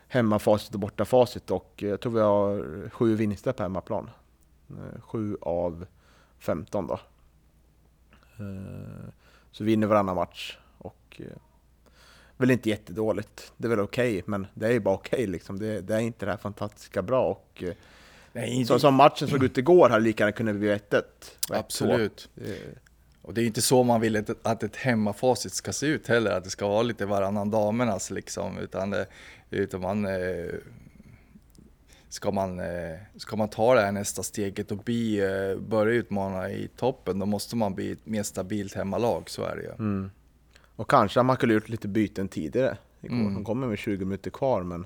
hemmafacit 0.07 0.73
och 0.73 0.79
bortafacit 0.79 1.51
och 1.51 1.73
jag 1.77 2.01
tror 2.01 2.11
vi 2.11 2.19
har 2.19 2.89
sju 2.89 3.15
vinster 3.15 3.51
på 3.51 3.63
hemmaplan. 3.63 4.09
Eh, 4.69 5.01
Sju 5.01 5.37
av 5.41 5.85
15 6.39 6.87
då. 6.87 6.93
Eh, 8.39 9.09
Så 9.51 9.63
vi 9.63 9.71
vinner 9.71 9.87
varannan 9.87 10.15
match 10.15 10.57
och 10.77 11.21
eh, 11.21 11.25
väl 12.37 12.51
inte 12.51 12.69
jättedåligt. 12.69 13.53
Det 13.57 13.67
är 13.67 13.69
väl 13.69 13.79
okej, 13.79 14.23
men 14.25 14.47
det 14.53 14.65
är 14.67 14.71
ju 14.71 14.79
bara 14.79 14.95
okej 14.95 15.27
liksom. 15.27 15.59
Det, 15.59 15.81
det 15.81 15.95
är 15.95 15.99
inte 15.99 16.25
det 16.25 16.31
här 16.31 16.37
fantastiska 16.37 17.01
bra 17.01 17.25
och 17.29 17.63
Nej, 18.33 18.65
så, 18.65 18.79
som 18.79 18.93
matchen 18.95 19.27
såg 19.27 19.43
ut 19.43 19.57
igår 19.57 19.89
hade 19.89 20.03
lika 20.03 20.23
gärna 20.23 20.31
kunnat 20.31 20.55
bli 20.55 20.67
1-1. 20.73 20.79
och 21.49 21.55
1-2. 21.55 21.59
absolut. 21.59 22.29
Det- 22.35 22.84
Och 23.25 23.33
det 23.33 23.41
är 23.41 23.45
inte 23.45 23.61
så 23.61 23.83
man 23.83 24.01
vill 24.01 24.15
att, 24.15 24.47
att 24.47 24.63
ett 24.63 24.75
hemmafacit 24.75 25.53
ska 25.53 25.73
se 25.73 25.87
ut 25.87 26.07
heller, 26.07 26.31
att 26.31 26.43
det 26.43 26.49
ska 26.49 26.67
vara 26.67 26.81
lite 26.81 27.05
varannan 27.05 27.51
damernas 27.51 28.11
liksom, 28.11 28.57
utan, 28.57 28.95
utan 29.49 29.81
man, 29.81 30.05
eh, 30.05 30.53
ska, 32.09 32.31
man, 32.31 32.59
eh, 32.59 32.97
ska 33.17 33.35
man 33.35 33.49
ta 33.49 33.75
det 33.75 33.81
här 33.81 33.91
nästa 33.91 34.23
steget 34.23 34.71
och 34.71 34.77
bli, 34.77 35.19
eh, 35.19 35.59
börja 35.59 35.93
utmana 35.93 36.49
i 36.49 36.67
toppen, 36.77 37.19
då 37.19 37.25
måste 37.25 37.55
man 37.55 37.75
bli 37.75 37.91
ett 37.91 38.05
mer 38.05 38.23
stabilt 38.23 38.73
hemmalag, 38.73 39.29
så 39.29 39.43
är 39.43 39.55
det 39.55 39.61
ju. 39.61 39.71
Mm. 39.71 40.11
Och 40.75 40.89
kanske 40.89 41.23
man 41.23 41.37
kunde 41.37 41.55
gjort 41.55 41.69
lite 41.69 41.87
byten 41.87 42.27
tidigare 42.27 42.77
igår. 43.01 43.15
Mm. 43.15 43.33
De 43.33 43.45
kommer 43.45 43.67
med 43.67 43.77
20 43.77 44.05
minuter 44.05 44.31
kvar, 44.31 44.63
men 44.63 44.85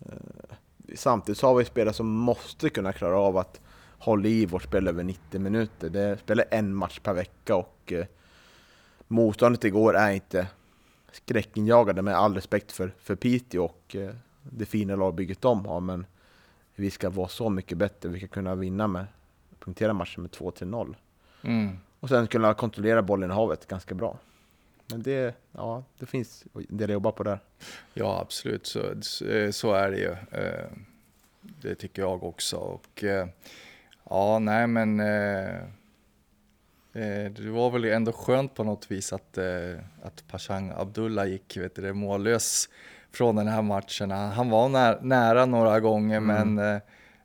eh, 0.00 0.56
samtidigt 0.94 1.38
så 1.38 1.46
har 1.46 1.54
vi 1.54 1.64
spelare 1.64 1.94
som 1.94 2.06
måste 2.06 2.70
kunna 2.70 2.92
klara 2.92 3.18
av 3.18 3.36
att 3.36 3.60
hålla 4.02 4.28
i 4.28 4.46
vårt 4.46 4.62
spel 4.62 4.88
över 4.88 5.04
90 5.04 5.40
minuter. 5.40 5.90
Det 5.90 6.18
spelar 6.18 6.44
en 6.50 6.74
match 6.74 6.98
per 6.98 7.14
vecka 7.14 7.56
och 7.56 7.92
eh, 7.92 8.06
motståndet 9.08 9.64
igår 9.64 9.96
är 9.96 10.10
inte 10.10 10.46
skräckinjagande 11.12 12.02
med 12.02 12.16
all 12.16 12.34
respekt 12.34 12.72
för, 12.72 12.94
för 12.98 13.14
Piteå 13.14 13.64
och 13.64 13.96
eh, 13.96 14.10
det 14.42 14.66
fina 14.66 14.96
lagbygget 14.96 15.40
de 15.40 15.66
har. 15.66 15.80
Men 15.80 16.06
vi 16.74 16.90
ska 16.90 17.10
vara 17.10 17.28
så 17.28 17.50
mycket 17.50 17.78
bättre. 17.78 18.08
Vi 18.08 18.18
ska 18.18 18.28
kunna 18.28 18.54
vinna 18.54 18.86
med, 18.86 19.06
punktera 19.58 19.92
matchen 19.92 20.22
med 20.22 20.30
2-0. 20.30 20.94
Mm. 21.42 21.78
Och 22.00 22.08
sen 22.08 22.26
kunna 22.26 22.54
kontrollera 22.54 23.02
bollen 23.02 23.30
i 23.30 23.34
havet 23.34 23.66
ganska 23.66 23.94
bra. 23.94 24.18
Men 24.86 25.02
det, 25.02 25.34
ja, 25.52 25.84
det 25.98 26.06
finns 26.06 26.44
en 26.54 26.76
del 26.76 26.90
att 26.90 26.94
jobba 26.94 27.12
på 27.12 27.22
där. 27.22 27.38
Ja, 27.94 28.20
absolut. 28.20 28.66
Så, 28.66 28.80
så 29.52 29.72
är 29.72 29.90
det 29.90 29.98
ju. 29.98 30.10
Eh, 30.40 30.66
det 31.40 31.74
tycker 31.74 32.02
jag 32.02 32.24
också. 32.24 32.56
Och 32.56 33.04
eh, 33.04 33.26
ja, 34.10 34.38
nej 34.38 34.66
men 34.66 35.00
eh, 35.00 35.60
det 37.30 37.50
var 37.50 37.70
väl 37.70 37.84
ändå 37.84 38.12
skönt 38.12 38.54
på 38.54 38.64
något 38.64 38.90
vis 38.90 39.12
att, 39.12 39.38
att 40.02 40.24
Pashang 40.28 40.72
Abdullah 40.76 41.26
gick 41.26 41.56
vet 41.56 41.74
du, 41.74 41.92
mållös 41.92 42.68
från 43.12 43.36
den 43.36 43.48
här 43.48 43.62
matchen. 43.62 44.10
Han 44.10 44.50
var 44.50 44.68
nära, 44.68 44.98
nära 45.02 45.46
några 45.46 45.80
gånger 45.80 46.16
mm. 46.16 46.54
men 46.54 46.80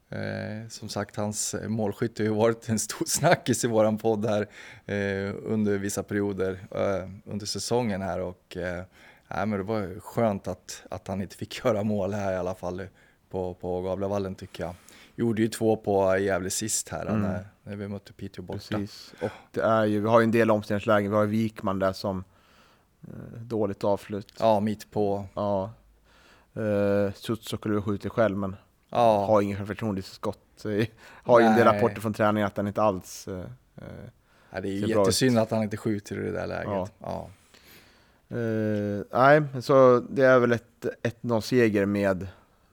Eh, 0.09 0.67
som 0.69 0.89
sagt, 0.89 1.15
hans 1.15 1.55
målskytte 1.67 2.23
har 2.23 2.27
ju 2.27 2.35
varit 2.35 2.69
en 2.69 2.79
stor 2.79 3.05
snackis 3.07 3.63
i 3.63 3.67
våran 3.67 3.97
podd 3.97 4.25
här 4.25 4.41
eh, 4.85 5.35
under 5.43 5.77
vissa 5.77 6.03
perioder 6.03 6.59
eh, 6.71 7.09
under 7.25 7.45
säsongen 7.45 8.01
här 8.01 8.19
och 8.19 8.57
eh, 8.57 8.83
men 9.29 9.51
det 9.51 9.63
var 9.63 9.99
skönt 9.99 10.47
att, 10.47 10.83
att 10.89 11.07
han 11.07 11.21
inte 11.21 11.35
fick 11.35 11.65
göra 11.65 11.83
mål 11.83 12.13
här 12.13 12.33
i 12.33 12.35
alla 12.35 12.55
fall 12.55 12.87
på, 13.29 13.53
på 13.53 13.81
Gavlevallen 13.81 14.35
tycker 14.35 14.63
jag. 14.63 14.73
Gjorde 15.19 15.41
ju 15.41 15.47
två 15.47 15.75
på 15.75 16.17
Gävle 16.17 16.49
sist 16.49 16.89
här 16.89 17.05
mm. 17.05 17.21
när, 17.21 17.47
när 17.63 17.75
vi 17.75 17.87
mötte 17.87 18.13
Piteå 18.13 18.43
borta. 18.43 18.59
Precis. 18.59 19.13
Och 19.21 19.31
det 19.51 19.61
är 19.61 19.85
ju, 19.85 20.01
vi 20.01 20.07
har 20.07 20.19
ju 20.19 20.23
en 20.23 20.31
del 20.31 20.51
omställningslägen, 20.51 21.11
vi 21.11 21.17
har 21.17 21.25
Wikman 21.25 21.79
där 21.79 21.93
som 21.93 22.23
eh, 23.01 23.41
dåligt 23.41 23.83
avslut. 23.83 24.33
Ja, 24.39 24.59
mitt 24.59 24.91
på. 24.91 25.25
Ja. 25.33 25.71
Eh, 26.53 27.13
Sutsokolu 27.13 27.81
skjuter 27.81 28.09
själv 28.09 28.37
men 28.37 28.55
ja. 28.89 29.25
har 29.25 29.41
ingen 29.41 29.57
självförtroende 29.57 29.99
i 29.99 30.03
skott. 30.03 30.65
Har 31.23 31.39
ju 31.39 31.45
en 31.45 31.55
del 31.55 31.65
rapporter 31.65 32.01
från 32.01 32.13
träningen 32.13 32.47
att 32.47 32.57
han 32.57 32.67
inte 32.67 32.81
alls 32.81 33.27
eh, 33.27 33.45
ja, 34.49 34.61
Det 34.61 34.69
är 34.69 34.71
ju 34.71 34.87
jättesynd 34.87 35.39
att 35.39 35.51
han 35.51 35.63
inte 35.63 35.77
skjuter 35.77 36.19
i 36.19 36.25
det 36.25 36.31
där 36.31 36.47
läget. 36.47 36.65
Ja. 36.67 36.87
ja. 36.99 37.29
Uh, 38.31 39.03
nej, 39.11 39.43
så 39.61 39.99
det 40.09 40.25
är 40.25 40.39
väl 40.39 40.51
ett 40.51 40.85
1-0-seger 41.03 41.85
med, 41.85 42.27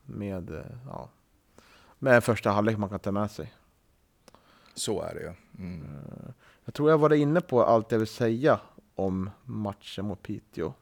med, 0.04 0.50
uh, 0.50 0.61
ja, 0.88 1.09
med 2.04 2.14
en 2.14 2.22
första 2.22 2.50
halvlek 2.50 2.78
man 2.78 2.88
kan 2.88 2.98
ta 2.98 3.12
med 3.12 3.30
sig. 3.30 3.52
Så 4.74 5.02
är 5.02 5.14
det 5.14 5.20
ju. 5.20 5.32
Mm. 5.58 5.82
Uh, 5.82 6.32
jag 6.64 6.74
tror 6.74 6.90
jag 6.90 6.98
var 6.98 7.12
inne 7.12 7.40
på 7.40 7.64
allt 7.64 7.92
jag 7.92 7.98
vill 7.98 8.08
säga 8.08 8.60
om 8.94 9.30
matchen 9.44 10.06
mot 10.06 10.22
Piteå. 10.22 10.72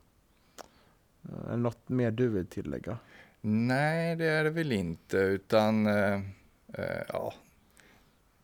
Är 1.23 1.51
det 1.51 1.57
något 1.57 1.89
mer 1.89 2.11
du 2.11 2.29
vill 2.29 2.47
tillägga? 2.47 2.99
Nej, 3.41 4.17
det 4.17 4.25
är 4.25 4.45
det 4.45 4.51
väl 4.51 4.73
inte, 4.73 5.17
utan 5.17 5.87
eh, 5.87 6.15
eh, 6.75 7.03
ja, 7.09 7.35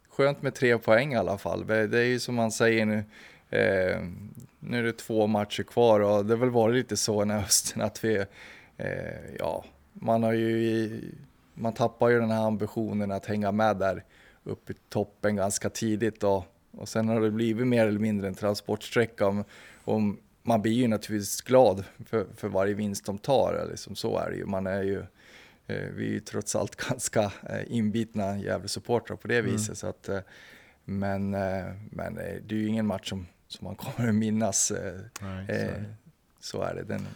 skönt 0.08 0.42
med 0.42 0.54
tre 0.54 0.78
poäng 0.78 1.12
i 1.12 1.16
alla 1.16 1.38
fall. 1.38 1.66
Det 1.66 1.98
är 1.98 2.04
ju 2.04 2.20
som 2.20 2.34
man 2.34 2.52
säger 2.52 2.86
nu, 2.86 3.04
eh, 3.50 4.02
nu 4.58 4.78
är 4.78 4.82
det 4.82 4.92
två 4.92 5.26
matcher 5.26 5.62
kvar 5.62 6.00
och 6.00 6.26
det 6.26 6.34
har 6.34 6.38
väl 6.38 6.50
varit 6.50 6.74
lite 6.74 6.96
så 6.96 7.20
den 7.20 7.30
här 7.30 7.40
hösten 7.40 7.82
att 7.82 8.04
vi, 8.04 8.24
eh, 8.76 9.34
ja, 9.38 9.64
man 9.92 10.22
har 10.22 10.32
ju, 10.32 11.00
man 11.58 11.72
tappar 11.72 12.08
ju 12.08 12.20
den 12.20 12.30
här 12.30 12.46
ambitionen 12.46 13.10
att 13.12 13.26
hänga 13.26 13.52
med 13.52 13.76
där 13.76 14.04
uppe 14.44 14.72
i 14.72 14.76
toppen 14.88 15.36
ganska 15.36 15.70
tidigt 15.70 16.24
och, 16.24 16.44
och 16.70 16.88
sen 16.88 17.08
har 17.08 17.20
det 17.20 17.30
blivit 17.30 17.66
mer 17.66 17.86
eller 17.86 18.00
mindre 18.00 18.28
en 18.28 18.34
transportsträcka 18.34 19.26
om, 19.26 19.44
om 19.84 20.18
man 20.42 20.62
blir 20.62 20.72
ju 20.72 20.88
naturligtvis 20.88 21.40
glad 21.40 21.84
för, 22.06 22.26
för 22.36 22.48
varje 22.48 22.74
vinst 22.74 23.06
de 23.06 23.18
tar, 23.18 23.66
liksom 23.70 23.96
så 23.96 24.18
är 24.18 24.30
det 24.30 24.36
ju. 24.36 24.46
Man 24.46 24.66
är 24.66 24.82
ju, 24.82 24.98
eh, 25.66 25.88
vi 25.94 26.06
är 26.06 26.10
ju 26.10 26.20
trots 26.20 26.56
allt 26.56 26.76
ganska 26.88 27.22
eh, 27.22 27.62
inbitna 27.66 28.38
Gävle-supportrar 28.38 29.16
på 29.16 29.28
det 29.28 29.38
mm. 29.38 29.50
viset. 29.52 29.78
Så 29.78 29.86
att, 29.86 30.08
eh, 30.08 30.18
men 30.84 31.30
men 31.90 32.14
det 32.14 32.54
är 32.54 32.58
ju 32.58 32.68
ingen 32.68 32.86
match 32.86 33.08
som, 33.08 33.26
som 33.48 33.64
man 33.64 33.76
kommer 33.76 34.08
att 34.08 34.14
minnas. 34.14 34.72
Nej, 35.20 35.72
så 36.40 36.62
är 36.62 36.74
det. 36.74 36.82
Den 36.82 37.06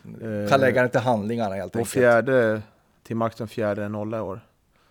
kan 0.48 0.60
lägga 0.60 0.80
den 0.80 0.90
till 0.90 1.00
handlingarna 1.00 1.54
helt 1.54 1.76
enkelt. 1.76 1.82
Och 1.82 1.88
fjärde, 1.88 2.62
till 3.02 3.18
den 3.38 3.48
fjärde 3.48 3.88
nolla 3.88 4.18
i 4.18 4.20
år. 4.20 4.40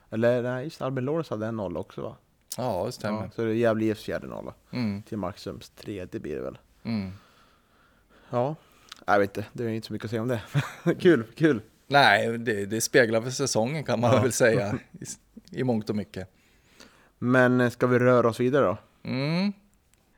Eller 0.10 0.42
nej, 0.42 0.64
just 0.64 0.82
Albin 0.82 1.06
Lorenz 1.06 1.30
hade 1.30 1.48
en 1.48 1.56
nolla 1.56 1.80
också 1.80 2.02
va? 2.02 2.16
Ja, 2.58 2.84
det 2.86 2.92
stämmer. 2.92 3.22
Ja, 3.22 3.30
så 3.36 3.42
det 3.42 3.50
är 3.50 3.54
Gävle 3.54 3.86
IFs 3.86 4.04
fjärde 4.04 4.28
nolla. 4.28 4.54
Mm. 4.72 5.04
Till 5.04 5.18
Maxums 5.18 5.70
tredje 5.70 6.20
blir 6.20 6.36
det 6.36 6.42
väl. 6.42 6.58
Mm. 6.84 7.12
Ja, 8.30 8.56
jag 9.06 9.20
vet 9.20 9.38
inte, 9.38 9.50
det 9.54 9.64
är 9.64 9.70
inte 9.70 9.88
så 9.88 9.94
mycket 9.94 10.06
att 10.06 10.10
säga 10.10 10.22
om 10.22 10.28
det. 10.28 10.42
kul, 11.00 11.24
kul. 11.36 11.62
Nej, 11.88 12.38
det, 12.38 12.66
det 12.66 12.82
speglar 12.82 13.22
för 13.22 13.30
säsongen 13.30 13.84
kan 13.84 14.00
man 14.00 14.14
ja. 14.14 14.22
väl 14.22 14.32
säga 14.32 14.74
i, 15.52 15.60
i 15.60 15.64
mångt 15.64 15.90
och 15.90 15.96
mycket. 15.96 16.28
Men 17.20 17.62
eh, 17.62 17.70
ska 17.70 17.88
vi 17.88 18.00
röra 18.00 18.30
oss 18.30 18.40
vidare 18.40 18.66
då? 18.66 18.78
Mm. 19.04 19.54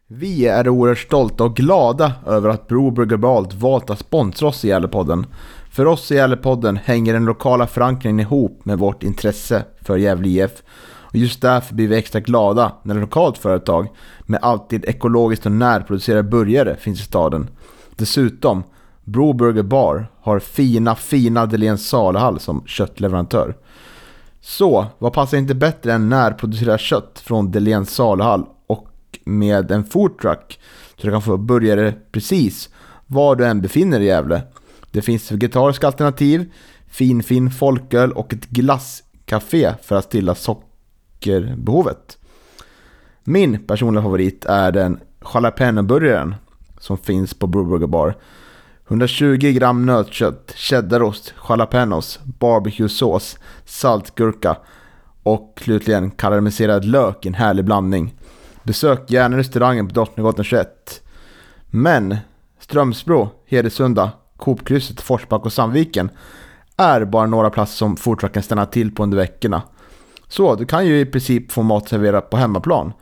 Vi 0.08 0.48
är 0.48 0.70
oerhört 0.70 1.00
stolta 1.00 1.44
och 1.44 1.56
glada 1.56 2.14
över 2.28 2.50
att 2.50 2.68
Broberg 2.68 3.08
Globalt 3.08 3.54
valt 3.54 3.90
att 3.90 4.00
sponsra 4.00 4.48
oss 4.48 4.66
i 4.66 4.68
Gävlepodden. 4.68 5.26
För 5.74 5.86
oss 5.86 6.12
i 6.12 6.16
Gävlepodden 6.16 6.78
hänger 6.78 7.14
den 7.14 7.26
lokala 7.26 7.68
förankringen 7.68 8.20
ihop 8.20 8.66
med 8.66 8.80
vårt 8.80 9.04
intresse 9.04 9.66
för 9.82 9.98
Gävle 9.98 10.28
IF. 10.28 10.52
Och 10.86 11.16
just 11.16 11.42
därför 11.42 11.76
blir 11.76 11.88
vi 11.88 11.96
extra 11.96 12.20
glada 12.20 12.72
när 12.84 12.96
ett 12.96 13.02
lokalt 13.02 13.38
företag 13.38 13.88
med 14.26 14.40
alltid 14.42 14.86
ekologiskt 14.86 15.46
och 15.46 15.52
närproducerade 15.52 16.24
burgare 16.24 16.76
finns 16.76 17.00
i 17.00 17.04
staden. 17.04 17.50
Dessutom, 17.96 18.64
Broburger 19.04 19.64
Bar 19.64 20.08
har 20.22 20.40
fina, 20.40 20.96
fina 20.96 21.46
Deléns 21.46 21.90
saluhall 21.90 22.40
som 22.40 22.64
köttleverantör. 22.66 23.56
Så, 24.42 24.86
vad 24.98 25.14
passar 25.14 25.38
inte 25.38 25.56
bättre 25.56 25.94
än 25.94 26.10
närproducerat 26.10 26.82
kött 26.82 27.22
från 27.26 27.52
Deléns 27.52 27.96
saluhall 27.96 28.46
och 28.68 28.88
med 29.24 29.72
en 29.72 29.84
foodtruck 29.84 30.60
så 30.98 31.08
du 31.08 31.12
kan 31.12 31.22
få 31.22 31.38
burgare 31.38 31.94
precis 32.12 32.70
var 33.08 33.36
du 33.36 33.46
än 33.46 33.62
befinner 33.62 34.00
dig 34.00 34.08
i 34.08 34.10
Gävle. 34.10 34.42
Det 34.94 35.02
finns 35.02 35.32
vegetariska 35.32 35.88
alternativ, 35.88 36.54
fin 36.88 37.24
fin 37.24 37.52
folköl 37.52 38.12
och 38.12 38.34
ett 38.34 38.50
glasscafé 38.50 39.74
för 39.82 39.96
att 39.96 40.06
stilla 40.06 40.36
sockerbehovet. 40.36 42.18
Min 43.24 43.68
personliga 43.68 44.04
favorit 44.04 44.46
är 44.46 44.72
den 44.72 45.00
jalapeno-burgaren 45.34 46.36
som 46.80 46.98
finns 46.98 47.34
på 47.34 47.48
Brewburger 47.48 47.88
Bar. 47.88 48.18
120 48.88 49.38
gram 49.38 49.86
nötkött, 49.86 50.54
cheddarost, 50.56 51.34
jalapenos, 51.50 52.20
barbecuesås, 52.24 53.38
saltgurka 53.66 54.58
och 55.24 55.60
slutligen 55.64 56.12
karamelliserad 56.12 56.86
lök 56.86 57.26
i 57.26 57.28
en 57.28 57.34
härlig 57.34 57.66
blandning. 57.66 58.14
Besök 58.64 59.12
gärna 59.12 59.38
restaurangen 59.38 59.88
på 59.88 59.94
Drottninggatan 59.94 60.46
21. 60.46 61.04
Men 61.66 62.18
Strömsbro, 62.60 63.30
Hedesunda, 63.46 64.12
Coopkrysset, 64.38 65.02
Forsback 65.02 65.46
och 65.46 65.54
Sandviken 65.54 66.10
är 66.78 67.06
bara 67.06 67.26
några 67.26 67.50
platser 67.50 67.76
som 67.76 67.98
foodtrucken 67.98 68.44
stannar 68.44 68.66
till 68.66 68.96
på 68.96 69.04
under 69.04 69.18
veckorna. 69.18 69.62
Så 70.28 70.56
du 70.56 70.66
kan 70.66 70.86
ju 70.86 71.00
i 71.00 71.06
princip 71.06 71.52
få 71.52 71.64
mat 71.64 71.90
serverad 71.90 72.30
på 72.30 72.38
hemmaplan. 72.38 72.94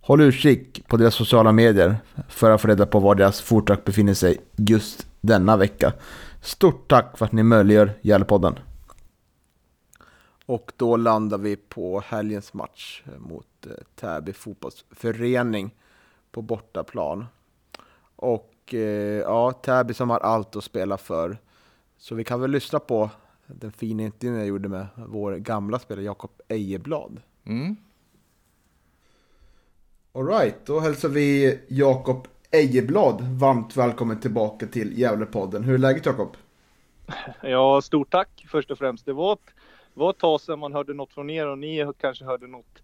Håll 0.00 0.20
utkik 0.20 0.88
på 0.88 0.96
deras 0.96 1.14
sociala 1.14 1.52
medier 1.52 1.96
för 2.28 2.50
att 2.50 2.60
få 2.60 2.68
reda 2.68 2.86
på 2.86 3.00
var 3.00 3.14
deras 3.14 3.40
foodtruck 3.40 3.84
befinner 3.84 4.14
sig 4.14 4.38
just 4.56 5.06
denna 5.20 5.56
vecka. 5.56 5.92
Stort 6.42 6.88
tack 6.88 7.18
för 7.18 7.24
att 7.24 7.32
ni 7.32 7.42
möjliggör 7.42 7.92
Gävlepodden. 8.00 8.58
Och 10.46 10.72
då 10.76 10.96
landar 10.96 11.38
vi 11.38 11.56
på 11.56 12.02
helgens 12.06 12.54
match 12.54 13.02
mot 13.18 13.66
eh, 13.66 13.72
Täby 13.94 14.32
fotbollsförening 14.32 15.74
på 16.30 16.42
bortaplan. 16.42 17.26
Och 18.16 18.50
eh, 18.74 19.20
ja, 19.20 19.52
Täby 19.52 19.94
som 19.94 20.10
har 20.10 20.18
allt 20.18 20.56
att 20.56 20.64
spela 20.64 20.96
för. 20.96 21.38
Så 21.98 22.14
vi 22.14 22.24
kan 22.24 22.40
väl 22.40 22.50
lyssna 22.50 22.78
på 22.78 23.10
den 23.46 23.72
fina 23.72 24.02
intervjun 24.02 24.38
jag 24.38 24.46
gjorde 24.46 24.68
med 24.68 24.86
vår 24.96 25.36
gamla 25.36 25.78
spelare 25.78 26.04
Jakob 26.04 26.30
Ejeblad. 26.48 27.20
Mm. 27.44 27.76
Alright, 30.12 30.66
då 30.66 30.80
hälsar 30.80 31.08
vi 31.08 31.58
Jakob 31.68 32.28
Ejeblad 32.50 33.20
varmt 33.22 33.76
välkommen 33.76 34.20
tillbaka 34.20 34.66
till 34.66 34.98
Gävlepodden. 34.98 35.64
Hur 35.64 35.74
är 35.74 35.78
läget 35.78 36.06
Jakob? 36.06 36.36
Ja, 37.42 37.80
stort 37.80 38.10
tack 38.10 38.46
först 38.48 38.70
och 38.70 38.78
främst. 38.78 39.06
Det 39.06 39.12
var 39.12 39.32
ett, 39.32 39.54
var 39.94 40.10
ett 40.10 40.18
tag 40.18 40.40
sedan 40.40 40.58
man 40.58 40.72
hörde 40.72 40.94
något 40.94 41.12
från 41.12 41.30
er 41.30 41.46
och 41.46 41.58
ni 41.58 41.92
kanske 42.00 42.24
hörde 42.24 42.46
något 42.46 42.82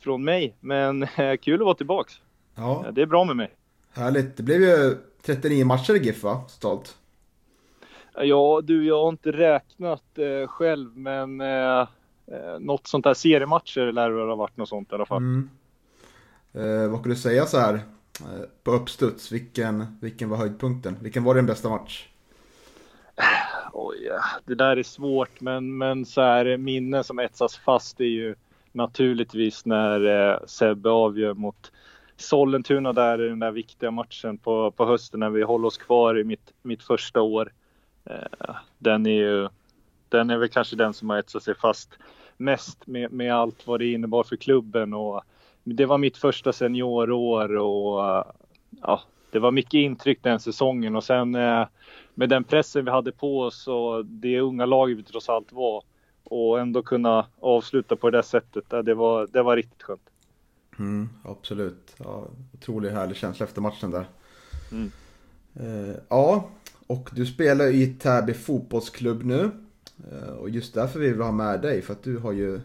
från 0.00 0.24
mig. 0.24 0.56
Men 0.60 1.02
eh, 1.02 1.36
kul 1.40 1.60
att 1.60 1.64
vara 1.64 1.74
tillbaks. 1.74 2.20
Ja. 2.54 2.86
Det 2.92 3.02
är 3.02 3.06
bra 3.06 3.24
med 3.24 3.36
mig. 3.36 3.54
Härligt. 3.92 4.36
Det 4.36 4.42
blev 4.42 4.60
ju 4.60 4.96
39 5.22 5.64
matcher 5.64 5.94
i 5.94 5.98
GIF 5.98 6.22
va? 6.22 6.44
Stolt. 6.48 6.96
Ja, 8.14 8.60
du, 8.64 8.84
jag 8.86 9.02
har 9.02 9.08
inte 9.08 9.32
räknat 9.32 10.18
eh, 10.18 10.48
själv, 10.48 10.96
men 10.96 11.40
eh, 11.40 11.88
Eh, 12.30 12.60
något 12.60 12.86
sånt 12.86 13.04
där 13.04 13.14
seriematcher 13.14 13.92
lär 13.92 14.10
det 14.10 14.22
ha 14.22 14.34
varit 14.34 14.56
något 14.56 14.68
sånt 14.68 14.92
i 14.92 14.94
alla 14.94 15.06
fall. 15.06 15.16
Mm. 15.16 15.50
Eh, 16.52 16.90
vad 16.90 17.00
skulle 17.00 17.14
du 17.14 17.20
säga 17.20 17.46
så 17.46 17.58
här 17.58 17.74
eh, 17.74 18.46
på 18.62 18.70
uppstuds? 18.70 19.32
Vilken, 19.32 19.98
vilken 20.00 20.28
var 20.28 20.36
höjdpunkten? 20.36 20.96
Vilken 21.00 21.24
var 21.24 21.34
din 21.34 21.46
bästa 21.46 21.68
match? 21.68 22.08
Oj, 23.72 24.10
det 24.44 24.54
där 24.54 24.76
är 24.76 24.82
svårt, 24.82 25.40
men, 25.40 25.78
men 25.78 26.06
så 26.06 26.20
här 26.20 26.56
minnen 26.56 27.04
som 27.04 27.18
etsas 27.18 27.56
fast 27.56 28.00
är 28.00 28.04
ju 28.04 28.34
naturligtvis 28.72 29.66
när 29.66 30.30
eh, 30.30 30.38
Sebbe 30.46 30.90
avgör 30.90 31.34
mot 31.34 31.72
Sollentuna 32.20 32.92
där 32.92 33.24
i 33.24 33.28
den 33.28 33.38
där 33.38 33.50
viktiga 33.50 33.90
matchen 33.90 34.38
på, 34.38 34.70
på 34.70 34.86
hösten 34.86 35.20
när 35.20 35.30
vi 35.30 35.42
håller 35.42 35.66
oss 35.66 35.78
kvar 35.78 36.18
i 36.18 36.24
mitt, 36.24 36.52
mitt 36.62 36.82
första 36.82 37.22
år. 37.22 37.52
Eh, 38.04 38.56
den 38.78 39.06
är 39.06 39.10
ju, 39.10 39.48
den 40.08 40.30
är 40.30 40.36
väl 40.36 40.48
kanske 40.48 40.76
den 40.76 40.94
som 40.94 41.10
har 41.10 41.18
etsat 41.18 41.42
sig 41.42 41.54
fast 41.54 41.98
mest 42.36 42.86
med, 42.86 43.12
med 43.12 43.34
allt 43.34 43.66
vad 43.66 43.80
det 43.80 43.92
innebar 43.92 44.22
för 44.22 44.36
klubben 44.36 44.94
och 44.94 45.22
det 45.64 45.86
var 45.86 45.98
mitt 45.98 46.16
första 46.16 46.52
seniorår 46.52 47.56
och 47.56 48.08
eh, 48.08 48.24
ja, 48.82 49.00
det 49.30 49.38
var 49.38 49.50
mycket 49.50 49.74
intryck 49.74 50.18
den 50.22 50.40
säsongen 50.40 50.96
och 50.96 51.04
sen 51.04 51.34
eh, 51.34 51.66
med 52.14 52.28
den 52.28 52.44
pressen 52.44 52.84
vi 52.84 52.90
hade 52.90 53.12
på 53.12 53.40
oss 53.40 53.68
och 53.68 54.06
det 54.06 54.40
unga 54.40 54.66
laget 54.66 54.98
vi 54.98 55.02
trots 55.02 55.28
allt 55.28 55.52
var 55.52 55.82
och 56.24 56.60
ändå 56.60 56.82
kunna 56.82 57.26
avsluta 57.40 57.96
på 57.96 58.10
det 58.10 58.18
där 58.18 58.22
sättet, 58.22 58.72
eh, 58.72 58.78
det 58.78 58.94
var, 58.94 59.26
det 59.26 59.42
var 59.42 59.56
riktigt 59.56 59.82
skönt. 59.82 60.09
Mm, 60.80 61.08
absolut, 61.22 61.94
ja, 61.96 62.26
otroligt 62.54 62.92
härlig 62.92 63.16
känsla 63.16 63.46
efter 63.46 63.60
matchen 63.60 63.90
där. 63.90 64.04
Mm. 64.72 64.90
Eh, 65.54 65.96
ja, 66.08 66.48
och 66.86 67.10
du 67.12 67.26
spelar 67.26 67.66
i 67.66 67.86
Täby 67.86 68.34
fotbollsklubb 68.34 69.24
nu. 69.24 69.50
Eh, 70.12 70.28
och 70.28 70.50
just 70.50 70.74
därför 70.74 71.00
vill 71.00 71.14
vi 71.14 71.22
ha 71.22 71.32
med 71.32 71.60
dig, 71.60 71.82
för 71.82 71.92
att 71.92 72.02
du 72.02 72.18
har 72.18 72.32
ju 72.32 72.60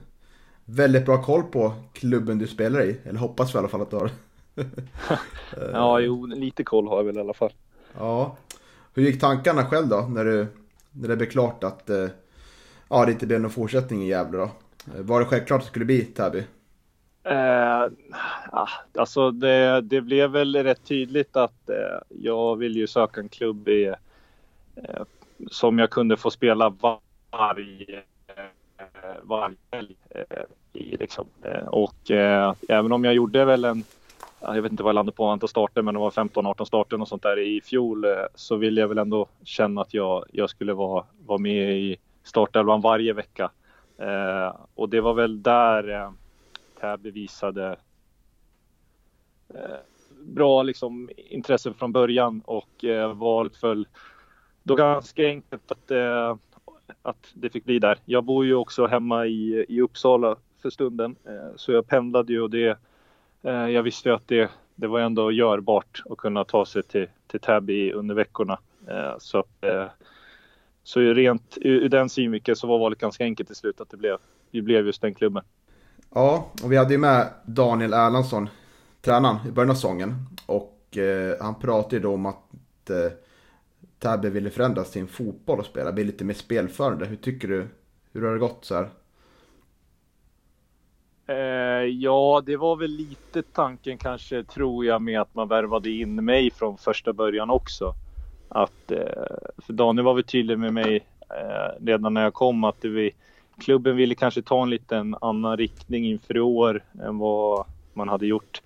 väldigt 0.65 1.05
bra 1.05 1.23
koll 1.23 1.43
på 1.43 1.73
klubben 1.93 2.37
du 2.37 2.47
spelar 2.47 2.83
i. 2.83 2.97
Eller 3.03 3.19
hoppas 3.19 3.53
vi 3.53 3.57
i 3.57 3.59
alla 3.59 3.67
fall 3.67 3.81
att 3.81 3.91
du 3.91 3.95
har. 3.95 4.11
ja, 5.73 5.99
jo, 5.99 6.25
lite 6.25 6.63
koll 6.63 6.87
har 6.87 6.97
jag 6.97 7.03
väl 7.03 7.17
i 7.17 7.19
alla 7.19 7.33
fall. 7.33 7.53
Ja. 7.97 8.37
Hur 8.93 9.03
gick 9.03 9.21
tankarna 9.21 9.65
själv 9.65 9.87
då, 9.87 10.01
när, 10.01 10.25
du, 10.25 10.47
när 10.91 11.07
det 11.07 11.15
blev 11.15 11.29
klart 11.29 11.63
att 11.63 11.89
eh, 11.89 12.07
ja, 12.89 13.05
det 13.05 13.11
inte 13.11 13.27
blev 13.27 13.41
någon 13.41 13.51
fortsättning 13.51 14.03
i 14.03 14.07
Gävle 14.07 14.37
då? 14.37 14.49
Var 14.85 15.19
det 15.19 15.25
självklart 15.25 15.59
att 15.59 15.65
det 15.65 15.69
skulle 15.69 15.85
bli 15.85 16.01
Täby? 16.01 16.43
Eh, 17.25 17.87
ah, 18.51 18.69
alltså 18.97 19.31
det, 19.31 19.81
det 19.81 20.01
blev 20.01 20.31
väl 20.31 20.55
rätt 20.55 20.83
tydligt 20.83 21.35
att 21.35 21.69
eh, 21.69 21.99
jag 22.09 22.55
vill 22.55 22.75
ju 22.75 22.87
söka 22.87 23.21
en 23.21 23.29
klubb 23.29 23.67
i, 23.67 23.85
eh, 24.75 25.03
som 25.51 25.79
jag 25.79 25.89
kunde 25.89 26.17
få 26.17 26.31
spela 26.31 26.69
varje 27.31 28.03
eh, 28.27 28.43
varje 29.23 29.55
helg. 29.71 29.95
Eh, 30.09 30.43
I, 30.73 30.97
liksom. 30.97 31.25
Eh, 31.41 31.67
och 31.67 32.11
eh, 32.11 32.53
även 32.69 32.91
om 32.91 33.05
jag 33.05 33.13
gjorde 33.13 33.45
väl 33.45 33.65
en 33.65 33.83
jag 34.39 34.61
vet 34.61 34.71
inte 34.71 34.83
vad 34.83 34.89
jag 34.89 34.95
landade 34.95 35.15
på 35.15 35.25
antal 35.25 35.49
starter, 35.49 35.81
men 35.81 35.93
det 35.93 35.99
var 35.99 36.11
15-18 36.11 36.65
starter 36.65 37.01
och 37.01 37.07
sånt 37.07 37.23
där 37.23 37.39
i 37.39 37.61
fjol. 37.61 38.05
Eh, 38.05 38.11
så 38.35 38.55
vill 38.55 38.77
jag 38.77 38.87
väl 38.87 38.97
ändå 38.97 39.27
känna 39.43 39.81
att 39.81 39.93
jag, 39.93 40.25
jag 40.31 40.49
skulle 40.49 40.73
vara, 40.73 41.05
vara 41.25 41.37
med 41.37 41.77
i 41.77 41.97
startelvan 42.23 42.81
varje 42.81 43.13
vecka. 43.13 43.51
Eh, 43.97 44.55
och 44.75 44.89
det 44.89 45.01
var 45.01 45.13
väl 45.13 45.43
där 45.43 45.89
eh, 45.89 46.11
Täby 46.75 47.11
visade 47.11 47.75
eh, 49.49 49.77
bra 50.25 50.63
liksom, 50.63 51.09
intresse 51.17 51.73
från 51.73 51.91
början 51.91 52.41
och 52.45 52.83
eh, 52.83 53.13
valet 53.13 53.57
föll 53.57 53.87
då 54.63 54.75
ganska 54.75 55.25
enkelt 55.25 55.71
att 55.71 55.91
eh, 55.91 56.35
att 57.01 57.31
det 57.33 57.49
fick 57.49 57.65
bli 57.65 57.79
där. 57.79 57.97
Jag 58.05 58.23
bor 58.23 58.45
ju 58.45 58.55
också 58.55 58.87
hemma 58.87 59.25
i, 59.25 59.65
i 59.69 59.81
Uppsala 59.81 60.35
för 60.61 60.69
stunden 60.69 61.15
eh, 61.25 61.55
så 61.55 61.71
jag 61.71 61.87
pendlade 61.87 62.33
ju 62.33 62.41
och 62.41 62.49
det 62.49 62.79
eh, 63.41 63.67
jag 63.69 63.83
visste 63.83 64.09
ju 64.09 64.15
att 64.15 64.27
det, 64.27 64.51
det 64.75 64.87
var 64.87 64.99
ändå 64.99 65.31
görbart 65.31 66.01
att 66.09 66.17
kunna 66.17 66.43
ta 66.43 66.65
sig 66.65 66.83
till, 66.83 67.07
till 67.27 67.39
Täby 67.39 67.91
under 67.91 68.15
veckorna. 68.15 68.59
Eh, 68.87 69.15
så 69.19 69.39
att, 69.39 69.63
eh, 69.63 69.85
så 70.83 70.99
rent 70.99 71.57
ur 71.61 71.89
den 71.89 72.09
synvinkeln 72.09 72.55
så 72.55 72.67
var 72.67 72.79
valet 72.79 72.99
ganska 72.99 73.23
enkelt 73.23 73.49
till 73.49 73.55
slut 73.55 73.81
att 73.81 73.89
det 73.89 73.97
blev, 73.97 74.17
vi 74.51 74.61
blev 74.61 74.85
just 74.85 75.01
den 75.01 75.15
klubben. 75.15 75.43
Ja, 76.17 76.51
och 76.63 76.71
vi 76.71 76.77
hade 76.77 76.93
ju 76.93 76.97
med 76.97 77.27
Daniel 77.45 77.93
Erlandsson, 77.93 78.49
tränaren 79.01 79.37
i 79.47 79.51
början 79.51 79.69
av 79.69 79.75
säsongen. 79.75 80.15
Och 80.45 80.97
eh, 80.97 81.35
han 81.41 81.55
pratade 81.55 81.95
ju 81.95 82.01
då 82.01 82.13
om 82.13 82.25
att 82.25 82.89
eh, 82.89 83.11
Täby 83.99 84.29
ville 84.29 84.49
förändra 84.49 84.83
sin 84.83 85.07
fotboll 85.07 85.59
och 85.59 85.65
spela, 85.65 85.91
bli 85.91 86.03
lite 86.03 86.23
mer 86.23 86.33
spelförande. 86.33 87.05
Hur 87.05 87.15
tycker 87.15 87.47
du? 87.47 87.67
Hur 88.13 88.25
har 88.25 88.33
det 88.33 88.39
gått 88.39 88.65
så 88.65 88.75
här? 88.75 88.89
Eh, 91.27 91.85
ja, 91.85 92.43
det 92.45 92.57
var 92.57 92.75
väl 92.75 92.91
lite 92.91 93.43
tanken 93.43 93.97
kanske, 93.97 94.43
tror 94.43 94.85
jag, 94.85 95.01
med 95.01 95.21
att 95.21 95.35
man 95.35 95.47
värvade 95.47 95.89
in 95.89 96.25
mig 96.25 96.51
från 96.51 96.77
första 96.77 97.13
början 97.13 97.49
också. 97.49 97.93
Att, 98.49 98.91
eh, 98.91 99.25
för 99.57 99.73
Daniel 99.73 100.05
var 100.05 100.13
väl 100.13 100.23
tydlig 100.23 100.59
med 100.59 100.73
mig 100.73 101.05
eh, 101.29 101.85
redan 101.85 102.13
när 102.13 102.23
jag 102.23 102.33
kom 102.33 102.63
att 102.63 102.81
det 102.81 102.89
vi, 102.89 103.11
klubben 103.59 103.95
ville 103.95 104.15
kanske 104.15 104.41
ta 104.41 104.63
en 104.63 104.69
liten 104.69 105.15
annan 105.21 105.57
riktning 105.57 106.05
inför 106.05 106.37
i 106.37 106.39
år 106.39 106.83
än 107.03 107.17
vad 107.17 107.65
man 107.93 108.09
hade 108.09 108.27
gjort 108.27 108.61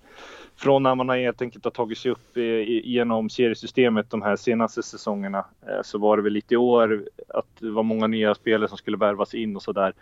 från 0.60 0.82
när 0.82 0.94
man 0.94 1.08
har 1.08 1.16
helt 1.16 1.42
enkelt 1.42 1.64
har 1.64 1.70
tagit 1.70 1.98
sig 1.98 2.10
upp 2.10 2.36
genom 2.84 3.30
seriesystemet 3.30 4.10
de 4.10 4.22
här 4.22 4.36
senaste 4.36 4.82
säsongerna 4.82 5.44
eh, 5.66 5.82
så 5.82 5.98
var 5.98 6.16
det 6.16 6.22
väl 6.22 6.32
lite 6.32 6.54
i 6.54 6.56
år 6.56 7.04
att 7.28 7.46
det 7.58 7.70
var 7.70 7.82
många 7.82 8.06
nya 8.06 8.34
spelare 8.34 8.68
som 8.68 8.78
skulle 8.78 8.96
värvas 8.96 9.34
in 9.34 9.56
och 9.56 9.62
sådär. 9.62 9.92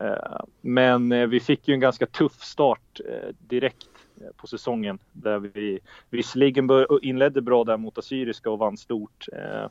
Eh, 0.00 0.40
men 0.60 1.12
eh, 1.12 1.26
vi 1.26 1.40
fick 1.40 1.68
ju 1.68 1.74
en 1.74 1.80
ganska 1.80 2.06
tuff 2.06 2.42
start 2.42 3.00
eh, 3.08 3.34
direkt 3.38 3.88
eh, 4.20 4.26
på 4.36 4.46
säsongen 4.46 4.98
där 5.12 5.38
vi 5.38 5.78
visserligen 6.10 6.68
inledde 7.02 7.42
bra 7.42 7.64
där 7.64 7.76
mot 7.76 7.98
Assyriska 7.98 8.50
och 8.50 8.58
vann 8.58 8.76
stort 8.76 9.26
eh, 9.32 9.68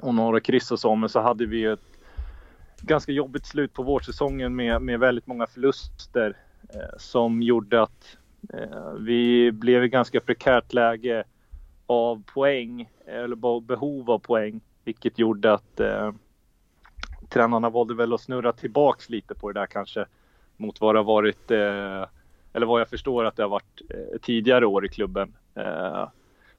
och 0.00 0.14
några 0.14 0.40
kryss 0.40 0.72
och 0.72 0.80
så, 0.80 0.94
men 0.94 1.08
så 1.08 1.20
hade 1.20 1.46
vi 1.46 1.64
ett 1.64 1.95
ganska 2.80 3.12
jobbigt 3.12 3.46
slut 3.46 3.72
på 3.72 3.82
vårsäsongen 3.82 4.56
med, 4.56 4.82
med 4.82 5.00
väldigt 5.00 5.26
många 5.26 5.46
förluster 5.46 6.36
eh, 6.74 6.98
som 6.98 7.42
gjorde 7.42 7.82
att 7.82 8.16
Eh, 8.52 8.92
vi 8.98 9.52
blev 9.52 9.84
i 9.84 9.88
ganska 9.88 10.20
prekärt 10.20 10.72
läge 10.72 11.24
av 11.86 12.22
poäng, 12.34 12.88
eh, 13.06 13.18
eller 13.18 13.60
behov 13.60 14.10
av 14.10 14.18
poäng, 14.18 14.60
vilket 14.84 15.18
gjorde 15.18 15.52
att 15.52 15.80
eh, 15.80 16.12
tränarna 17.28 17.70
valde 17.70 17.94
väl 17.94 18.12
att 18.12 18.20
snurra 18.20 18.52
tillbaks 18.52 19.10
lite 19.10 19.34
på 19.34 19.52
det 19.52 19.60
där 19.60 19.66
kanske 19.66 20.06
mot 20.56 20.80
vad 20.80 20.94
det 20.94 20.98
har 20.98 21.04
varit, 21.04 21.50
eh, 21.50 22.06
eller 22.52 22.66
vad 22.66 22.80
jag 22.80 22.88
förstår 22.88 23.24
att 23.24 23.36
det 23.36 23.42
har 23.42 23.50
varit 23.50 23.82
eh, 23.90 24.18
tidigare 24.22 24.66
år 24.66 24.86
i 24.86 24.88
klubben. 24.88 25.34
Eh, 25.54 26.08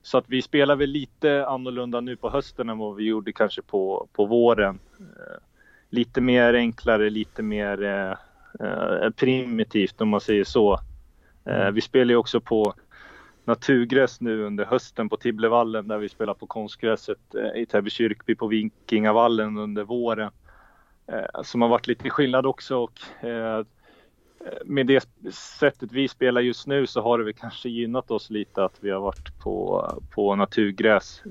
så 0.01 0.17
att 0.17 0.25
vi 0.27 0.41
spelar 0.41 0.75
väl 0.75 0.89
lite 0.89 1.47
annorlunda 1.47 2.01
nu 2.01 2.15
på 2.15 2.29
hösten 2.29 2.69
än 2.69 2.77
vad 2.77 2.95
vi 2.95 3.03
gjorde 3.03 3.33
kanske 3.33 3.61
på, 3.61 4.07
på 4.13 4.25
våren. 4.25 4.79
Eh, 4.99 5.37
Eh, 5.91 5.95
lite 5.95 6.21
mer 6.21 6.53
enklare, 6.53 7.09
lite 7.09 7.43
mer 7.43 8.17
primitivt 9.15 10.01
om 10.01 10.09
man 10.09 10.21
säger 10.21 10.43
så. 10.43 10.79
Eh, 11.47 11.71
vi 11.71 11.81
spelar 11.81 12.11
ju 12.11 12.15
också 12.15 12.41
på 12.41 12.73
naturgräs 13.45 14.21
nu 14.21 14.43
under 14.43 14.65
hösten 14.65 15.09
på 15.09 15.17
Tibblevallen 15.17 15.87
där 15.87 15.97
vi 15.97 16.09
spelar 16.09 16.33
på 16.33 16.47
konstgräset 16.47 17.35
eh, 17.35 17.61
i 17.61 17.65
Täby 17.65 17.89
kyrkby 17.89 18.35
på 18.35 18.47
Vikingavallen 18.47 19.57
under 19.57 19.83
våren. 19.83 20.31
Eh, 21.07 21.41
som 21.43 21.61
har 21.61 21.69
varit 21.69 21.87
lite 21.87 22.09
skillnad 22.09 22.45
också 22.45 22.77
och 22.77 22.99
med 24.65 24.87
det 24.87 25.07
sättet 25.33 25.91
vi 25.91 26.07
spelar 26.07 26.41
just 26.41 26.67
nu 26.67 26.87
så 26.87 27.01
har 27.01 27.17
det 27.17 27.23
väl 27.23 27.33
kanske 27.33 27.69
gynnat 27.69 28.11
oss 28.11 28.29
lite 28.29 28.63
att 28.63 28.77
vi 28.81 28.89
har 28.89 28.99
varit 28.99 29.39
på, 29.39 29.85
på 30.09 30.35
naturgräs 30.35 31.23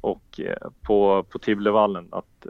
och 0.00 0.40
på, 0.82 1.22
på 1.22 1.38
Tibblevallen. 1.38 2.08
Att 2.10 2.46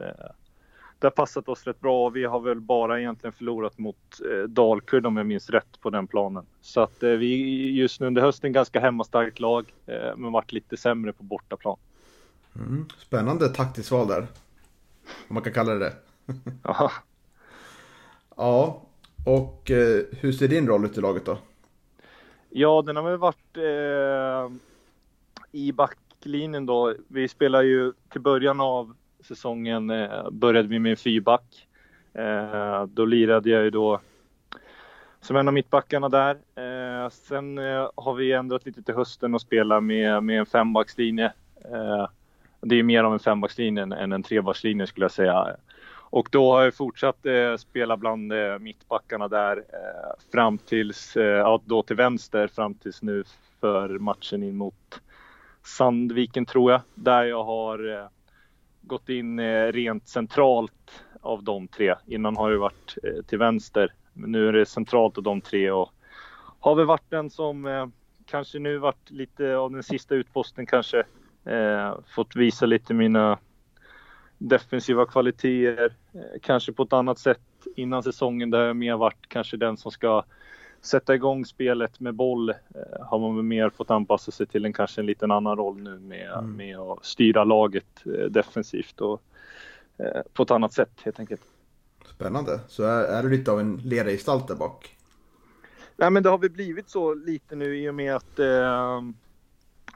det 0.99 1.07
har 1.07 1.11
passat 1.11 1.49
oss 1.49 1.65
rätt 1.65 1.81
bra 1.81 2.07
och 2.07 2.17
vi 2.17 2.25
har 2.25 2.41
väl 2.41 2.61
bara 2.61 3.01
egentligen 3.01 3.33
förlorat 3.33 3.79
mot 3.79 4.21
eh, 4.33 4.49
Dalkurd 4.49 5.07
om 5.07 5.17
jag 5.17 5.27
minns 5.27 5.51
rätt 5.51 5.81
på 5.81 5.91
den 5.91 6.07
planen. 6.07 6.47
Så 6.61 6.81
att 6.81 7.03
eh, 7.03 7.11
vi 7.11 7.37
just 7.71 8.01
nu 8.01 8.07
under 8.07 8.23
hösten 8.23 8.53
ganska 8.53 8.81
hemmastarkt 8.81 9.41
lag 9.41 9.75
eh, 9.87 10.17
men 10.17 10.33
varit 10.33 10.53
lite 10.53 10.77
sämre 10.77 11.13
på 11.13 11.23
bortaplan. 11.23 11.77
Mm, 12.55 12.89
spännande 12.99 13.49
taktiskt 13.49 13.91
val 13.91 14.09
där. 14.09 14.27
Om 15.29 15.35
man 15.35 15.43
kan 15.43 15.53
kalla 15.53 15.75
det 15.75 15.79
det. 15.79 15.93
ja. 16.63 16.93
ja, 18.37 18.83
och 19.25 19.71
eh, 19.71 20.03
hur 20.11 20.33
ser 20.33 20.49
din 20.49 20.67
roll 20.67 20.85
ut 20.85 20.99
i 20.99 21.01
laget 21.01 21.25
då? 21.25 21.39
Ja, 22.51 22.83
den 22.87 22.97
har 22.97 23.03
väl 23.03 23.19
varit 23.19 23.57
eh, 23.57 24.57
i 25.53 25.73
backlinjen 25.73 26.67
då. 26.67 26.95
Vi 27.09 27.29
spelar 27.29 27.63
ju 27.63 27.93
till 28.09 28.21
början 28.21 28.61
av 28.61 28.95
säsongen 29.27 29.91
eh, 29.91 30.31
började 30.31 30.69
vi 30.69 30.79
med 30.79 30.91
en 30.91 30.97
fyrback. 30.97 31.67
Eh, 32.15 32.85
då 32.85 33.05
lirade 33.05 33.51
jag 33.51 33.65
ju 33.65 33.71
då 33.71 34.01
som 35.21 35.37
en 35.37 35.49
av 35.49 35.55
mittbackarna 35.55 36.09
där. 36.09 36.35
Eh, 36.35 37.11
sen 37.11 37.59
eh, 37.59 37.91
har 37.95 38.15
vi 38.15 38.33
ändrat 38.33 38.67
lite 38.67 38.83
till 38.83 38.95
hösten 38.95 39.35
och 39.35 39.41
spelar 39.41 39.81
med, 39.81 40.23
med 40.23 40.39
en 40.39 40.47
fembackslinje. 40.47 41.33
Eh, 41.65 42.09
det 42.61 42.79
är 42.79 42.83
mer 42.83 43.05
av 43.05 43.13
en 43.13 43.19
fembackslinje 43.19 43.83
än 43.83 44.13
en 44.13 44.23
trebackslinje 44.23 44.87
skulle 44.87 45.05
jag 45.05 45.11
säga. 45.11 45.57
Och 46.11 46.29
då 46.33 46.53
har 46.53 46.63
jag 46.63 46.75
fortsatt 46.75 47.27
eh, 47.27 47.57
spela 47.57 47.97
bland 47.97 48.33
eh, 48.33 48.59
mittbackarna 48.59 49.29
där 49.29 49.57
eh, 49.57 50.23
fram 50.33 50.59
tills, 50.59 51.17
eh, 51.17 51.25
ja, 51.25 51.63
då 51.65 51.83
till 51.83 51.97
vänster 51.97 52.47
fram 52.47 52.75
tills 52.75 53.03
nu 53.03 53.25
för 53.61 53.89
matchen 53.89 54.43
in 54.43 54.57
mot 54.57 55.01
Sandviken 55.65 56.47
tror 56.47 56.73
jag. 56.73 56.81
Där 56.95 57.25
jag 57.25 57.45
har 57.45 57.95
eh, 57.95 58.07
gått 58.87 59.09
in 59.09 59.39
eh, 59.39 59.73
rent 59.73 60.09
centralt 60.09 61.05
av 61.21 61.45
de 61.45 61.69
tre. 61.69 61.95
Innan 62.07 62.37
har 62.37 62.51
det 62.51 62.59
varit 62.59 62.97
eh, 63.03 63.25
till 63.25 63.39
vänster. 63.39 63.93
Men 64.13 64.33
nu 64.33 64.49
är 64.49 64.53
det 64.53 64.67
centralt 64.67 65.19
av 65.19 65.25
de 65.25 65.41
tre 65.41 65.71
och 65.71 65.93
har 66.61 66.75
väl 66.75 66.87
varit 66.87 67.11
den 67.11 67.31
som 67.31 67.67
eh, 67.67 67.87
kanske 68.27 68.59
nu 68.59 68.79
varit 68.79 69.11
lite 69.11 69.57
av 69.57 69.71
den 69.71 69.83
sista 69.83 70.15
utposten 70.15 70.67
kanske. 70.67 71.05
fått 72.15 72.37
visa 72.37 72.67
lite 72.67 72.95
mina 72.95 73.39
defensiva 74.39 75.07
kvaliteter. 75.07 75.93
kanske 76.43 76.73
på 76.73 76.83
ett 76.83 76.93
annat 76.93 77.19
sätt 77.19 77.41
innan 77.77 78.03
säsongen 78.03 78.51
där 78.51 78.67
jag 78.67 78.77
mer 78.77 78.97
varit 78.97 79.29
kanske 79.29 79.57
den 79.57 79.77
som 79.77 79.91
ska 79.91 80.25
sätta 80.87 81.15
igång 81.15 81.45
spelet 81.45 82.01
med 82.01 82.15
boll 82.15 82.51
eh, 82.51 82.57
har 83.01 83.19
man 83.19 83.49
mer 83.49 83.71
fått 83.71 83.91
anpassa 83.91 84.31
sig 84.31 84.47
till 84.47 84.65
en 84.65 84.73
kanske 84.73 85.01
en 85.01 85.07
liten 85.07 85.31
annan 85.31 85.57
roll 85.57 85.83
nu 85.83 85.99
med, 85.99 86.33
mm. 86.33 86.57
med 86.57 86.79
att 86.79 87.05
styra 87.05 87.45
laget 87.45 88.07
eh, 88.07 88.25
defensivt 88.25 89.01
och 89.01 89.23
eh, 89.99 90.23
på 90.33 90.43
ett 90.43 90.51
annat 90.51 90.73
sätt 90.73 91.01
helt 91.05 91.21
enkelt. 91.21 91.43
Spännande. 92.07 92.61
Så 92.69 92.83
är, 92.83 93.05
är 93.05 93.23
du 93.23 93.31
lite 93.31 93.51
av 93.51 93.61
en 93.61 93.77
ledargestalt 93.77 94.49
där 94.49 94.55
bak? 94.55 94.97
Nej 95.97 96.11
men 96.11 96.23
det 96.23 96.29
har 96.29 96.39
väl 96.39 96.51
blivit 96.51 96.91
så 96.91 97.15
lite 97.15 97.57
nu 97.57 97.79
i 97.79 97.89
och 97.89 97.95
med 97.95 98.17
att 98.17 98.39
eh, 98.39 99.03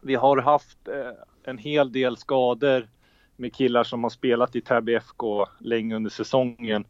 vi 0.03 0.15
har 0.15 0.37
haft 0.37 0.89
eh, 0.89 1.13
en 1.43 1.59
hel 1.59 1.93
del 1.93 2.17
skador 2.17 2.89
med 3.37 3.55
killar 3.55 3.85
som 3.85 4.03
har 4.03 4.11
spelat 4.11 4.57
i 4.57 4.61
Täby 4.61 4.95
FK 4.95 5.47
länge 5.59 5.97
under 5.97 6.11
säsongen. 6.11 6.85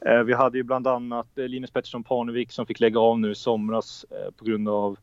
Eh, 0.00 0.22
vi 0.22 0.32
hade 0.32 0.58
ju 0.58 0.62
bland 0.62 0.86
annat 0.86 1.38
eh, 1.38 1.44
Linus 1.44 1.70
Pettersson 1.70 2.04
Parnevik 2.04 2.52
som 2.52 2.66
fick 2.66 2.80
lägga 2.80 3.00
av 3.00 3.20
nu 3.20 3.30
i 3.30 3.34
somras 3.34 4.06
eh, 4.10 4.30
på 4.36 4.44
grund 4.44 4.68
av 4.68 4.98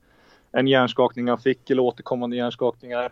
en 0.52 0.68
hjärnskakning 0.68 1.28
han 1.28 1.40
fick, 1.40 1.70
eller 1.70 1.84
återkommande 1.84 2.36
hjärnskakningar. 2.36 3.12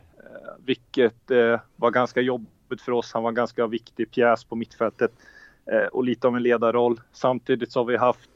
Vilket 0.65 1.31
var 1.75 1.91
ganska 1.91 2.21
jobbigt 2.21 2.81
för 2.81 2.91
oss. 2.91 3.13
Han 3.13 3.23
var 3.23 3.29
en 3.29 3.35
ganska 3.35 3.67
viktig 3.67 4.11
pjäs 4.11 4.43
på 4.43 4.55
mittfältet 4.55 5.11
och 5.91 6.03
lite 6.03 6.27
av 6.27 6.35
en 6.35 6.43
ledarroll. 6.43 7.01
Samtidigt 7.11 7.71
så 7.71 7.79
har 7.79 7.85
vi 7.85 7.97
haft 7.97 8.29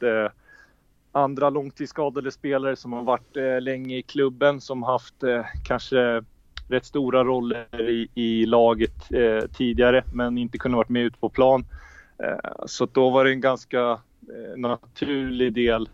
andra 1.12 1.50
långtidsskadade 1.50 2.30
spelare 2.30 2.76
som 2.76 2.92
har 2.92 3.02
varit 3.02 3.62
länge 3.62 3.96
i 3.96 4.02
klubben 4.02 4.60
som 4.60 4.82
haft 4.82 5.14
kanske 5.64 6.24
rätt 6.68 6.84
stora 6.84 7.24
roller 7.24 7.90
i, 7.90 8.08
i 8.14 8.46
laget 8.46 9.08
tidigare 9.52 10.04
men 10.12 10.38
inte 10.38 10.58
kunnat 10.58 10.76
vara 10.76 10.86
med 10.88 11.02
ute 11.02 11.18
på 11.18 11.28
plan. 11.28 11.64
Eh, 12.18 12.66
så 12.66 12.86
då 12.92 13.10
var 13.10 13.24
det 13.24 13.30
en 13.30 13.40
ganska 13.40 13.80
eh, 13.90 14.56
naturlig 14.56 15.52
del. 15.52 15.88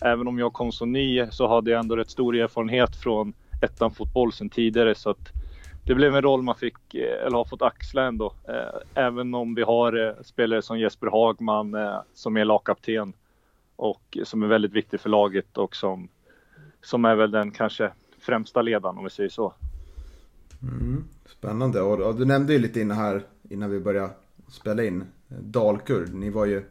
Även 0.00 0.28
om 0.28 0.38
jag 0.38 0.52
kom 0.52 0.72
så 0.72 0.84
ny 0.84 1.26
så 1.30 1.48
hade 1.48 1.70
jag 1.70 1.80
ändå 1.80 1.96
rätt 1.96 2.10
stor 2.10 2.36
erfarenhet 2.36 2.96
från 2.96 3.32
ettan 3.62 3.90
fotboll 3.90 4.32
sedan 4.32 4.48
tidigare. 4.48 4.94
Så 4.94 5.10
att 5.10 5.32
det 5.86 5.94
blev 5.94 6.16
en 6.16 6.22
roll 6.22 6.42
man 6.42 6.54
fick, 6.54 6.94
eh, 6.94 7.26
eller 7.26 7.36
har 7.36 7.44
fått 7.44 7.62
axla 7.62 8.06
ändå. 8.06 8.32
Även 8.94 9.34
om 9.34 9.54
vi 9.54 9.62
har 9.62 10.16
spelare 10.22 10.62
som 10.62 10.78
Jesper 10.78 11.06
Hagman 11.06 11.76
som 12.14 12.36
är 12.36 12.44
lagkapten 12.44 13.12
och 13.76 14.18
som 14.24 14.42
är 14.42 14.46
väldigt 14.46 14.72
viktig 14.72 15.00
för 15.00 15.10
laget 15.10 15.58
och 15.58 15.76
som, 15.76 16.08
som 16.82 17.04
är 17.04 17.14
väl 17.14 17.30
den 17.30 17.50
kanske 17.50 17.90
främsta 18.18 18.62
ledaren 18.62 18.98
om 18.98 19.04
vi 19.04 19.10
säger 19.10 19.30
så. 19.30 19.54
Mm, 20.62 21.04
spännande 21.26 21.80
och 21.80 22.14
du 22.14 22.24
nämnde 22.24 22.52
ju 22.52 22.58
lite 22.58 22.80
innan 22.80 22.96
här 22.96 23.22
innan 23.50 23.70
vi 23.70 23.80
började 23.80 24.10
spela 24.48 24.84
in 24.84 25.04
Dalkurd. 25.40 26.14
Ni 26.14 26.30
var 26.30 26.44
ju 26.44 26.64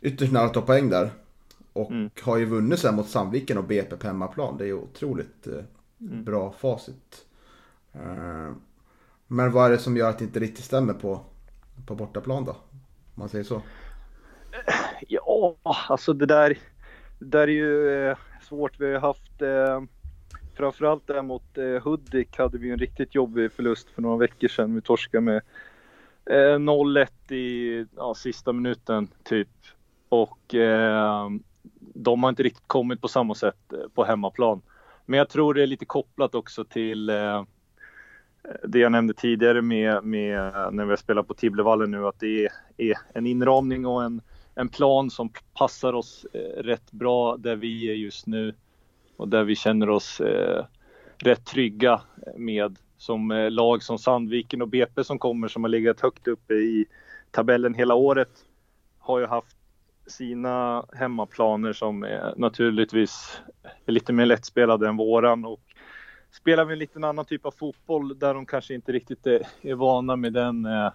ytterst 0.00 0.32
nära 0.32 0.44
att 0.44 0.54
ta 0.54 0.60
poäng 0.60 0.90
där. 0.90 1.10
Och 1.72 1.90
mm. 1.90 2.10
har 2.22 2.36
ju 2.36 2.44
vunnit 2.44 2.78
sen 2.78 2.94
mot 2.94 3.08
Sandviken 3.08 3.58
och 3.58 3.64
BP 3.64 3.96
på 3.96 4.06
hemmaplan. 4.06 4.58
Det 4.58 4.64
är 4.64 4.68
ju 4.68 4.74
otroligt 4.74 5.46
eh, 5.46 5.64
mm. 6.00 6.24
bra 6.24 6.52
facit. 6.52 7.26
Eh, 7.92 8.52
men 9.26 9.52
vad 9.52 9.66
är 9.66 9.70
det 9.70 9.78
som 9.78 9.96
gör 9.96 10.10
att 10.10 10.18
det 10.18 10.24
inte 10.24 10.40
riktigt 10.40 10.64
stämmer 10.64 10.94
på, 10.94 11.20
på 11.86 11.94
bortaplan 11.94 12.44
då? 12.44 12.52
Om 12.52 12.58
man 13.14 13.28
säger 13.28 13.44
så. 13.44 13.62
Ja, 15.08 15.56
alltså 15.62 16.12
det 16.12 16.26
där, 16.26 16.58
det 17.18 17.26
där 17.26 17.42
är 17.42 17.52
ju 17.52 18.08
eh, 18.08 18.16
svårt. 18.42 18.80
Vi 18.80 18.92
har 18.92 19.00
haft 19.00 19.42
eh, 19.42 19.82
framförallt 20.56 21.06
där 21.06 21.22
mot 21.22 21.58
eh, 21.58 21.64
Hudik 21.64 22.38
hade 22.38 22.58
vi 22.58 22.70
en 22.70 22.78
riktigt 22.78 23.14
jobbig 23.14 23.52
förlust 23.52 23.90
för 23.90 24.02
några 24.02 24.16
veckor 24.16 24.48
sedan. 24.48 24.74
Vi 24.74 24.80
torskade 24.80 25.20
med 25.20 25.42
Eh, 26.30 26.58
0-1 26.58 27.32
i 27.32 27.86
ja, 27.96 28.14
sista 28.14 28.52
minuten 28.52 29.08
typ. 29.24 29.48
Och 30.08 30.54
eh, 30.54 31.30
de 31.94 32.22
har 32.22 32.30
inte 32.30 32.42
riktigt 32.42 32.68
kommit 32.68 33.00
på 33.00 33.08
samma 33.08 33.34
sätt 33.34 33.72
eh, 33.72 33.88
på 33.94 34.04
hemmaplan. 34.04 34.62
Men 35.06 35.18
jag 35.18 35.28
tror 35.28 35.54
det 35.54 35.62
är 35.62 35.66
lite 35.66 35.86
kopplat 35.86 36.34
också 36.34 36.64
till 36.64 37.08
eh, 37.08 37.44
det 38.64 38.78
jag 38.78 38.92
nämnde 38.92 39.14
tidigare 39.14 39.62
med, 39.62 40.04
med 40.04 40.52
när 40.72 40.84
vi 40.84 40.90
har 40.90 40.96
spelat 40.96 41.28
på 41.28 41.34
Tibblevallen 41.34 41.90
nu 41.90 42.06
att 42.06 42.20
det 42.20 42.44
är, 42.44 42.52
är, 42.76 42.98
en 43.14 43.26
inramning 43.26 43.86
och 43.86 44.04
en, 44.04 44.20
en 44.54 44.68
plan 44.68 45.10
som 45.10 45.32
passar 45.54 45.92
oss 45.92 46.26
eh, 46.32 46.62
rätt 46.62 46.92
bra 46.92 47.36
där 47.36 47.56
vi 47.56 47.90
är 47.90 47.94
just 47.94 48.26
nu 48.26 48.54
och 49.16 49.28
där 49.28 49.44
vi 49.44 49.56
känner 49.56 49.90
oss 49.90 50.20
eh, 50.20 50.64
rätt 51.16 51.46
trygga 51.46 52.00
med 52.36 52.78
som 52.98 53.30
eh, 53.30 53.50
lag 53.50 53.82
som 53.82 53.98
Sandviken 53.98 54.62
och 54.62 54.68
BP 54.68 55.04
som 55.04 55.18
kommer 55.18 55.48
som 55.48 55.64
har 55.64 55.68
legat 55.68 56.00
högt 56.00 56.28
uppe 56.28 56.54
i 56.54 56.86
tabellen 57.30 57.74
hela 57.74 57.94
året 57.94 58.30
har 58.98 59.18
ju 59.18 59.26
haft 59.26 59.56
sina 60.06 60.84
hemmaplaner 60.92 61.72
som 61.72 62.02
är 62.02 62.34
naturligtvis 62.36 63.40
är 63.86 63.92
lite 63.92 64.12
mer 64.12 64.26
lättspelade 64.26 64.88
än 64.88 64.96
våran 64.96 65.44
och 65.44 65.60
spelar 66.30 66.64
vi 66.64 66.72
en 66.72 66.78
liten 66.78 67.04
annan 67.04 67.24
typ 67.24 67.46
av 67.46 67.50
fotboll 67.50 68.18
där 68.18 68.34
de 68.34 68.46
kanske 68.46 68.74
inte 68.74 68.92
riktigt 68.92 69.26
är, 69.26 69.42
är 69.62 69.74
vana 69.74 70.16
med 70.16 70.32
den 70.32 70.66
eh, 70.66 70.92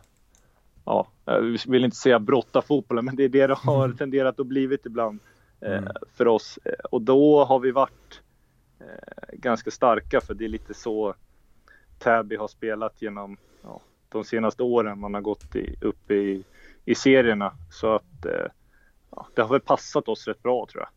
ja, 0.86 1.08
jag 1.26 1.60
vill 1.68 1.86
inte 1.86 1.98
säga 1.98 2.20
brotta 2.20 2.62
fotbollen, 2.62 3.06
men 3.06 3.16
det 3.16 3.24
är 3.24 3.30
det 3.30 3.48
det 3.48 3.54
har 3.54 3.86
mm. 3.86 3.98
tenderat 3.98 4.40
att 4.40 4.48
blivit 4.48 4.86
ibland 4.86 5.20
eh, 5.62 5.78
mm. 5.78 5.90
för 6.16 6.28
oss. 6.28 6.60
Och 6.92 7.02
då 7.02 7.46
har 7.46 7.60
vi 7.60 7.72
varit 7.72 8.22
eh, 8.80 9.34
ganska 9.34 9.72
starka 9.72 10.22
för 10.22 10.34
det 10.34 10.46
är 10.46 10.50
lite 10.50 10.74
så 10.74 11.16
Täby 12.04 12.36
har 12.36 12.48
spelat 12.48 13.02
genom 13.02 13.38
ja, 13.62 13.82
de 14.10 14.24
senaste 14.24 14.64
åren 14.64 15.00
man 15.00 15.14
har 15.14 15.22
gått 15.22 15.56
i, 15.56 15.76
upp 15.82 16.12
i, 16.12 16.44
i 16.86 16.96
serierna. 16.96 17.54
Så 17.72 17.96
att 17.96 18.26
eh, 18.26 18.52
ja, 19.10 19.28
det 19.36 19.42
har 19.42 19.50
väl 19.50 19.60
passat 19.60 20.08
oss 20.08 20.28
rätt 20.28 20.44
bra 20.44 20.68
tror 20.72 20.84
jag. 20.84 20.90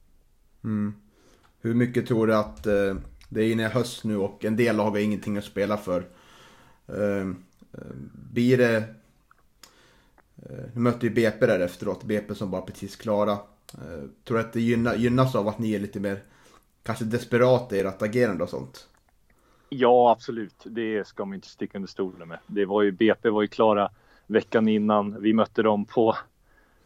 Mm. 0.70 0.94
Hur 1.61 1.74
mycket 1.74 2.07
tror 2.07 2.26
du 2.26 2.34
att 2.34 2.66
eh, 2.66 2.96
det 3.28 3.44
är 3.44 3.52
inne 3.52 3.62
i 3.62 3.66
höst 3.66 4.04
nu 4.04 4.16
och 4.16 4.44
en 4.44 4.57
del 4.57 4.76
lag 4.76 4.90
har 4.90 4.98
ingenting 4.98 5.36
att 5.36 5.44
spela 5.44 5.76
för. 5.76 6.07
Eh, 6.86 7.20
eh 7.20 7.26
blir 8.32 8.59
det... 8.59 8.76
Eh, 10.36 10.64
nu 10.74 10.80
mötte 10.80 11.07
ju 11.07 11.14
BP 11.14 11.46
där 11.46 11.61
efteråt, 11.61 12.04
BP 12.04 12.34
som 12.34 12.50
var 12.50 12.61
precis 12.61 12.96
klara. 12.96 13.32
Eh, 13.74 14.02
tror 14.24 14.36
du 14.36 14.40
att 14.40 14.52
det 14.52 14.61
gynnas 14.61 15.34
av 15.34 15.48
att 15.48 15.59
ni 15.59 15.74
är 15.74 15.80
lite 15.80 16.00
mer 16.00 16.22
kanske 16.82 17.04
desperata 17.04 17.76
i 17.76 17.80
ert 17.80 18.02
agerande 18.02 18.44
och 18.44 18.50
sånt? 18.50 18.88
Ja, 19.69 20.11
absolut. 20.11 20.62
Det 20.64 21.07
ska 21.07 21.25
man 21.25 21.35
inte 21.35 21.49
sticka 21.49 21.79
under 21.79 21.89
stolen 21.89 22.29
med. 22.29 22.39
Det 22.47 22.64
var 22.64 22.83
ju, 22.83 22.93
BP 22.93 23.31
var 23.31 23.43
ju 23.43 23.49
klara 23.49 23.91
veckan 24.27 24.69
innan. 24.69 25.21
Vi 25.21 25.33
mötte 25.33 25.62
dem 25.62 25.85
på 25.85 26.17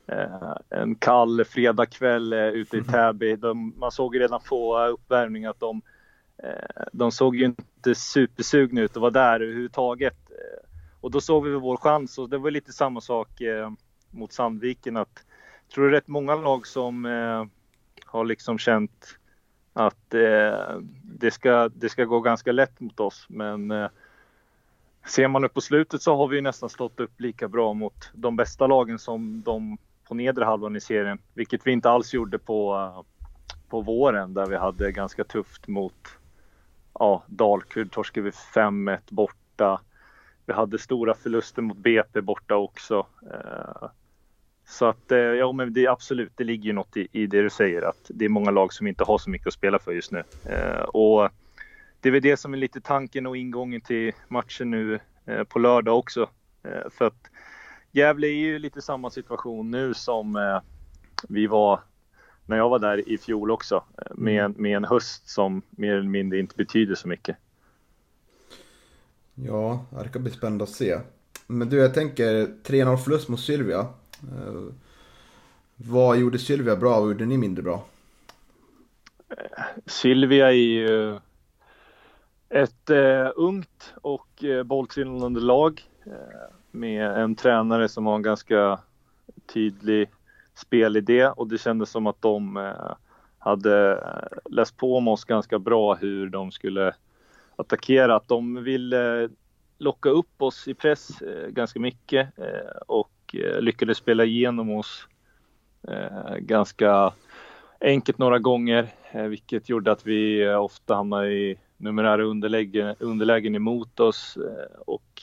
eh, 0.07 0.57
en 0.69 0.95
kall 0.95 1.45
fredagkväll 1.45 2.33
eh, 2.33 2.39
ute 2.39 2.77
i 2.77 2.83
Täby. 2.91 3.37
De, 3.37 3.75
man 3.77 3.93
såg 3.93 4.15
ju 4.15 4.21
redan 4.21 4.41
på 4.49 4.79
uppvärmning 4.79 5.45
att 5.45 5.61
de, 5.61 5.83
eh, 6.43 6.85
de 6.93 7.13
såg 7.13 7.37
ju 7.37 7.45
inte 7.45 7.95
supersugna 7.95 8.81
ut 8.81 8.91
att 8.91 9.03
vara 9.03 9.11
där 9.11 9.41
överhuvudtaget. 9.41 10.31
Eh, 10.31 10.69
och 11.01 11.11
då 11.11 11.21
såg 11.21 11.47
vi 11.47 11.55
vår 11.55 11.77
chans 11.77 12.19
och 12.19 12.29
det 12.29 12.39
var 12.39 12.51
lite 12.51 12.73
samma 12.73 13.01
sak 13.01 13.41
eh, 13.41 13.71
mot 14.11 14.33
Sandviken. 14.33 14.97
Att, 14.97 15.25
jag 15.69 15.75
tror 15.75 15.85
det 15.85 15.91
är 15.91 16.01
rätt 16.01 16.09
många 16.09 16.35
lag 16.35 16.67
som 16.67 17.07
eh, 17.07 17.45
har 18.05 18.25
liksom 18.25 18.59
känt 18.59 19.20
att 19.73 20.15
eh, 20.15 20.79
det, 21.03 21.31
ska, 21.31 21.69
det 21.69 21.89
ska 21.89 22.05
gå 22.05 22.21
ganska 22.21 22.53
lätt 22.53 22.81
mot 22.81 23.01
oss. 23.01 23.27
Men 23.29 23.71
eh, 23.71 23.89
ser 25.07 25.29
man 25.29 25.45
upp 25.45 25.55
på 25.55 25.61
slutet 25.61 26.03
så 26.03 26.17
har 26.17 26.29
vi 26.29 26.41
nästan 26.41 26.69
stått 26.69 27.01
upp 27.01 27.21
lika 27.21 27.49
bra 27.49 27.73
mot 27.75 28.11
de 28.13 28.37
bästa 28.37 28.67
lagen 28.67 28.99
som 28.99 29.43
de 29.43 29.79
på 30.09 30.15
nedre 30.15 30.45
halvan 30.45 30.77
i 30.77 30.81
serien. 30.81 31.19
Vilket 31.35 31.67
vi 31.67 31.73
inte 31.73 31.91
alls 31.91 32.15
gjorde 32.15 32.39
på, 32.39 32.75
eh, 32.75 33.27
på 33.69 33.81
våren 33.81 34.35
där 34.35 34.47
vi 34.47 34.57
hade 34.57 34.93
ganska 34.93 35.25
tufft 35.25 35.69
mot 35.69 36.19
ja, 36.95 37.23
Dalkurd 37.27 37.93
torskade 37.93 38.25
vi 38.25 38.31
5-1 38.31 38.99
borta. 39.09 39.81
Vi 40.47 40.53
hade 40.53 40.79
stora 40.79 41.15
förluster 41.15 41.63
mot 41.63 41.77
BP 41.77 42.21
borta 42.21 42.57
också. 42.57 43.07
Eh, 43.33 43.89
så 44.71 44.87
att 44.87 45.13
eh, 45.13 45.19
ja, 45.19 45.53
men 45.53 45.73
det 45.73 45.87
absolut, 45.87 46.33
det 46.37 46.45
ligger 46.45 46.65
ju 46.65 46.73
något 46.73 46.97
i, 46.97 47.09
i, 47.13 47.27
det 47.27 47.43
du 47.43 47.51
säger 47.51 47.83
att 47.83 48.05
det 48.09 48.25
är 48.25 48.29
många 48.29 48.51
lag 48.51 48.73
som 48.73 48.87
inte 48.87 49.05
har 49.05 49.19
så 49.19 49.31
mycket 49.31 49.47
att 49.47 49.55
spela 49.55 49.79
för 49.79 49.93
just 49.93 50.11
nu. 50.11 50.23
Eh, 50.45 50.83
och 50.83 51.29
det 52.01 52.09
är 52.09 52.13
väl 52.13 52.23
det 52.23 52.37
som 52.37 52.55
är 52.55 52.59
lite 52.59 52.81
tanken 52.81 53.27
och 53.27 53.37
ingången 53.37 53.81
till 53.81 54.13
matchen 54.29 54.71
nu 54.71 55.01
eh, 55.27 55.43
på 55.45 55.59
lördag 55.59 55.99
också. 55.99 56.29
Eh, 56.63 56.91
för 56.91 57.07
att 57.07 57.31
Gävle 57.93 58.27
är 58.27 58.35
ju 58.35 58.59
lite 58.59 58.83
samma 58.83 59.11
situation 59.11 59.71
nu 59.71 59.95
som 59.95 60.37
eh, 60.37 60.61
vi 61.29 61.47
var 61.47 61.81
när 62.47 62.57
jag 62.57 62.69
var 62.69 62.79
där 62.79 63.09
i 63.09 63.19
fjol 63.19 63.51
också. 63.51 63.85
Eh, 63.99 64.15
med, 64.15 64.45
Mm. 64.45 64.63
med 64.63 64.77
en 64.77 64.85
höst 64.85 65.29
som 65.29 65.63
mer 65.71 65.93
eller 65.93 66.09
mindre 66.09 66.39
inte 66.39 66.57
betyder 66.57 66.95
så 66.95 67.09
mycket. 67.09 67.37
Ja, 69.35 69.85
det 69.91 70.09
ska 70.09 70.19
bli 70.19 70.31
spännande 70.31 70.65
att 70.65 70.71
se. 70.71 70.99
Men 71.47 71.69
du, 71.69 71.77
jag 71.77 71.95
tänker 71.95 72.47
3-0 72.65 72.97
förlust 72.97 73.29
mot 73.29 73.41
Sylvia. 73.41 73.89
Eh, 74.23 74.75
vad 75.77 76.19
gjorde 76.19 76.39
Sylvia 76.39 76.77
bra 76.77 76.95
och 76.95 77.01
vad 77.01 77.13
gjorde 77.13 77.27
ni 77.27 77.39
mindre 77.39 77.63
bra? 77.63 77.85
Eh, 79.29 79.63
Sylvia 79.87 80.49
är 80.49 80.53
ju 80.53 81.19
ett 82.49 82.91
eh, 82.91 83.31
ungt 83.37 83.95
och 84.03 84.45
eh, 84.45 84.63
bolltrillande 84.63 85.41
lag 85.41 85.89
eh, 86.07 86.55
med 86.71 87.11
en 87.11 87.35
tränare 87.35 87.89
som 87.89 88.07
har 88.07 88.17
en 88.17 88.23
ganska 88.23 88.81
tydlig 89.53 90.11
spelidé 90.55 91.27
och 91.27 91.49
det 91.49 91.59
kändes 91.59 91.91
som 91.91 92.07
att 92.07 92.23
de 92.23 92.57
eh, 92.57 92.95
hade 93.39 93.93
eh, 93.93 94.39
läst 94.51 94.77
på 94.77 94.97
om 94.97 95.09
oss 95.09 95.25
ganska 95.25 95.59
bra 95.59 95.95
hur 95.95 96.29
de 96.29 96.53
skulle 96.53 96.95
attackera. 97.57 98.17
Att 98.17 98.29
de 98.29 98.65
ville 98.65 99.23
eh, 99.23 99.31
locka 99.79 100.09
upp 100.09 100.43
oss 100.43 100.69
i 100.69 100.75
press 100.75 101.23
eh, 101.23 101.49
ganska 101.49 101.81
mycket 101.81 102.39
eh, 102.39 102.81
och 103.35 103.63
lyckades 103.63 103.99
spela 103.99 104.25
igenom 104.25 104.71
oss 104.71 105.09
eh, 105.89 106.37
ganska 106.37 107.13
enkelt 107.81 108.19
några 108.19 108.39
gånger, 108.39 108.89
eh, 109.13 109.23
vilket 109.23 109.69
gjorde 109.69 109.93
att 109.93 110.07
vi 110.07 110.49
ofta 110.49 110.95
hamnade 110.95 111.33
i 111.33 111.59
numerära 111.77 112.23
underlägen, 112.23 112.95
underlägen 112.99 113.55
emot 113.55 114.01
oss 114.01 114.39
och 114.87 115.23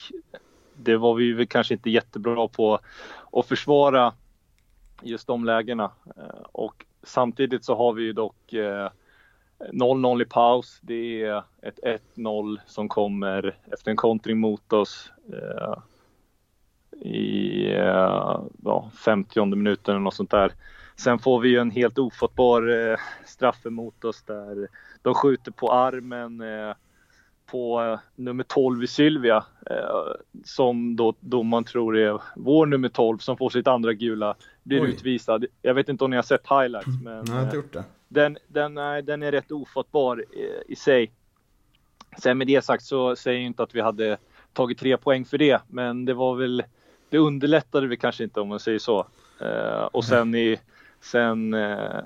det 0.74 0.96
var 0.96 1.14
vi 1.14 1.32
väl 1.32 1.46
kanske 1.46 1.74
inte 1.74 1.90
jättebra 1.90 2.48
på 2.48 2.80
att 3.32 3.46
försvara 3.46 4.12
just 5.02 5.26
de 5.26 5.44
lägena. 5.44 5.90
Och 6.52 6.86
samtidigt 7.02 7.64
så 7.64 7.74
har 7.74 7.92
vi 7.92 8.02
ju 8.02 8.12
dock 8.12 8.54
0-0 9.72 10.22
i 10.22 10.24
paus. 10.24 10.78
Det 10.82 11.22
är 11.22 11.42
ett 11.62 12.00
1-0 12.16 12.60
som 12.66 12.88
kommer 12.88 13.56
efter 13.72 13.90
en 13.90 13.96
kontring 13.96 14.38
mot 14.38 14.72
oss 14.72 15.12
i 17.00 17.64
eh, 17.72 18.40
ja, 18.64 18.90
50 19.04 19.44
minuten 19.44 19.94
eller 19.94 20.04
något 20.04 20.14
sånt 20.14 20.30
där. 20.30 20.52
Sen 20.96 21.18
får 21.18 21.40
vi 21.40 21.48
ju 21.48 21.58
en 21.58 21.70
helt 21.70 21.98
ofattbar 21.98 22.90
eh, 22.90 22.96
straff 23.26 23.66
emot 23.66 24.04
oss 24.04 24.22
där 24.22 24.68
de 25.02 25.14
skjuter 25.14 25.50
på 25.50 25.72
armen 25.72 26.40
eh, 26.40 26.74
på 27.50 27.82
eh, 27.82 27.98
nummer 28.16 28.44
12 28.44 28.82
i 28.82 28.86
Sylvia 28.86 29.44
som 30.44 30.96
då 30.96 31.14
domaren 31.20 31.64
tror 31.64 31.96
är 31.98 32.20
vår 32.36 32.66
nummer 32.66 32.88
12 32.88 33.18
som 33.18 33.36
får 33.36 33.50
sitt 33.50 33.66
andra 33.66 33.92
gula 33.92 34.34
blir 34.62 34.82
Oj. 34.82 34.88
utvisad. 34.88 35.44
Jag 35.62 35.74
vet 35.74 35.88
inte 35.88 36.04
om 36.04 36.10
ni 36.10 36.16
har 36.16 36.22
sett 36.22 36.46
highlights 36.48 37.02
men 37.02 37.14
Nej, 37.14 37.24
jag 37.26 37.34
har 37.34 37.42
inte 37.42 37.56
gjort 37.56 37.72
det. 37.72 37.84
den, 38.08 38.38
den, 38.48 38.78
är, 38.78 39.02
den 39.02 39.22
är 39.22 39.32
rätt 39.32 39.52
ofattbar 39.52 40.24
i 40.68 40.76
sig. 40.76 41.12
Sen 42.18 42.38
med 42.38 42.46
det 42.46 42.64
sagt 42.64 42.84
så 42.84 43.16
säger 43.16 43.38
jag 43.38 43.46
inte 43.46 43.62
att 43.62 43.74
vi 43.74 43.80
hade 43.80 44.18
tagit 44.52 44.78
tre 44.78 44.96
poäng 44.96 45.24
för 45.24 45.38
det, 45.38 45.62
men 45.68 46.04
det 46.04 46.14
var 46.14 46.34
väl 46.34 46.62
det 47.10 47.18
underlättade 47.18 47.86
vi 47.86 47.96
kanske 47.96 48.24
inte 48.24 48.40
om 48.40 48.48
man 48.48 48.60
säger 48.60 48.78
så. 48.78 49.06
Eh, 49.40 49.84
och 49.92 50.04
sen 50.04 50.34
i 50.34 50.60
sen 51.00 51.54
eh, 51.54 52.00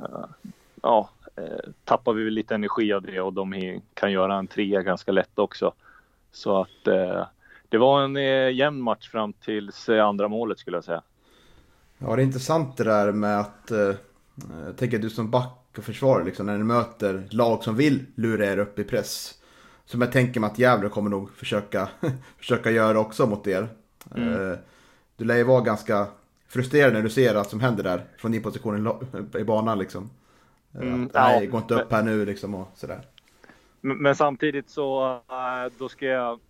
ja, 0.83 1.11
eh, 1.37 1.71
tappar 1.85 2.13
vi 2.13 2.31
lite 2.31 2.55
energi 2.55 2.93
av 2.93 3.03
det 3.03 3.21
och 3.21 3.33
de 3.33 3.81
kan 3.95 4.13
göra 4.13 4.35
en 4.35 4.47
trea 4.47 4.83
ganska 4.83 5.13
lätt 5.13 5.39
också. 5.39 5.73
Så 6.33 6.61
att 6.61 6.87
eh, 6.87 7.27
det 7.69 7.79
var 7.79 8.03
en 8.03 8.17
eh, 8.17 8.53
jämn 8.53 8.83
match 8.83 9.09
fram 9.09 9.33
tills 9.33 9.89
eh, 9.89 10.07
andra 10.07 10.29
målet 10.29 10.59
skulle 10.59 10.77
jag 10.77 10.85
säga. 10.85 11.03
Ja, 11.99 12.17
det 12.17 12.23
är 12.23 12.25
intressant 12.25 12.77
det 12.77 12.85
där 12.85 13.13
med 13.13 13.41
att, 13.41 13.71
eh, 13.71 13.95
tänker 14.77 14.99
du 14.99 15.11
som 15.11 15.31
back 15.31 15.59
och 15.79 15.85
försvarare 15.85 16.25
liksom, 16.25 16.47
när 16.47 16.59
ni 16.59 16.65
möter 16.65 17.23
lag 17.31 17.65
som 17.65 17.77
vill 17.77 18.07
lura 18.15 18.47
er 18.47 18.59
upp 18.59 18.79
i 18.79 18.85
press. 18.85 19.35
Som 19.85 20.01
jag 20.01 20.13
tänker 20.13 20.41
mig 20.41 20.51
att 20.51 20.59
Gävle 20.59 20.89
kommer 20.89 21.11
nog 21.11 21.31
försöka, 21.31 21.89
försöka 22.39 22.71
göra 22.71 22.99
också 22.99 23.27
mot 23.27 23.47
er. 23.47 23.69
Eh, 24.17 24.59
du 25.17 25.25
lär 25.25 25.37
ju 25.37 25.45
vara 25.45 25.61
ganska 25.61 26.07
frustrerad 26.49 26.93
när 26.93 27.03
du 27.03 27.11
ser 27.11 27.35
att 27.35 27.51
som 27.51 27.61
händer 27.61 27.83
där 27.83 28.05
från 28.19 28.33
din 28.33 28.43
position 28.43 28.99
i, 29.39 29.45
banan 29.45 29.79
liksom. 29.79 30.11
Eh, 30.75 30.81
Mm, 30.81 31.05
att, 31.07 31.15
nej, 31.15 31.45
ja. 31.45 31.51
gå 31.51 31.59
inte 31.59 31.75
upp 31.75 31.93
här 31.93 32.03
nu 32.03 32.25
liksom 32.25 32.55
och 32.55 32.69
sådär. 32.75 33.01
Men, 33.81 33.97
men 33.97 34.15
samtidigt 34.15 34.71
så 34.71 35.13
äh, 35.31 35.73
då 35.79 35.89
ska 35.89 36.07
jag 36.07 36.41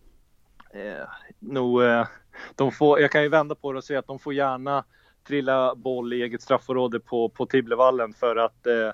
eh, 0.70 1.08
nog, 1.38 1.82
eh, 1.82 2.06
de 2.54 2.72
får, 2.72 3.00
jag 3.00 3.10
kan 3.10 3.22
ju 3.22 3.28
vända 3.28 3.54
på 3.54 3.72
det 3.72 3.78
och 3.78 3.84
säga 3.84 3.98
att 3.98 4.06
de 4.06 4.18
får 4.18 4.34
gärna 4.34 4.84
trilla 5.26 5.74
boll 5.74 6.12
i 6.12 6.22
eget 6.22 6.42
straffområde 6.42 7.00
på, 7.00 7.28
på 7.28 7.46
Tibblevallen 7.46 8.12
för 8.12 8.36
att 8.36 8.66
eh, 8.66 8.90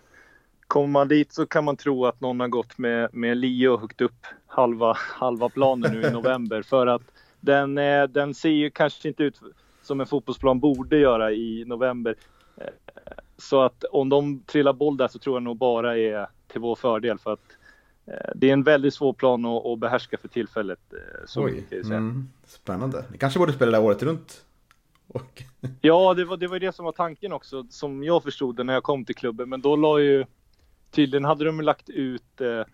kommer 0.67 0.89
man 0.89 1.09
dit 1.09 1.33
så 1.33 1.47
kan 1.47 1.65
man 1.65 1.77
tro 1.77 2.07
att 2.07 2.21
någon 2.21 2.41
har 2.41 2.49
gått 2.49 2.79
med, 2.79 3.15
med 3.15 3.37
lie 3.37 3.69
och 3.69 3.81
huggit 3.81 4.01
upp 4.01 4.27
halva, 4.47 4.93
halva 4.97 5.49
planen 5.49 5.93
nu 5.93 6.09
i 6.09 6.11
november 6.13 6.63
för 6.63 6.87
att 6.87 7.03
den, 7.41 7.79
eh, 7.79 8.05
den 8.05 8.35
ser 8.35 8.49
ju 8.49 8.71
kanske 8.71 9.09
inte 9.09 9.23
ut 9.23 9.41
som 9.83 10.01
en 10.01 10.07
fotbollsplan 10.07 10.61
borde 10.61 10.99
göra 10.99 11.33
i 11.33 11.65
november. 11.67 12.15
Eh, 12.57 12.67
Så 13.37 13.61
att 13.61 13.85
om 13.85 14.09
de 14.09 14.41
trillar 14.41 14.73
boll 14.73 14.97
där 14.97 15.09
så 15.09 15.19
tror 15.19 15.37
jag 15.37 15.43
nog 15.43 15.57
bara 15.57 15.99
är 15.99 16.27
till 16.47 16.61
vår 16.61 16.77
fördel 16.77 17.19
för 17.19 17.33
att 17.33 17.59
Eh, 18.09 18.31
Det 18.35 18.49
är 18.49 18.53
en 18.53 18.63
väldigt 18.63 18.95
svår 18.95 19.13
plan 19.13 19.45
att, 19.45 19.67
att 19.67 19.79
behärska 19.79 20.19
för 20.19 20.29
tillfället. 20.29 20.79
Så 21.27 21.45
Oj, 21.45 21.53
mycket 21.53 21.85
mm, 21.85 22.29
spännande. 22.47 23.05
Ni 23.13 23.19
kanske 23.19 23.39
borde 23.39 23.53
spela 23.53 23.71
det 23.71 23.77
här 23.77 23.85
året 23.85 24.03
runt. 24.03 24.45
Och, 25.09 25.43
Ja, 25.81 26.15
det 26.15 26.25
var, 26.25 26.37
det 26.37 26.47
var 26.47 26.59
det 26.59 26.75
som 26.75 26.85
var 26.85 26.93
tanken 26.93 27.33
också, 27.33 27.67
som 27.71 28.05
jag 28.05 28.23
förstod 28.23 28.57
det 28.57 28.65
när 28.65 28.75
jag 28.75 28.83
kom 28.83 29.05
till 29.05 29.15
klubben. 29.15 29.49
Men 29.49 29.61
då 29.61 29.77
la 29.77 30.01
ju, 30.01 30.25
tydligen 30.91 31.25
hade 31.25 31.45
de 31.45 31.61
lagt 31.61 31.89
ut 31.89 32.41
eh, 32.41 32.65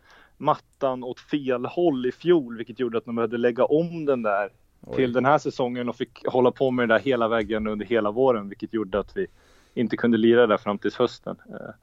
mattan 0.44 1.04
åt 1.04 1.20
fel 1.20 1.64
håll 1.66 2.06
i 2.06 2.12
fjol, 2.12 2.56
vilket 2.56 2.80
gjorde 2.80 2.98
att 2.98 3.04
de 3.04 3.16
behövde 3.16 3.38
lägga 3.38 3.64
om 3.64 4.04
den 4.04 4.22
där 4.22 4.50
Oj. 4.80 4.96
till 4.96 5.12
den 5.12 5.24
här 5.24 5.38
säsongen 5.38 5.88
och 5.88 5.96
fick 5.96 6.26
hålla 6.26 6.50
på 6.50 6.70
med 6.70 6.88
det 6.88 6.94
där 6.94 7.00
hela 7.00 7.28
vägen 7.28 7.66
under 7.66 7.86
hela 7.86 8.10
våren, 8.10 8.48
vilket 8.48 8.74
gjorde 8.74 8.98
att 8.98 9.16
vi 9.16 9.26
inte 9.74 9.96
kunde 9.96 10.18
lira 10.18 10.46
där 10.46 10.56
fram 10.56 10.78
till 10.78 10.90
hösten. 10.98 11.36
Eh, 11.50 11.74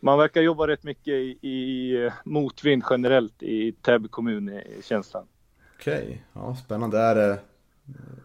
Man 0.00 0.18
verkar 0.18 0.42
jobba 0.42 0.66
rätt 0.66 0.82
mycket 0.84 1.14
i, 1.14 1.48
i 1.48 2.10
motvind 2.24 2.82
generellt 2.90 3.42
i 3.42 3.72
Täby 3.72 4.08
kommun, 4.08 4.48
i 4.48 4.82
känslan. 4.82 5.26
Okej, 5.78 6.24
ja 6.32 6.56
spännande. 6.56 6.98
Är 6.98 7.14
det, 7.14 7.38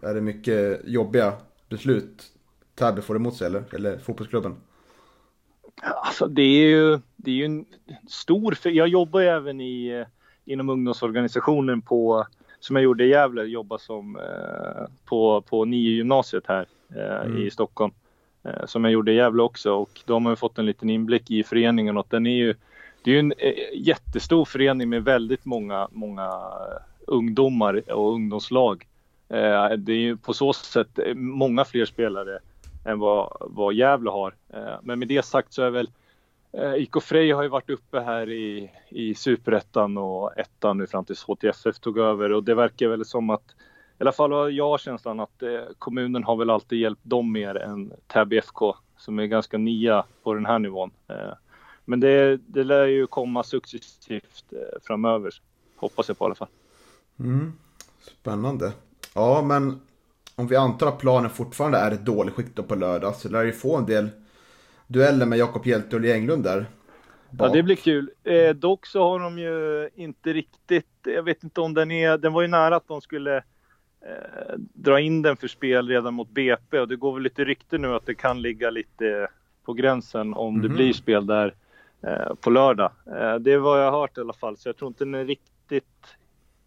är 0.02 0.14
det 0.14 0.22
mycket 0.22 0.82
jobbiga 0.86 1.34
beslut 1.70 2.24
Täby 2.76 3.02
får 3.02 3.16
emot 3.16 3.36
sig 3.36 3.48
eller? 3.48 3.64
Eller 3.76 3.98
fotbollsklubben? 3.98 4.56
Alltså 5.82 6.28
det 6.28 6.42
är 6.42 6.68
ju, 6.68 7.00
det 7.16 7.32
är 7.32 7.36
ju 7.36 7.46
en 7.46 7.66
stor, 8.08 8.52
för 8.52 8.70
jag 8.70 8.88
jobbar 8.88 9.20
ju 9.20 9.28
även 9.28 9.62
i, 9.62 9.88
eh, 9.88 10.06
inom 10.46 10.70
ungdomsorganisationen 10.70 11.82
på, 11.82 12.26
som 12.60 12.76
jag 12.76 12.84
gjorde 12.84 13.04
i 13.06 13.10
Gävle, 13.10 13.44
jobba 13.44 13.78
som 13.78 14.16
eh, 14.16 14.86
på, 15.06 15.42
på 15.42 15.66
nio 15.66 15.92
gymnasiet 15.92 16.44
här 16.48 16.66
eh, 16.96 17.26
Mm. 17.26 17.48
i 17.48 17.52
Stockholm. 17.52 17.94
Eh, 18.44 18.66
som 18.66 18.84
jag 18.84 18.94
gjorde 18.94 19.12
i 19.12 19.16
Gävle 19.16 19.44
också 19.44 19.74
och 19.74 20.02
då 20.06 20.14
har 20.14 20.20
man 20.20 20.38
fått 20.38 20.58
en 20.58 20.66
liten 20.66 20.90
inblick 20.90 21.32
i 21.32 21.44
föreningen 21.44 21.98
och 21.98 22.08
den 22.10 22.26
är 22.26 22.36
ju, 22.36 22.56
det 23.04 23.12
är 23.12 23.14
ju 23.14 23.20
en 23.20 23.34
eh, 23.38 23.54
jättestor 23.74 24.46
förening 24.46 24.90
med 24.90 25.04
väldigt 25.04 25.46
många, 25.46 25.88
många 25.92 26.24
eh, 26.24 26.82
ungdomar 27.08 27.92
och 27.92 28.14
ungdomslag. 28.14 28.88
Det 29.78 29.94
är 29.94 29.98
ju 29.98 30.18
på 30.18 30.34
så 30.34 30.54
sätt 30.54 31.00
många 31.16 31.66
fler 31.66 31.86
spelare 31.86 32.40
än 32.86 33.00
vad, 33.00 33.38
vad 33.40 33.74
Gävle 33.74 34.10
har. 34.10 34.36
Eh, 34.50 34.76
men 34.82 35.00
med 35.00 35.08
det 35.08 35.26
sagt 35.26 35.54
så 35.54 35.64
är 35.64 35.70
väl 35.70 35.90
eh, 36.52 36.76
IK 36.76 37.04
Frej 37.04 37.32
har 37.32 37.44
ju 37.44 37.50
varit 37.50 37.70
uppe 37.70 38.00
här 38.00 38.30
i, 38.30 38.72
i 38.90 39.16
superettan 39.16 39.98
och 39.98 40.38
ettan 40.38 40.78
nu 40.78 40.88
fram 40.88 41.06
tills 41.06 41.24
HTFF 41.24 41.80
tog 41.80 41.98
över 41.98 42.32
och 42.32 42.44
det 42.44 42.56
verkar 42.56 42.88
väl 42.88 43.06
som 43.06 43.30
att 43.30 43.56
i 44.00 44.04
alla 44.04 44.12
fall 44.12 44.32
har 44.32 44.50
jag 44.50 44.80
känslan 44.80 45.20
att 45.20 45.44
eh, 45.44 45.62
kommunen 45.80 46.24
har 46.24 46.36
väl 46.36 46.50
alltid 46.50 46.80
hjälpt 46.80 47.04
dem 47.04 47.32
mer 47.32 47.56
än 47.56 47.94
Täby 48.08 48.38
FK 48.38 48.76
som 48.98 49.20
är 49.20 49.26
ganska 49.26 49.58
nya 49.58 50.06
på 50.24 50.34
den 50.34 50.46
här 50.46 50.60
nivån. 50.60 50.92
Men 51.86 52.00
det, 52.00 52.38
det 52.38 52.64
lär 52.64 52.86
ju 52.86 53.08
komma 53.08 53.44
successivt 53.44 54.46
framöver, 54.82 55.32
hoppas 55.76 56.08
jag 56.08 56.18
på 56.18 56.26
i 56.26 56.28
alla 56.28 56.36
fall. 56.36 56.48
Mm. 57.20 57.54
Spännande. 58.02 58.74
Ja, 59.16 59.42
men 59.42 59.80
om 60.36 60.48
vi 60.48 60.56
antar 60.56 60.88
att 60.88 61.00
planen 61.00 61.30
fortfarande 61.30 61.78
är 61.78 61.92
ett 61.92 62.06
dåligt 62.06 62.34
skick 62.34 62.56
då 62.56 62.64
på 62.64 62.76
lördag 62.76 63.16
så 63.16 63.30
lär 63.30 63.44
ju 63.44 63.52
få 63.52 63.78
en 63.78 63.86
del 63.86 64.10
dueller 64.88 65.26
med 65.26 65.40
Jakob 65.40 65.66
Hjelte 65.66 65.96
och 65.96 66.02
Lee 66.02 66.14
Englund 66.14 66.44
där. 66.44 66.66
Ja, 67.30 67.38
bak. 67.38 67.54
det 67.54 67.64
blir 67.64 67.76
kul. 67.76 68.12
Eh, 68.24 68.50
dock 68.56 68.86
så 68.86 69.04
har 69.10 69.20
de 69.20 69.40
ju 69.40 69.90
inte 69.96 70.34
riktigt, 70.34 70.88
jag 71.04 71.24
vet 71.24 71.44
inte 71.44 71.62
om 71.62 71.74
den 71.74 71.92
är, 71.92 72.18
den 72.18 72.34
var 72.34 72.42
ju 72.42 72.48
nära 72.48 72.76
att 72.76 72.88
de 72.88 73.02
skulle 73.02 73.38
eh, 73.38 74.54
dra 74.74 75.00
in 75.00 75.22
den 75.22 75.38
för 75.38 75.48
spel 75.48 75.88
redan 75.88 76.14
mot 76.14 76.30
BP 76.30 76.80
och 76.80 76.88
det 76.88 76.96
går 76.96 77.14
väl 77.14 77.24
lite 77.24 77.44
rykte 77.46 77.78
nu 77.78 77.96
att 77.96 78.06
det 78.06 78.16
kan 78.16 78.42
ligga 78.42 78.70
lite 78.70 79.28
på 79.66 79.74
gränsen 79.74 80.34
om 80.34 80.62
det 80.62 80.68
Mhm. 80.68 80.78
blir 80.78 80.94
spel 80.94 81.26
där 81.26 81.54
eh, 82.04 82.34
på 82.42 82.50
lördag. 82.50 82.92
Eh, 83.08 83.36
det 83.36 83.52
är 83.52 83.58
vad 83.58 83.82
jag 83.86 83.92
har 83.92 84.00
hört 84.00 84.18
i 84.18 84.22
alla 84.22 84.34
fall, 84.34 84.58
så 84.58 84.70
jag 84.70 84.78
tror 84.78 84.88
inte 84.88 85.06
den 85.06 85.16
är 85.16 85.26
riktigt 85.26 86.16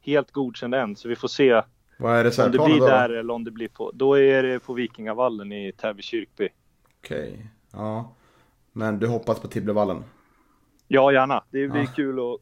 helt 0.01 0.31
godkänd 0.33 0.75
än, 0.75 0.97
så 0.97 1.09
vi 1.09 1.17
får 1.17 1.29
se 1.29 1.63
Vad 1.99 2.13
är 2.13 2.17
Om 2.19 2.23
det 2.23 2.29
reservplanen 2.29 2.71
blir 2.73 2.81
då? 2.81 2.87
där 2.87 3.09
eller 3.11 3.35
om 3.35 3.45
det 3.45 3.51
blir 3.51 3.69
på, 3.69 3.91
då 3.95 4.19
är 4.19 4.43
det 4.43 4.59
på 4.61 4.73
Vikingavallen 4.73 5.53
i 5.53 5.73
Täby 5.73 6.03
kyrkby. 6.03 6.49
Okej, 7.03 7.47
ja. 7.73 8.13
Men 8.73 8.99
du 8.99 9.07
hoppas 9.07 9.41
på 9.41 9.49
Tibblevallen? 9.49 10.05
Ja, 10.89 11.13
gärna. 11.13 11.45
Det 11.51 11.69
blir 11.69 11.81
Ja. 11.81 11.87
kul 11.97 12.19
att 12.19 12.41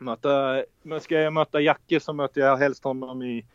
möta. 0.00 0.62
Men 0.82 1.00
ska 1.00 1.14
jag 1.20 1.32
möta 1.32 1.60
Jacke 1.60 2.00
så 2.00 2.12
möter 2.12 2.40
jag 2.40 2.56
helst 2.56 2.84
honom 2.84 3.22
i, 3.22 3.46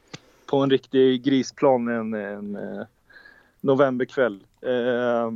på 0.45 0.57
en 0.57 0.69
riktig 0.69 1.23
grisplan 1.23 1.87
en, 1.87 2.13
en 2.13 2.55
eh, 2.55 2.85
novemberkväll. 3.61 4.43
Eh, 4.61 5.31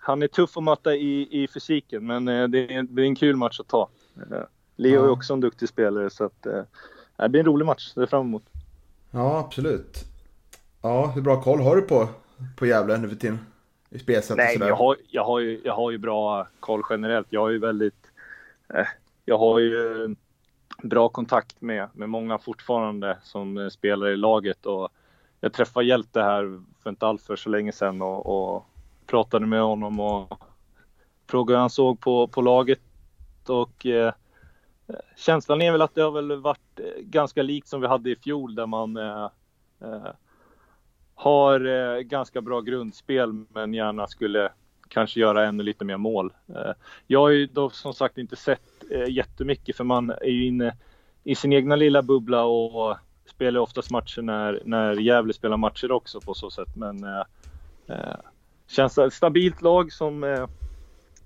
han 0.00 0.22
är 0.22 0.26
tuff 0.28 0.56
att 0.56 0.62
möta 0.64 0.94
i, 0.94 1.42
i 1.42 1.48
fysiken, 1.48 2.06
men 2.06 2.28
eh, 2.28 2.48
det, 2.48 2.74
är, 2.74 2.82
det 2.82 2.88
blir 2.92 3.04
en 3.04 3.16
kul 3.16 3.36
match 3.36 3.60
att 3.60 3.68
ta. 3.68 3.88
Eh, 4.16 4.38
Leo 4.76 4.94
Ja. 4.94 5.04
är 5.04 5.10
också 5.10 5.32
en 5.32 5.40
duktig 5.40 5.68
spelare, 5.68 6.10
så 6.10 6.24
att, 6.24 6.46
eh, 6.46 6.62
det 7.16 7.28
blir 7.28 7.40
en 7.40 7.46
rolig 7.46 7.66
match. 7.66 7.92
Det 7.94 8.02
är 8.02 8.06
fram 8.06 8.26
emot. 8.26 8.42
Ja, 9.12 9.38
absolut. 9.38 10.04
Ja, 10.82 11.06
hur 11.06 11.22
bra 11.22 11.42
koll 11.42 11.60
har 11.60 11.76
du 11.76 11.82
på, 11.82 12.08
på 12.56 12.66
Gävle 12.66 12.98
nu 12.98 13.08
för 13.08 13.16
tiden? 13.16 13.38
I 13.90 13.98
spelsätt 13.98 14.36
Nej, 14.36 14.56
jag 14.58 14.76
har, 14.76 14.96
jag, 15.08 15.24
har 15.24 15.40
ju, 15.40 15.60
jag 15.64 15.74
har 15.74 15.90
ju 15.90 15.98
bra 15.98 16.48
koll 16.60 16.82
generellt. 16.90 17.26
Jag 17.30 17.40
har 17.40 17.50
ju 17.50 17.58
väldigt... 17.58 18.10
Eh, 18.74 18.86
jag 19.24 19.38
har 19.38 19.58
ju 19.58 20.16
bra 20.82 21.08
kontakt 21.08 21.60
med, 21.60 21.88
med 21.92 22.08
många 22.08 22.38
fortfarande 22.38 23.18
som 23.22 23.70
spelar 23.72 24.08
i 24.08 24.16
laget. 24.16 24.66
Och 24.66 24.88
jag 25.40 25.52
träffade 25.52 25.86
Hjälte 25.86 26.22
här 26.22 26.62
för 26.82 26.90
inte 26.90 27.06
allt 27.06 27.22
för 27.22 27.36
så 27.36 27.48
länge 27.48 27.72
sedan 27.72 28.02
och, 28.02 28.54
och 28.54 28.66
pratade 29.06 29.46
med 29.46 29.62
honom 29.62 30.00
och 30.00 30.38
frågade 31.30 31.56
hur 31.56 31.60
han 31.60 31.70
såg 31.70 32.00
på, 32.00 32.28
på 32.28 32.40
laget. 32.40 32.80
Och 33.46 33.86
eh, 33.86 34.12
känslan 35.16 35.62
är 35.62 35.72
väl 35.72 35.82
att 35.82 35.94
det 35.94 36.02
har 36.02 36.10
väl 36.10 36.40
varit 36.40 36.80
eh, 36.80 37.02
ganska 37.02 37.42
likt 37.42 37.68
som 37.68 37.80
vi 37.80 37.86
hade 37.86 38.10
i 38.10 38.16
fjol 38.16 38.54
där 38.54 38.66
man 38.66 38.96
eh, 38.96 39.30
eh, 39.80 40.12
har 41.14 41.66
eh, 41.66 42.00
ganska 42.00 42.40
bra 42.40 42.60
grundspel 42.60 43.44
men 43.48 43.74
gärna 43.74 44.06
skulle 44.06 44.52
kanske 44.88 45.20
göra 45.20 45.46
ännu 45.46 45.62
lite 45.62 45.84
mer 45.84 45.96
mål. 45.96 46.32
Eh, 46.48 46.72
jag 47.06 47.20
har 47.20 47.28
ju 47.28 47.46
då 47.46 47.70
som 47.70 47.94
sagt 47.94 48.18
inte 48.18 48.36
sett 48.36 48.84
eh, 48.90 49.08
jättemycket 49.08 49.76
för 49.76 49.84
man 49.84 50.10
är 50.10 50.30
ju 50.30 50.46
inne 50.46 50.76
i 51.24 51.34
sin 51.34 51.52
egna 51.52 51.76
lilla 51.76 52.02
bubbla 52.02 52.44
och 52.44 52.96
spelar 53.26 53.60
oftast 53.60 53.90
matcher 53.90 54.22
när, 54.22 54.62
när 54.64 54.92
Gävle 54.92 55.32
spelar 55.32 55.56
matcher 55.56 55.92
också 55.92 56.20
på 56.20 56.34
så 56.34 56.50
sätt. 56.50 56.76
Men 56.76 57.04
eh, 57.04 57.24
eh, 57.86 58.16
känns 58.66 58.98
ett 58.98 59.12
stabilt 59.12 59.62
lag 59.62 59.92
som 59.92 60.24
eh, 60.24 60.46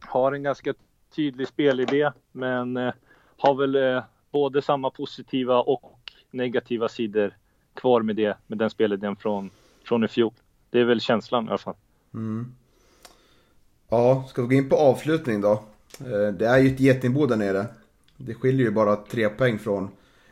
har 0.01 0.33
en 0.33 0.43
ganska 0.43 0.75
tydlig 1.15 1.49
spelidé 1.49 2.11
men 2.33 2.77
eh, 2.77 2.93
har 3.37 3.55
väl 3.55 3.75
eh, 3.77 4.03
både 4.31 4.63
samma 4.63 4.91
positiva 4.91 5.61
och 5.61 6.13
negativa 6.31 6.89
sidor 6.89 7.37
kvar 7.75 8.03
med 8.03 8.17
det, 8.17 8.39
med 8.47 8.59
den 8.59 8.71
spelidén 8.71 9.17
från, 9.17 9.51
från 9.85 10.05
i 10.05 10.09
fjol. 10.09 10.33
Det 10.71 10.81
är 10.81 10.85
väl 10.85 11.01
känslan 11.01 11.45
i 11.45 11.49
alla 11.49 11.59
fall. 11.59 11.75
Mm. 12.15 12.53
Ja, 13.89 14.25
ska 14.29 14.43
vi 14.43 14.49
gå 14.49 14.55
in 14.55 14.69
på 14.69 14.77
avslutning 14.77 15.41
då? 15.41 15.53
Eh, 16.01 16.33
Det 16.39 16.47
är 16.47 16.59
ju 16.59 16.69
ett 16.75 16.81
getingbo 16.81 17.27
där 17.27 17.37
nere. 17.37 17.67
Det 18.17 18.35
skiljer 18.35 18.67
ju 18.67 18.73
bara 18.73 18.97
tre 18.97 19.29
poäng 19.29 19.59
från... 19.59 19.89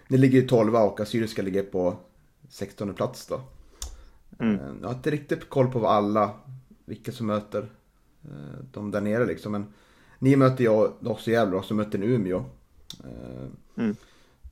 Ni 0.08 0.18
ligger 0.18 0.40
ju 0.40 0.46
12 0.48 0.74
och 0.76 1.00
Assyriska 1.00 1.42
ligger 1.42 1.62
på 1.62 1.96
16 2.48 2.94
plats 2.94 3.26
då. 3.26 3.40
Mm. 4.38 4.54
Eh, 4.54 4.66
Jag 4.80 4.88
har 4.88 4.94
inte 4.94 5.10
riktigt 5.10 5.48
koll 5.48 5.70
på 5.70 5.78
vad 5.78 5.92
alla, 5.92 6.30
vilka 6.84 7.12
som 7.12 7.26
möter 7.26 7.66
de 8.72 8.90
där 8.90 9.00
nere 9.00 9.26
liksom. 9.26 9.52
Men 9.52 9.66
ni 10.18 10.36
möter 10.36 10.64
ju 10.64 10.88
också 11.08 11.30
Gävle 11.30 11.56
och 11.56 11.64
så 11.64 11.74
möter 11.74 11.98
ni 11.98 12.06
Umeå. 12.06 12.44
Eh, 13.04 13.46
Mm. 13.76 13.96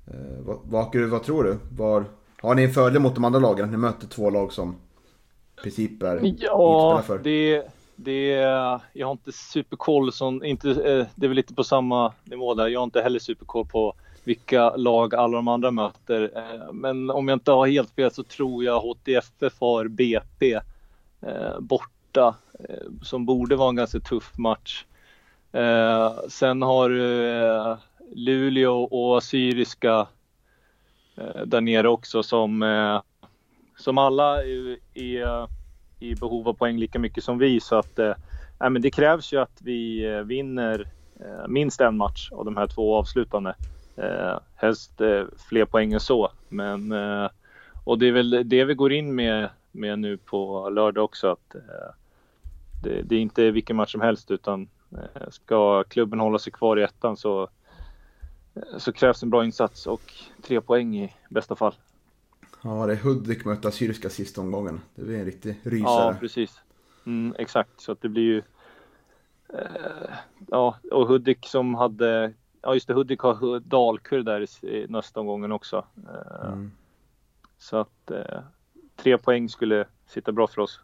eh, 0.06 0.40
Vad, 0.46 0.58
vad, 0.64 0.96
vad 1.10 1.22
tror 1.22 1.44
du? 1.44 1.58
Var, 1.76 2.04
har 2.40 2.54
ni 2.54 2.62
en 2.62 2.72
fördel 2.72 3.02
mot 3.02 3.14
de 3.14 3.24
andra 3.24 3.38
lagen? 3.40 3.70
Ni 3.70 3.76
möter 3.76 4.06
två 4.06 4.30
lag 4.30 4.52
som 4.52 4.76
i 5.58 5.60
princip 5.62 6.02
är 6.02 6.34
Ja, 6.38 7.02
för. 7.06 7.18
det, 7.18 7.62
det, 7.96 8.28
jag 8.92 9.06
har 9.06 9.12
inte 9.12 9.32
superkoll. 9.32 10.12
Som, 10.12 10.44
inte, 10.44 10.70
eh, 10.70 11.06
det 11.14 11.26
är 11.26 11.28
väl 11.28 11.36
lite 11.36 11.54
på 11.54 11.64
samma 11.64 12.12
nivå 12.24 12.54
där. 12.54 12.68
Jag 12.68 12.80
har 12.80 12.84
inte 12.84 13.00
heller 13.02 13.18
superkoll 13.18 13.66
på 13.66 13.94
vilka 14.24 14.76
lag 14.76 15.14
alla 15.14 15.36
de 15.36 15.48
andra 15.48 15.70
möter. 15.70 16.30
Men 16.72 17.10
om 17.10 17.28
jag 17.28 17.36
inte 17.36 17.52
har 17.52 17.66
helt 17.66 17.90
fel 17.90 18.10
så 18.10 18.22
tror 18.22 18.64
jag 18.64 18.80
HTFF 18.80 19.60
har 19.60 19.88
BP 19.88 20.60
borta 21.60 22.34
som 23.02 23.26
borde 23.26 23.56
vara 23.56 23.68
en 23.68 23.76
ganska 23.76 24.00
tuff 24.00 24.32
match. 24.38 24.84
Sen 26.28 26.62
har 26.62 26.88
du 26.88 27.76
Luleå 28.14 28.82
och 28.82 29.18
Assyriska 29.18 30.08
eh, 31.16 31.42
där 31.46 31.60
nere 31.60 31.88
också 31.88 32.22
som, 32.22 32.62
eh, 32.62 33.00
som 33.76 33.98
alla 33.98 34.44
är, 34.44 34.76
är 34.94 35.48
i 35.98 36.14
behov 36.14 36.48
av 36.48 36.54
poäng 36.54 36.78
lika 36.78 36.98
mycket 36.98 37.24
som 37.24 37.38
vi. 37.38 37.60
Så 37.60 37.76
att, 37.76 37.98
eh, 37.98 38.14
men 38.58 38.82
det 38.82 38.90
krävs 38.90 39.32
ju 39.32 39.40
att 39.40 39.62
vi 39.62 40.04
eh, 40.04 40.20
vinner 40.20 40.86
eh, 41.20 41.48
minst 41.48 41.80
en 41.80 41.96
match 41.96 42.28
av 42.32 42.44
de 42.44 42.56
här 42.56 42.66
två 42.66 42.96
avslutande. 42.96 43.54
Eh, 43.96 44.38
helst 44.54 45.00
eh, 45.00 45.24
fler 45.48 45.64
poäng 45.64 45.92
än 45.92 46.00
så. 46.00 46.30
Men, 46.48 46.92
eh, 46.92 47.30
och 47.84 47.98
det 47.98 48.08
är 48.08 48.12
väl 48.12 48.42
det 48.44 48.64
vi 48.64 48.74
går 48.74 48.92
in 48.92 49.14
med, 49.14 49.48
med 49.72 49.98
nu 49.98 50.16
på 50.16 50.70
lördag 50.70 51.04
också. 51.04 51.28
Att, 51.28 51.54
eh, 51.54 51.94
det, 52.82 53.02
det 53.02 53.16
är 53.16 53.20
inte 53.20 53.50
vilken 53.50 53.76
match 53.76 53.92
som 53.92 54.00
helst 54.00 54.30
utan 54.30 54.68
eh, 54.92 55.30
ska 55.30 55.84
klubben 55.84 56.20
hålla 56.20 56.38
sig 56.38 56.52
kvar 56.52 56.78
i 56.78 56.82
ettan 56.82 57.16
så, 57.16 57.48
så 58.78 58.92
krävs 58.92 59.22
en 59.22 59.30
bra 59.30 59.44
insats 59.44 59.86
och 59.86 60.12
tre 60.42 60.60
poäng 60.60 60.96
i 60.96 61.14
bästa 61.28 61.54
fall. 61.56 61.74
Ja, 62.62 62.86
det 62.86 62.92
är 62.92 62.96
Hudik 62.96 63.44
möter 63.44 63.68
Assyriska 63.68 64.10
sista 64.10 64.40
omgången. 64.40 64.80
Det 64.94 65.02
blir 65.02 65.18
en 65.18 65.24
riktig 65.24 65.60
Ja, 65.62 65.70
rysare. 65.70 66.16
precis. 66.20 66.60
Mm, 67.06 67.34
exakt, 67.38 67.80
så 67.80 67.92
att 67.92 68.00
det 68.02 68.08
blir 68.08 68.22
ju... 68.22 68.42
Eh, 69.48 70.14
ja, 70.48 70.76
och 70.92 71.08
Hudik 71.08 71.46
som 71.46 71.74
hade... 71.74 72.32
Ja, 72.62 72.74
just 72.74 72.88
det, 72.88 72.94
Hudik 72.94 73.20
har 73.20 73.60
Dalkurd 73.60 74.24
där 74.24 74.40
i, 74.64 74.66
i 74.76 74.86
nästa 74.88 75.20
omgången 75.20 75.52
också. 75.52 75.84
Eh, 76.08 76.48
Mm, 76.52 76.72
Så 77.58 77.76
att 77.76 78.10
eh, 78.10 78.40
tre 78.96 79.18
poäng 79.18 79.48
skulle 79.48 79.86
sitta 80.06 80.32
bra 80.32 80.46
för 80.46 80.60
oss. 80.62 80.80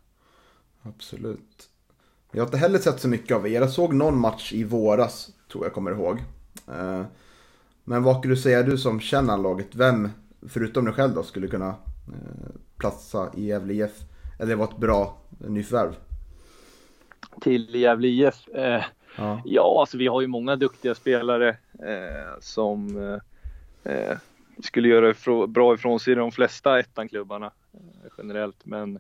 absolut. 0.83 1.71
Jag 2.33 2.41
har 2.41 2.47
inte 2.47 2.59
heller 2.59 2.79
sett 2.79 3.01
så 3.01 3.09
mycket 3.09 3.37
av 3.37 3.47
er. 3.49 3.61
Jag 3.61 3.71
såg 3.71 3.95
någon 3.95 4.19
match 4.21 4.53
i 4.53 4.65
våras, 4.65 5.31
tror 5.53 5.65
jag 5.65 5.73
kommer 5.73 5.91
ihåg. 5.91 6.19
Eh, 7.89 7.95
Men 7.95 8.03
vad 8.03 8.19
skulle 8.19 8.35
du 8.35 8.41
säga, 8.41 8.63
du 8.63 8.79
som 8.79 9.01
känner 9.01 9.37
laget, 9.39 9.75
vem, 9.75 10.09
förutom 10.49 10.85
dig 10.85 10.95
själv 10.95 11.15
då, 11.15 11.23
skulle 11.23 11.49
kunna 11.49 11.69
eh, 11.69 12.51
platsa 12.79 13.31
i 13.37 13.47
Gävle 13.47 13.73
IF? 13.75 13.93
Eller 14.39 14.55
vara 14.57 14.69
ett 14.69 14.77
bra 14.79 15.17
nyförvärv? 15.39 15.95
Till 17.41 17.75
Gävle 17.75 18.09
IF. 18.09 18.49
Eh, 18.49 18.83
Ja. 19.21 19.43
Ja, 19.45 19.77
alltså 19.81 19.99
vi 19.99 20.07
har 20.07 20.21
ju 20.21 20.27
många 20.27 20.57
duktiga 20.57 20.95
spelare 20.95 21.49
eh, 21.83 22.39
som 22.41 22.97
eh, 23.85 23.93
eh, 23.93 24.17
skulle 24.63 24.89
göra 24.89 25.13
ifrå- 25.13 25.47
bra 25.47 25.75
ifrån 25.75 26.01
sig 26.01 26.13
i 26.13 26.17
de 26.17 26.33
flesta 26.33 26.79
ettanklubbarna 26.81 27.47
eh, 27.75 28.11
generellt. 28.19 28.57
Men 28.67 28.99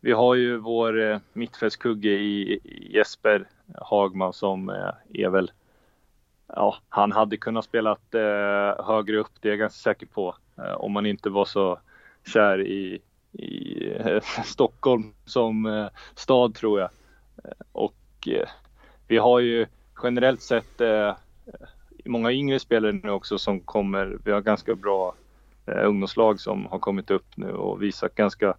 vi 0.00 0.12
har 0.12 0.34
ju 0.34 0.56
vår 0.56 1.00
eh, 1.10 1.18
mittfältskugge 1.32 2.10
i, 2.10 2.60
Jesper 2.94 3.48
Hagman 3.76 4.32
som 4.32 4.68
eh, 4.68 4.90
är 5.24 5.28
väl, 5.28 5.50
ja, 6.48 6.76
han 6.88 7.12
hade 7.12 7.36
kunnat 7.36 7.64
spela 7.64 7.90
eh, 7.90 8.84
högre 8.84 9.16
upp, 9.18 9.32
det 9.40 9.48
är 9.48 9.52
jag 9.52 9.58
ganska 9.58 9.90
säker 9.90 10.06
på, 10.06 10.34
eh, 10.58 10.72
om 10.72 10.92
man 10.92 11.06
inte 11.06 11.30
var 11.30 11.44
så 11.44 11.78
kär 12.26 12.60
i, 12.60 12.98
i 13.32 13.84
eh, 13.98 14.22
Stockholm 14.44 15.14
som 15.24 15.66
eh, 15.66 15.86
stad 16.14 16.54
tror 16.54 16.80
jag. 16.80 16.90
Eh, 17.44 17.50
och 17.72 18.28
eh, 18.28 18.48
vi 19.06 19.18
har 19.18 19.40
ju 19.40 19.66
generellt 20.02 20.42
sett 20.42 20.80
eh, 20.80 21.16
många 22.04 22.32
yngre 22.32 22.58
spelare 22.58 22.92
nu 22.92 23.10
också 23.10 23.38
som 23.38 23.60
kommer. 23.60 24.18
Vi 24.24 24.32
har 24.32 24.40
ganska 24.40 24.74
bra 24.74 25.14
eh, 25.66 25.88
ungdomslag 25.88 26.40
som 26.40 26.66
har 26.66 26.78
kommit 26.78 27.10
upp 27.10 27.36
nu 27.36 27.52
och 27.52 27.82
visat 27.82 28.14
ganska 28.14 28.54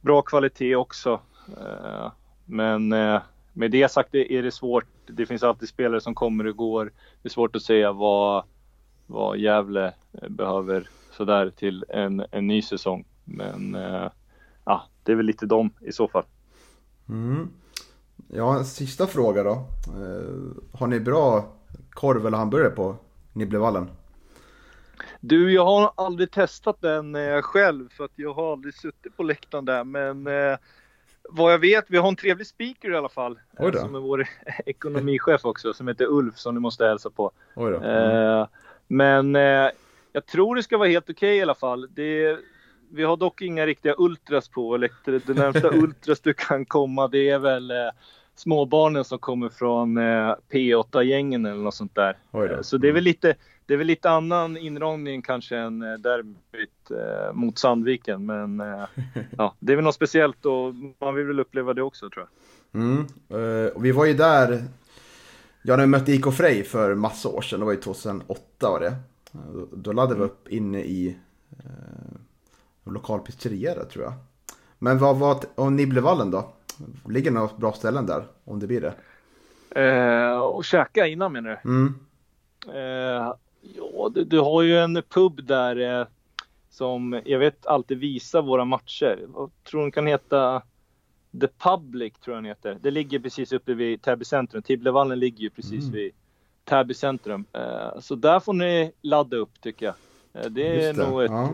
bra 0.00 0.22
kvalitet 0.22 0.76
också. 0.76 1.20
Eh, 1.60 2.12
men 2.44 2.92
eh, 2.92 3.20
med 3.60 3.70
det 3.70 3.90
sagt 3.90 4.14
är 4.14 4.42
det 4.42 4.50
svårt. 4.50 4.86
Det 5.06 5.26
finns 5.26 5.42
alltid 5.42 5.68
spelare 5.68 6.00
som 6.00 6.14
kommer 6.14 6.46
och 6.46 6.56
går. 6.56 6.84
Det 7.22 7.28
är 7.28 7.30
svårt 7.30 7.56
att 7.56 7.62
säga 7.62 7.92
vad, 7.92 8.44
vad 9.06 9.38
Gävle 9.38 9.94
eh, 10.12 10.28
behöver 10.28 10.88
sådär 11.12 11.50
till 11.56 11.84
en, 11.88 12.24
en 12.30 12.46
ny 12.46 12.62
säsong. 12.62 13.04
Men 13.24 13.74
eh, 13.74 14.10
ja, 14.64 14.82
det 15.02 15.12
är 15.12 15.16
väl 15.16 15.26
lite 15.26 15.46
dem 15.46 15.70
i 15.80 15.92
så 15.92 16.08
fall. 16.08 16.24
Mm. 17.08 17.48
Ja, 18.28 18.58
en 18.58 18.64
sista 18.64 19.06
fråga 19.06 19.42
då. 19.42 19.52
Eh, 19.86 20.78
Har 20.78 20.86
ni 20.86 21.00
bra 21.00 21.52
korv 21.90 22.26
eller 22.26 22.38
hamburgare 22.38 22.70
på 22.70 22.96
Nibblevallen? 23.32 23.90
Du, 25.20 25.52
jag 25.52 25.64
har 25.64 25.92
aldrig 25.96 26.30
testat 26.30 26.80
den 26.80 27.14
eh, 27.14 27.42
själv 27.42 27.88
för 27.88 28.04
att 28.04 28.12
jag 28.14 28.34
har 28.34 28.52
aldrig 28.52 28.74
suttit 28.74 29.16
på 29.16 29.22
läktaren 29.22 29.64
där. 29.64 29.84
Men 29.84 30.26
eh, 30.26 30.58
vad 31.32 31.52
jag 31.52 31.58
vet, 31.58 31.84
vi 31.88 31.98
har 31.98 32.08
en 32.08 32.16
trevlig 32.16 32.46
speaker 32.46 32.90
i 32.90 32.96
alla 32.96 33.08
fall. 33.08 33.38
Som 33.80 33.94
är 33.94 33.98
vår 33.98 34.26
ekonomichef 34.66 35.44
också, 35.44 35.72
som 35.72 35.88
heter 35.88 36.06
Ulf 36.06 36.38
som 36.38 36.54
du 36.54 36.60
måste 36.60 36.86
hälsa 36.86 37.10
på. 37.10 37.30
Mm. 37.56 38.46
Men 38.88 39.36
eh, 39.36 39.70
jag 40.12 40.26
tror 40.26 40.56
det 40.56 40.62
ska 40.62 40.78
vara 40.78 40.88
helt 40.88 41.10
okej 41.10 41.36
i 41.36 41.42
alla 41.42 41.54
fall. 41.54 41.88
Det, 41.94 42.38
vi 42.90 43.04
har 43.04 43.16
dock 43.16 43.42
inga 43.42 43.66
riktiga 43.66 43.94
ultras 43.98 44.48
på. 44.48 44.76
Det 44.76 45.28
närmsta 45.28 45.70
ultras 45.72 46.20
du 46.20 46.34
kan 46.34 46.64
komma 46.64 47.08
det 47.08 47.30
är 47.30 47.38
väl 47.38 47.70
eh, 47.70 47.76
småbarnen 48.34 49.04
som 49.04 49.18
kommer 49.18 49.48
från 49.48 49.96
eh, 49.98 50.34
P8-gängen 50.52 51.46
eller 51.46 51.62
något 51.62 51.74
sånt 51.74 51.94
där. 51.94 52.16
Så 52.62 52.76
det 52.76 52.88
är 52.88 52.92
väl 52.92 53.04
lite, 53.04 53.34
det 53.70 53.74
är 53.74 53.78
väl 53.78 53.86
lite 53.86 54.10
annan 54.10 54.56
inramning 54.56 55.22
kanske 55.22 55.56
än 55.56 55.82
eh, 55.82 55.98
derbyt 55.98 56.90
eh, 56.90 57.32
mot 57.32 57.58
Sandviken. 57.58 58.26
Men 58.26 58.60
eh, 58.60 58.84
ja, 59.38 59.54
det 59.58 59.72
är 59.72 59.76
väl 59.76 59.84
något 59.84 59.94
speciellt 59.94 60.46
och 60.46 60.74
man 60.98 61.14
vill 61.14 61.26
väl 61.26 61.40
uppleva 61.40 61.74
det 61.74 61.82
också 61.82 62.10
tror 62.10 62.26
jag. 62.72 62.82
Mm. 62.82 63.06
eh, 63.28 63.72
vi 63.80 63.92
var 63.92 64.04
ju 64.04 64.14
där, 64.14 64.64
ja 65.62 65.76
när 65.76 65.82
vi 65.82 65.86
mötte 65.86 66.12
IK 66.12 66.34
Frej 66.34 66.64
för 66.64 66.94
massa 66.94 67.28
år 67.28 67.42
sedan, 67.42 67.60
det 67.60 67.66
var 67.66 67.72
ju 67.72 67.80
2008 67.80 68.42
var 68.60 68.80
det. 68.80 68.96
Då, 69.32 69.68
då 69.72 69.92
laddade 69.92 70.20
vi 70.20 70.24
upp 70.24 70.48
inne 70.48 70.80
i 70.80 71.16
eh, 71.50 72.92
lokal 72.92 73.20
pizzeria 73.20 73.74
där 73.74 73.84
tror 73.84 74.04
jag. 74.04 74.12
Men 74.78 74.98
vad 74.98 75.18
var, 75.18 75.38
och 75.54 75.72
Nibblevallen 75.72 76.30
då? 76.30 76.52
Ligger 77.08 77.30
det 77.30 77.34
några 77.34 77.56
bra 77.56 77.72
ställen 77.72 78.06
där? 78.06 78.24
Om 78.44 78.60
det 78.60 78.66
blir 78.66 78.80
det? 78.80 78.94
Och 80.38 80.64
käka 80.64 81.06
innan 81.06 81.32
menar 81.32 81.60
du? 81.62 81.70
Mm. 81.70 81.94
Eh, 82.66 83.34
ja, 83.60 84.10
du, 84.14 84.24
du 84.24 84.40
har 84.40 84.62
ju 84.62 84.78
en 84.78 85.02
pub 85.08 85.44
där 85.44 86.00
eh, 86.00 86.06
som 86.70 87.20
jag 87.24 87.38
vet 87.38 87.66
alltid 87.66 87.98
visar 87.98 88.42
våra 88.42 88.64
matcher. 88.64 89.26
Jag 89.34 89.50
tror 89.64 89.80
den 89.82 89.92
kan 89.92 90.06
heta 90.06 90.62
The 91.40 91.46
Public 91.58 92.12
tror 92.24 92.36
jag 92.36 92.42
den 92.44 92.48
heter. 92.48 92.78
Det 92.80 92.90
ligger 92.90 93.18
precis 93.18 93.52
uppe 93.52 93.74
vid 93.74 94.02
Täby 94.02 94.24
centrum. 94.24 94.62
Tibblevallen 94.62 95.18
ligger 95.18 95.38
ju 95.40 95.50
precis 95.50 95.84
Mm. 95.84 95.92
vid 95.92 96.12
Täby 96.64 96.94
centrum. 96.94 97.44
Eh, 97.52 98.00
så 98.00 98.14
där 98.14 98.40
får 98.40 98.52
ni 98.52 98.92
ladda 99.02 99.36
upp 99.36 99.60
tycker 99.60 99.86
jag. 99.86 99.94
Eh, 100.32 100.50
det 100.50 100.68
är 100.68 100.86
Just 100.86 100.98
det, 100.98 101.08
nog 101.08 101.22
ett... 101.22 101.30
ja. 101.30 101.52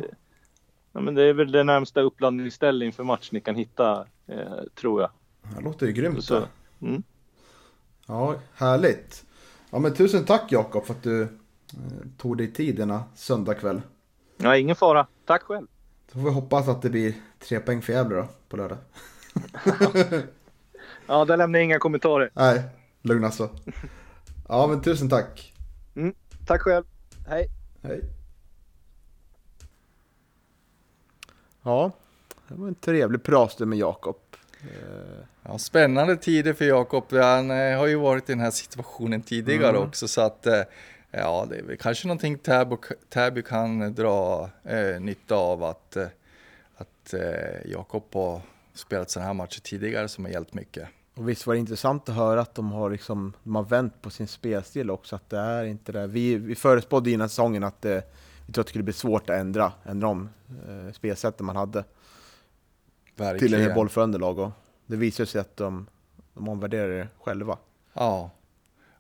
Ja. 0.93 1.01
men 1.01 1.15
det 1.15 1.23
är 1.23 1.33
väl 1.33 1.53
det 1.53 1.65
närmsta 1.65 2.01
uppladdningsställe 2.01 2.85
inför 2.85 3.05
match 3.05 3.29
ni 3.33 3.41
kan 3.41 3.55
hitta, 3.57 4.07
eh, 4.27 4.63
tror 4.75 5.01
jag. 5.01 5.11
Det 5.57 5.61
låter 5.65 5.87
ju 5.87 5.93
grymt. 5.93 6.25
Så, 6.25 6.43
mm. 6.83 7.03
Ja, 8.07 8.35
härligt. 8.55 9.25
Ja 9.71 9.79
men 9.79 9.95
tusen 9.95 10.25
tack 10.25 10.53
Jakob 10.53 10.85
för 10.85 10.95
att 10.95 11.03
du 11.03 11.29
tog 12.19 12.37
dig 12.39 12.53
tid 12.53 12.77
denna 12.77 13.05
söndagkväll. 13.15 13.83
Ja, 14.37 14.57
ingen 14.57 14.77
fara. 14.77 15.07
Tack 15.27 15.43
själv. 15.43 15.67
Så 16.13 16.19
får 16.19 16.25
vi 16.25 16.31
hoppas 16.35 16.69
att 16.69 16.83
det 16.83 16.91
blir 16.91 17.15
tre 17.39 17.61
poäng 17.61 17.83
för 17.83 17.93
Gävle 17.93 18.17
då 18.17 18.29
på 18.49 18.57
lördag. 18.57 18.79
Ja, 21.09 21.25
där 21.25 21.37
lämnar 21.37 21.59
jag 21.59 21.65
inga 21.65 21.79
kommentarer. 21.79 22.31
Nej, 22.35 22.63
lugn 23.03 23.25
alltså. 23.25 23.51
Ja 24.49 24.67
men 24.67 24.83
tusen 24.83 25.09
tack. 25.11 25.55
Tack 26.47 26.61
själv. 26.63 26.85
Hej. 27.29 27.49
Hej. 27.83 28.01
Ja, 31.63 31.91
det 32.49 32.55
var 32.55 32.69
en 32.69 32.75
trevlig 32.75 33.23
pratstund 33.23 33.69
med 33.71 33.79
Jakob. 33.79 34.17
Eh, 34.61 35.25
Ja, 35.49 35.59
spännande 35.59 36.17
tider 36.17 36.53
för 36.53 36.65
Jakob. 36.65 37.05
Han 37.13 37.51
eh, 37.51 37.79
har 37.79 37.87
ju 37.87 37.97
varit 37.97 38.29
i 38.31 38.33
den 38.33 38.41
här 38.41 38.51
situationen 38.51 39.23
tidigare 39.23 39.77
Mm. 39.77 39.89
också 39.89 40.09
så 40.09 40.21
att 40.21 40.47
eh, 40.47 40.61
ja, 41.21 41.47
det 41.51 41.57
är 41.57 41.63
väl 41.63 41.77
kanske 41.77 42.09
någonting 42.09 42.39
Täby, 42.39 42.77
Täby 43.09 43.43
kan 43.43 43.95
dra 43.95 44.51
eh, 44.65 45.01
nytta 45.01 45.35
av 45.35 45.65
att, 45.65 45.97
eh, 45.97 46.07
att 46.77 47.15
eh, 47.15 47.71
Jakob 47.71 48.05
har 48.13 48.41
spelat 48.75 49.11
sådana 49.11 49.27
här 49.27 49.35
matcher 49.35 49.61
tidigare 49.61 50.09
som 50.09 50.25
har 50.25 50.33
hjälpt 50.33 50.55
mycket. 50.55 50.89
Och 51.15 51.29
visst 51.29 51.47
var 51.47 51.55
det 51.55 51.61
intressant 51.61 52.09
att 52.09 52.15
höra 52.15 52.41
att 52.41 52.55
de 52.55 52.73
har, 52.73 52.91
liksom, 52.91 53.33
de 53.43 53.55
har 53.55 53.63
vänt 53.63 54.03
på 54.03 54.11
sin 54.11 54.29
spelstil 54.29 54.91
också. 54.91 55.17
Att 55.17 55.31
det 55.31 55.39
är 55.39 55.65
inte 55.65 55.93
det. 55.93 56.07
Vi, 56.07 56.37
vi 56.37 56.55
förespådde 56.55 57.11
innan 57.11 57.29
säsongen 57.29 57.65
att 57.65 57.85
eh, 57.85 58.01
vi 58.47 58.53
tror 58.53 58.63
att 58.63 58.67
det 58.67 58.71
skulle 58.71 58.85
bli 58.85 58.93
svårt 58.93 59.31
att 59.31 59.37
ändra, 59.37 59.73
ändra 59.85 60.09
om 60.09 60.29
eh, 60.69 60.93
spelsättet 60.93 61.41
man 61.41 61.57
hade 61.57 61.83
till 63.17 63.25
en 63.25 63.33
Verkligen. 63.33 63.75
bollförande 63.75 64.19
lag. 64.19 64.39
Och 64.39 64.51
det 64.87 64.97
visar 64.97 65.25
sig 65.25 65.41
att 65.41 65.57
de, 65.57 65.87
de 66.35 66.49
omvärderar 66.49 66.89
det 66.89 67.09
själva. 67.21 67.59
Ja. 67.93 68.31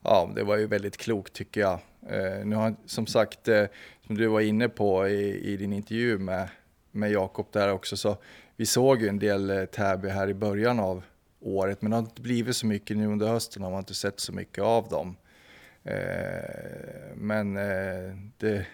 Ja, 0.06 0.30
det 0.34 0.42
var 0.42 0.56
ju 0.56 0.66
väldigt 0.66 0.96
klokt 0.96 1.32
tycker 1.32 1.60
jag. 1.60 1.78
Eh, 2.08 2.44
nu 2.46 2.56
har 2.56 2.74
som 2.86 3.06
sagt, 3.06 3.48
eh, 3.48 3.64
som 4.06 4.16
du 4.16 4.26
var 4.26 4.40
inne 4.40 4.68
på 4.68 5.08
i, 5.08 5.52
i 5.52 5.56
din 5.56 5.72
intervju 5.72 6.18
med, 6.18 6.48
med 6.90 7.10
Jakob 7.10 7.46
där 7.52 7.72
också, 7.72 7.96
så 7.96 8.16
vi 8.56 8.66
såg 8.66 9.02
ju 9.02 9.08
en 9.08 9.18
del 9.18 9.50
eh, 9.50 9.64
Täby 9.64 10.08
här 10.08 10.28
i 10.28 10.34
början 10.34 10.80
av 10.80 11.02
året, 11.40 11.82
men 11.82 11.90
det 11.90 11.96
har 11.96 12.02
inte 12.02 12.22
blivit 12.22 12.56
så 12.56 12.66
mycket 12.66 12.96
nu 12.96 13.06
under 13.06 13.26
hösten, 13.26 13.62
har 13.62 13.70
man 13.70 13.78
inte 13.78 13.94
sett 13.94 14.20
så 14.20 14.32
mycket 14.32 14.64
av 14.64 14.88
dem. 14.88 15.16
Eh, 15.84 17.14
men 17.14 17.56
eh, 17.56 18.16
det 18.38 18.66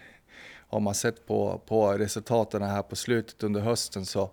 har 0.67 0.79
man 0.79 0.95
sett 0.95 1.27
på, 1.27 1.61
på 1.65 1.91
resultaten 1.91 2.61
här 2.61 2.81
på 2.81 2.95
slutet 2.95 3.43
under 3.43 3.61
hösten 3.61 4.05
så 4.05 4.29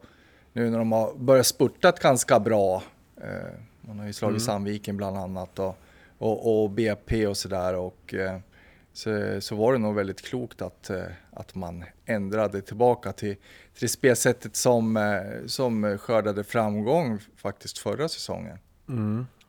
nu 0.53 0.71
när 0.71 0.79
de 0.79 0.93
har 0.93 1.15
börjat 1.15 1.47
spurtat 1.47 2.01
ganska 2.01 2.41
bra, 2.41 2.83
eh, 3.17 3.59
man 3.81 3.99
har 3.99 4.07
ju 4.07 4.13
slagit 4.13 4.43
Sandviken 4.43 4.97
bland 4.97 5.17
annat 5.17 5.59
och, 5.59 5.77
och, 6.21 6.63
och 6.63 6.71
BP 6.71 7.27
och 7.27 7.37
sådär 7.37 7.75
och 7.75 8.15
eh, 8.15 8.39
så, 8.93 9.41
så 9.41 9.57
var 9.57 9.73
det 9.73 9.79
nog 9.79 9.95
väldigt 9.95 10.23
klokt 10.23 10.63
att, 10.63 10.91
eh, 10.91 11.05
att 11.33 11.55
man 11.55 11.85
ändrade 12.07 12.63
tillbaka 12.63 13.13
till, 13.13 13.35
till 13.35 13.81
det 13.81 13.89
spelsättet 13.89 14.57
som, 14.57 14.97
eh, 14.97 15.47
som 15.47 15.99
skördade 15.99 16.45
framgång 16.45 17.19
faktiskt 17.37 17.79
förra 17.79 18.09
säsongen. 18.09 18.59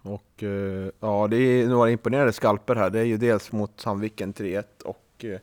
Och 0.02 0.44
eh, 0.44 0.90
ja, 1.00 1.28
det 1.28 1.38
är 1.38 1.68
några 1.68 1.90
imponerande 1.90 2.34
skalper 2.34 2.76
här. 2.76 2.90
Det 2.90 3.00
är 3.00 3.04
ju 3.04 3.18
dels 3.18 3.52
mot 3.52 3.80
Sandviken 3.80 4.34
3-1 4.34 4.64
och 4.84 5.26
eh, 5.26 5.40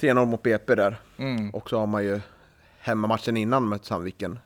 3-0 0.00 0.26
mot 0.26 0.42
BP 0.42 0.74
där. 0.74 1.00
Mm. 1.16 1.50
Och 1.50 1.70
så 1.70 1.78
har 1.78 1.86
man 1.86 2.04
ju 2.04 2.20
hemmamatchen 2.78 3.36
innan 3.36 3.64
mot 3.64 3.84
Sandviken 3.84 4.38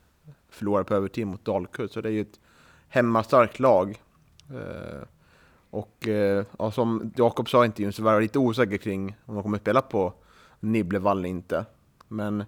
förlorade 0.50 0.84
på 0.84 0.94
övertid 0.94 1.26
mot 1.26 1.44
Dalkurd. 1.44 1.90
Så 1.90 2.00
det 2.00 2.08
är 2.08 2.12
ju 2.12 2.20
ett 2.20 2.40
hemmastarkt 2.88 3.58
lag. 3.58 4.02
Eh, 4.50 5.02
och 5.72 6.08
eh, 6.08 6.44
ja, 6.58 6.70
som 6.70 7.12
Jakob 7.16 7.48
sa 7.48 7.62
i 7.62 7.66
intervjun 7.66 7.92
så 7.92 8.02
var 8.02 8.12
jag 8.12 8.22
lite 8.22 8.38
osäker 8.38 8.76
kring 8.76 9.16
om 9.26 9.34
de 9.34 9.42
kommer 9.42 9.56
att 9.56 9.62
spela 9.62 9.82
på 9.82 10.12
Nibblevall 10.60 11.18
eller 11.18 11.28
inte. 11.28 11.64
Men 12.08 12.44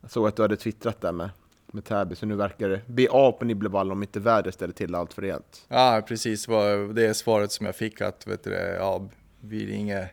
jag 0.00 0.10
såg 0.10 0.28
att 0.28 0.36
du 0.36 0.42
hade 0.42 0.56
twittrat 0.56 1.00
där 1.00 1.12
med, 1.12 1.30
med 1.72 1.84
Täby, 1.84 2.14
så 2.14 2.26
nu 2.26 2.34
verkar 2.34 2.68
det 2.68 2.80
bli 2.86 3.08
av 3.08 3.32
på 3.32 3.44
Nibblevall 3.44 3.92
om 3.92 4.02
inte 4.02 4.20
vädret 4.20 4.54
ställer 4.54 4.74
till 4.74 4.94
allt 4.94 5.12
för 5.12 5.22
rejält. 5.22 5.64
Ja, 5.68 6.02
precis. 6.08 6.46
Det 6.94 7.06
är 7.06 7.12
svaret 7.12 7.52
som 7.52 7.66
jag 7.66 7.74
fick 7.76 8.00
att 8.00 8.26
vet 8.26 8.44
du, 8.44 8.50
det, 8.50 8.74
ja, 8.78 9.08
blir 9.40 9.66
det 9.66 9.72
inget 9.72 10.08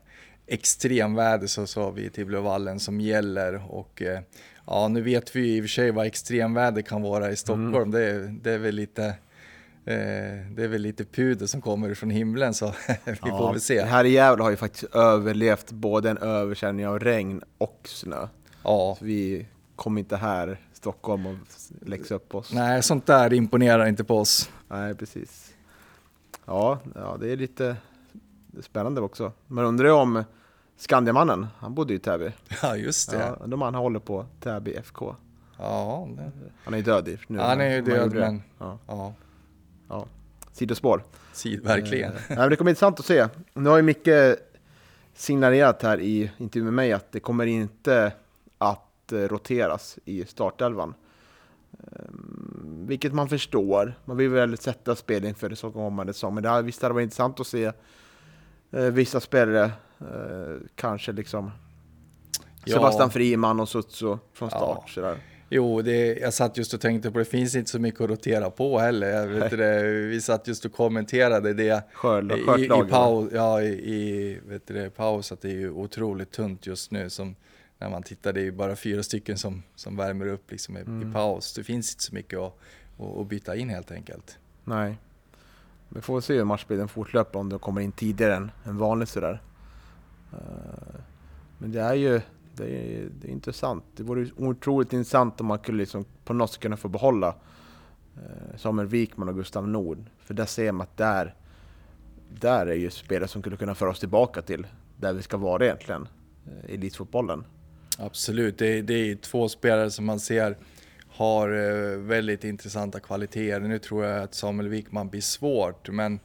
extremväder 0.48 1.48
så, 1.48 1.82
har 1.84 1.92
vi 1.92 2.10
Tibblevallen 2.10 2.80
som 2.80 3.02
gäller. 3.02 3.62
Och 3.74 4.02
eh, 4.02 4.20
ja, 4.68 4.88
nu 4.88 5.02
vet 5.02 5.36
vi 5.36 5.56
i 5.58 5.60
och 5.60 5.64
för 5.64 5.70
sig 5.70 5.92
vad 5.92 6.06
extremväder 6.06 6.82
kan 6.82 7.02
vara 7.02 7.32
i 7.32 7.36
Stockholm. 7.36 7.92
Det, 7.92 8.10
är- 8.10 8.40
det 8.44 8.52
är 8.52 8.58
väl 8.58 8.76
lite 8.76 9.14
det 10.56 10.64
är 10.64 10.68
väl 10.68 10.82
lite 10.82 11.06
puder 11.06 11.46
som 11.46 11.62
kommer 11.62 11.94
från 11.94 12.10
himlen 12.10 12.54
så 12.54 12.66
vi 13.06 13.16
får 13.16 13.52
väl 13.52 13.62
se. 13.62 13.82
Här 13.84 14.04
i 14.06 14.10
Gävle 14.10 14.44
har 14.44 14.50
ju 14.50 14.56
faktiskt 14.58 14.84
överlevt 14.96 15.72
både 15.72 16.10
en 16.10 16.18
överkänning 16.18 16.88
av 16.88 17.00
regn 17.00 17.42
och 17.58 17.80
snö. 17.84 18.28
Ja, 18.64 18.96
Så 19.00 19.06
vi 19.06 19.48
kommer 19.76 20.00
inte 20.00 20.18
här 20.18 20.60
Stockholm 20.74 21.26
och 21.26 21.36
läxa 21.86 22.16
upp 22.16 22.36
oss. 22.36 22.54
nej, 22.54 22.84
sånt 22.84 23.06
där 23.06 23.34
imponerar 23.34 23.86
inte 23.86 24.04
på 24.04 24.18
oss. 24.20 24.50
Nej, 24.68 24.96
precis. 24.96 25.54
Ja, 26.46 26.80
ja, 26.96 27.18
det 27.20 27.32
är 27.32 27.38
lite 27.38 27.76
spännande 28.62 29.02
också. 29.02 29.32
Man 29.48 29.66
undrar 29.66 29.86
ju 29.88 29.92
om 29.94 30.24
Skandiamannen, 30.78 31.48
han 31.58 31.74
bodde 31.76 31.94
ju 31.94 31.98
i 31.98 32.00
Täby. 32.00 32.32
Ja, 32.62 32.76
just 32.76 33.12
det. 33.12 33.36
Ja, 33.40 33.48
de 33.48 33.62
han 33.62 33.76
håller 33.76 34.00
på 34.00 34.26
Täby 34.42 34.74
FK. 34.74 35.16
Ja, 35.58 36.08
det, 36.18 36.32
Han 36.64 36.74
är 36.74 36.78
ju 36.78 36.84
död 36.84 37.18
nu. 37.28 37.40
han 37.40 37.62
är 37.62 37.76
ju 37.76 37.82
död 37.82 38.14
men 38.14 38.42
Ja, 38.60 38.78
ja, 38.88 39.14
ja. 39.90 40.06
Sidospår. 40.52 41.04
si- 41.34 41.58
verkligen. 41.58 42.12
Eh, 42.12 42.20
nej, 42.38 42.50
det 42.50 42.56
kommer 42.56 42.64
bli 42.66 42.72
intressant 42.72 43.00
att 43.00 43.06
se. 43.06 43.28
Nu 43.54 43.70
har 43.70 43.78
ju 43.78 43.84
Micke 43.84 44.10
signalerat 45.14 45.84
här 45.84 46.00
i 46.00 46.32
intervju 46.38 46.64
med 46.64 46.74
mig 46.74 46.94
att 46.94 47.12
det 47.12 47.20
kommer 47.20 47.46
inte 47.46 48.12
att 48.58 49.12
eh, 49.12 49.18
roteras 49.20 50.00
i 50.06 50.26
startelvan. 50.26 50.94
Ehm, 51.74 52.86
Vilket 52.88 53.14
man 53.14 53.30
förstår. 53.30 53.94
Man 54.06 54.18
vill 54.18 54.30
väl 54.30 54.58
sätta 54.58 54.96
spel 54.96 55.26
inför 55.26 55.50
det 55.50 55.56
som 55.56 55.72
kommande 55.74 56.14
säsong. 56.14 56.34
Men 56.34 56.44
det 56.44 56.50
här, 56.50 56.62
visst 56.62 56.82
hade 56.82 56.90
det 56.90 56.94
varit 56.94 57.04
intressant 57.04 57.40
att 57.40 57.48
se 57.48 57.72
eh, 58.72 58.82
vissa 58.82 59.20
spelare, 59.20 59.64
eh, 60.00 60.56
kanske 60.76 61.12
liksom 61.12 61.52
Ja. 62.66 62.74
Sebastian 62.74 63.10
Friman 63.10 63.60
och 63.60 63.70
Sutso 63.70 64.20
från 64.34 64.50
Ja. 64.52 64.58
start. 64.58 64.90
Sådär. 64.90 65.18
Jo, 65.50 65.82
det, 65.82 66.18
jag 66.20 66.34
satt 66.34 66.58
just 66.58 66.74
och 66.74 66.82
tänkte 66.82 67.12
på 67.12 67.20
det 67.20 67.26
finns 67.26 67.56
inte 67.56 67.72
så 67.72 67.80
mycket 67.80 68.02
att 68.02 68.10
rotera 68.10 68.50
på 68.50 68.80
heller. 68.80 69.08
Jag 69.10 69.28
vet 69.28 69.50
det, 69.58 69.84
vi 69.84 70.22
satt 70.22 70.48
just 70.48 70.66
och 70.66 70.74
kommenterade 70.74 71.54
det 71.54 71.84
Skörd, 71.94 72.32
i, 72.32 72.66
i, 72.66 72.68
paus, 72.90 73.30
ja, 73.34 73.62
i, 73.62 73.68
i 73.94 74.40
vet 74.48 74.68
det, 74.68 74.90
paus 74.90 75.32
att 75.32 75.42
det 75.42 75.50
är 75.50 75.56
ju 75.56 75.72
otroligt 75.72 76.32
tunt 76.32 76.68
just 76.68 76.92
nu. 76.92 77.10
Som, 77.10 77.36
när 77.78 77.90
man 77.90 78.04
tittar, 78.04 78.34
det 78.34 78.40
är 78.40 78.44
ju 78.44 78.52
bara 78.52 78.76
fyra 78.76 79.04
stycken 79.04 79.38
som, 79.38 79.64
som 79.76 79.98
värmer 79.98 80.28
upp 80.28 80.52
liksom 80.52 80.78
i, 80.78 80.82
Mm. 80.82 81.10
i 81.10 81.14
paus. 81.14 81.54
Det 81.54 81.64
finns 81.64 81.92
inte 81.94 82.04
så 82.04 82.16
mycket 82.16 82.40
att, 82.40 82.58
att, 83.00 83.18
att 83.18 83.28
byta 83.28 83.56
in 83.56 83.70
helt 83.70 83.92
enkelt. 83.92 84.38
Nej. 84.64 84.98
Vi 85.90 86.02
får 86.02 86.22
se 86.22 86.34
hur 86.34 86.44
matchbilden 86.44 86.88
fortlöper 86.88 87.40
om 87.40 87.50
de 87.50 87.60
kommer 87.60 87.82
in 87.82 87.92
tidigare 87.92 88.36
än, 88.36 88.52
än 88.66 88.78
vanligt 88.78 89.10
sådär. 89.10 89.42
Eh, 90.34 91.00
Men 91.58 91.72
det 91.72 91.82
är 91.82 91.94
ju 91.94 92.22
det 92.58 92.66
är, 92.66 93.10
det 93.20 93.28
är 93.28 93.32
intressant. 93.32 93.84
Det 93.96 94.04
vore 94.04 94.28
otroligt 94.38 94.94
intressant 94.94 95.42
om 95.42 95.48
man 95.48 95.60
kunde 95.60 95.80
liksom 95.80 96.06
på 96.26 96.34
något 96.34 96.52
sätt 96.52 96.62
kunna 96.62 96.78
få 96.78 96.88
behålla 96.88 97.36
eh, 98.16 98.58
Samuel 98.58 98.88
Wikman 98.88 99.30
och 99.30 99.36
Gustav 99.36 99.68
Nord. 99.68 100.04
För 100.20 100.34
där 100.34 100.46
ser 100.46 100.72
man 100.72 100.82
att 100.82 100.98
där, 100.98 101.36
där 102.40 102.66
är 102.66 102.76
ju 102.76 102.90
spelare 102.90 103.28
som 103.28 103.42
skulle 103.42 103.58
kunna 103.58 103.76
föra 103.76 103.90
oss 103.90 104.00
tillbaka 104.00 104.42
till 104.42 104.68
där 104.98 105.14
vi 105.14 105.22
ska 105.22 105.38
vara 105.38 105.66
egentligen, 105.66 106.08
eh, 106.46 106.74
elitfotbollen. 106.74 107.44
Absolut, 107.98 108.58
det, 108.58 108.82
det 108.82 108.94
är 108.94 109.16
två 109.16 109.50
spelare 109.50 109.92
som 109.92 110.06
man 110.06 110.20
ser 110.20 110.58
har 111.18 111.50
eh, 111.50 111.98
väldigt 111.98 112.44
intressanta 112.44 113.00
kvaliteter. 113.00 113.60
Nu 113.60 113.80
tror 113.80 114.06
jag 114.06 114.24
att 114.24 114.34
Samuel 114.34 114.70
Wikman 114.70 115.10
blir 115.10 115.22
svårt, 115.22 115.90
men 115.90 116.20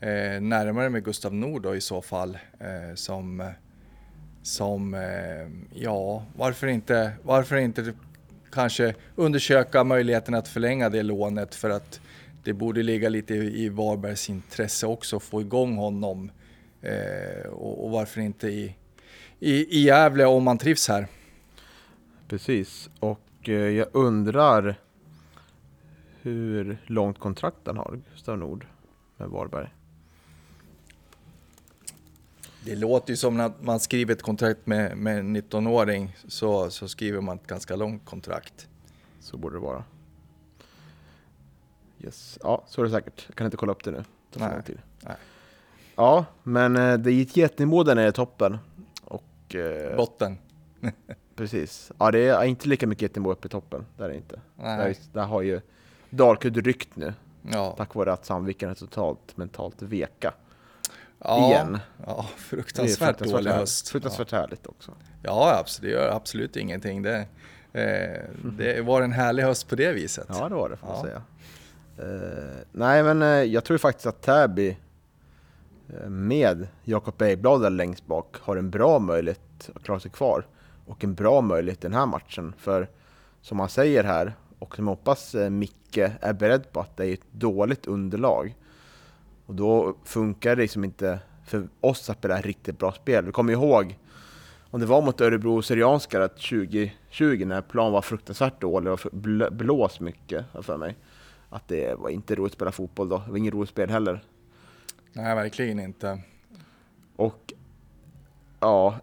eh, 0.00 0.40
närmare 0.40 0.90
med 0.90 1.04
Gustav 1.04 1.34
Nord 1.34 1.62
då 1.62 1.76
i 1.76 1.80
så 1.80 2.02
fall 2.02 2.38
eh, 2.58 2.94
som, 2.94 3.52
som 4.42 4.94
eh, 4.94 5.80
ja, 5.82 6.24
varför 6.36 6.66
inte, 6.66 7.12
varför 7.22 7.56
inte 7.56 7.92
kanske 8.52 8.94
undersöka 9.16 9.84
möjligheten 9.84 10.34
att 10.34 10.48
förlänga 10.48 10.88
det 10.88 11.02
lånet 11.02 11.54
för 11.54 11.70
att 11.70 12.00
det 12.44 12.52
borde 12.52 12.82
ligga 12.82 13.08
lite 13.08 13.34
i 13.34 13.68
Varbergs 13.68 14.30
intresse 14.30 14.86
också 14.86 15.16
att 15.16 15.22
få 15.22 15.40
igång 15.40 15.76
honom 15.76 16.30
eh, 16.82 17.46
och, 17.50 17.84
och, 17.84 17.90
varför 17.90 18.20
inte 18.20 18.48
i, 18.48 18.76
i, 19.40 19.78
i 19.78 19.84
Gävle 19.84 20.24
om 20.24 20.44
man 20.44 20.58
trivs 20.58 20.88
här. 20.88 21.06
Precis, 22.28 22.90
och 23.00 23.48
eh, 23.48 23.54
jag 23.54 23.86
undrar 23.92 24.74
hur 26.22 26.78
långt 26.86 27.18
kontrakt 27.18 27.58
han 27.64 27.76
har, 27.76 28.00
Gustav 28.12 28.38
Nord, 28.38 28.66
med 29.16 29.28
Varberg. 29.28 29.68
Det 32.64 32.76
låter 32.76 33.10
ju 33.10 33.16
som 33.16 33.36
när 33.36 33.52
man 33.60 33.80
skriver 33.80 34.14
ett 34.14 34.22
kontrakt 34.22 34.66
med, 34.66 34.96
med 34.96 35.18
en 35.18 35.36
19-åring 35.36 36.16
så, 36.28 36.70
så 36.70 36.88
skriver 36.88 37.20
man 37.20 37.36
ett 37.36 37.46
ganska 37.46 37.76
långt 37.76 38.04
kontrakt. 38.04 38.68
Så 39.20 39.36
borde 39.36 39.56
det 39.56 39.60
vara. 39.60 39.84
Yes. 42.00 42.38
Ja, 42.42 42.64
så 42.66 42.80
är 42.80 42.84
det 42.84 42.90
säkert. 42.90 43.24
Jag 43.26 43.36
kan 43.36 43.44
inte 43.44 43.56
kolla 43.56 43.72
upp 43.72 43.84
det 43.84 43.90
nu. 43.90 44.04
Det 44.32 44.40
Nej. 44.40 44.62
Nej. 45.02 45.16
Ja, 45.94 46.24
men 46.42 46.76
eh, 46.76 46.98
det 46.98 47.12
gick 47.12 47.36
jättenivå 47.36 47.82
där 47.82 47.94
nere 47.94 48.08
i 48.08 48.12
toppen. 48.12 48.58
Och, 49.04 49.54
eh, 49.54 49.96
Botten. 49.96 50.38
precis. 51.36 51.92
Ja, 51.98 52.10
det 52.10 52.28
är 52.28 52.44
inte 52.44 52.68
lika 52.68 52.86
mycket 52.86 53.02
jättenivå 53.02 53.32
uppe 53.32 53.46
i 53.46 53.50
toppen. 53.50 53.86
Där 53.96 54.04
är 54.04 54.08
det 54.08 54.16
inte. 54.16 54.40
Där, 54.56 54.96
där 55.12 55.24
har 55.24 55.42
ju 55.42 55.60
Dalkurd 56.10 56.56
ryckt 56.66 56.96
nu. 56.96 57.14
Ja. 57.50 57.74
Tack 57.76 57.94
vare 57.94 58.12
att 58.12 58.26
Sandviken 58.26 58.70
är 58.70 58.74
totalt 58.74 59.36
mentalt 59.36 59.82
veka. 59.82 60.34
Ja, 61.24 61.48
Igen. 61.48 61.78
Ja, 62.06 62.26
fruktansvärt, 62.36 62.98
fruktansvärt 62.98 63.44
dålig 63.44 63.50
höst. 63.50 63.88
Fruktansvärt 63.88 64.32
ja. 64.32 64.38
härligt 64.38 64.66
också. 64.66 64.92
Ja, 65.22 65.58
absolut, 65.58 65.90
det 65.90 65.98
gör 65.98 66.16
absolut 66.16 66.56
ingenting. 66.56 67.02
Det, 67.02 67.26
eh, 67.72 68.20
det 68.58 68.80
var 68.84 69.02
en 69.02 69.12
härlig 69.12 69.42
höst 69.42 69.68
på 69.68 69.74
det 69.74 69.92
viset. 69.92 70.26
Ja, 70.28 70.48
det 70.48 70.54
var 70.54 70.68
det 70.68 70.76
får 70.76 70.86
man 70.86 71.04
säga. 71.04 71.22
Uh, 72.02 72.56
nej, 72.72 73.02
men 73.02 73.22
uh, 73.22 73.28
jag 73.28 73.64
tror 73.64 73.78
faktiskt 73.78 74.06
att 74.06 74.22
Täby 74.22 74.76
uh, 75.90 76.08
med 76.08 76.68
Jakob 76.84 77.16
Bergblad 77.16 77.72
längst 77.72 78.06
bak 78.06 78.36
har 78.40 78.56
en 78.56 78.70
bra 78.70 78.98
möjlighet 78.98 79.70
att 79.74 79.82
klara 79.82 80.00
sig 80.00 80.10
kvar 80.10 80.46
och 80.86 81.04
en 81.04 81.14
bra 81.14 81.40
möjlighet 81.40 81.84
i 81.84 81.86
den 81.86 81.94
här 81.94 82.06
matchen. 82.06 82.54
För 82.58 82.88
som 83.40 83.56
man 83.56 83.68
säger 83.68 84.04
här, 84.04 84.34
och 84.58 84.76
som 84.76 84.86
jag 84.86 84.94
hoppas 84.94 85.34
Micke 85.50 85.98
är 86.20 86.32
beredd 86.32 86.72
på, 86.72 86.80
att 86.80 86.96
det 86.96 87.06
är 87.06 87.12
ett 87.12 87.32
dåligt 87.32 87.86
underlag. 87.86 88.54
Och 89.46 89.54
då 89.54 89.96
funkar 90.04 90.56
det 90.56 90.62
liksom 90.62 90.84
inte 90.84 91.18
för 91.46 91.68
oss 91.80 92.10
att 92.10 92.18
spela 92.18 92.40
riktigt 92.40 92.78
bra 92.78 92.92
spel. 92.92 93.24
Vi 93.24 93.32
kommer 93.32 93.52
ihåg 93.52 93.98
om 94.70 94.80
det 94.80 94.86
var 94.86 95.02
mot 95.02 95.20
Örebro 95.20 95.62
Syrianska 95.62 96.28
2020 96.28 97.44
när 97.46 97.62
plan 97.62 97.92
var 97.92 98.02
fruktansvärt 98.02 98.60
dålig 98.60 98.92
och 98.92 99.00
blås 99.52 100.00
mycket 100.00 100.44
för 100.62 100.76
mig. 100.76 100.96
Att 101.48 101.68
det 101.68 101.98
var 101.98 102.10
inte 102.10 102.34
roligt 102.34 102.52
att 102.52 102.56
spela 102.56 102.72
fotboll 102.72 103.08
då. 103.08 103.18
Det 103.18 103.30
var 103.30 103.38
inget 103.38 103.54
roligt 103.54 103.70
spel 103.70 103.90
heller. 103.90 104.24
Nej, 105.12 105.34
verkligen 105.34 105.80
inte. 105.80 106.20
Och 107.16 107.52
ja, 108.60 108.98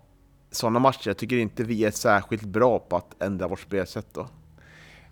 sådana 0.52 0.80
matcher, 0.80 1.08
jag 1.10 1.18
tycker 1.18 1.38
inte 1.38 1.64
vi 1.64 1.86
är 1.86 1.92
särskilt 1.92 2.44
bra 2.44 2.80
på 2.80 2.96
att 2.98 3.24
ändra 3.24 3.48
vårt 3.48 3.60
spelsätt 3.60 4.14
då. 4.14 4.28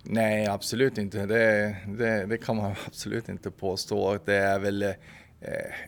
Nej, 0.09 0.47
absolut 0.47 0.97
inte. 0.97 1.25
Det, 1.25 1.75
det, 1.87 2.25
det 2.25 2.37
kan 2.37 2.55
man 2.55 2.75
absolut 2.87 3.29
inte 3.29 3.51
påstå. 3.51 4.19
Det 4.25 4.35
är 4.35 4.59
väl, 4.59 4.83
eh, 4.83 4.93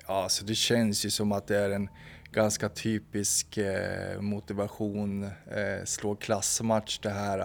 alltså 0.06 0.46
det 0.46 0.56
känns 0.56 1.06
ju 1.06 1.10
som 1.10 1.32
att 1.32 1.48
det 1.48 1.58
är 1.58 1.70
en 1.70 1.90
ganska 2.32 2.70
typisk 2.70 3.58
eh, 3.58 4.22
motivation, 4.22 5.24
eh, 5.24 5.86
slå 5.86 6.16
klassmatch 6.16 7.00
det 7.00 7.10
här. 7.10 7.40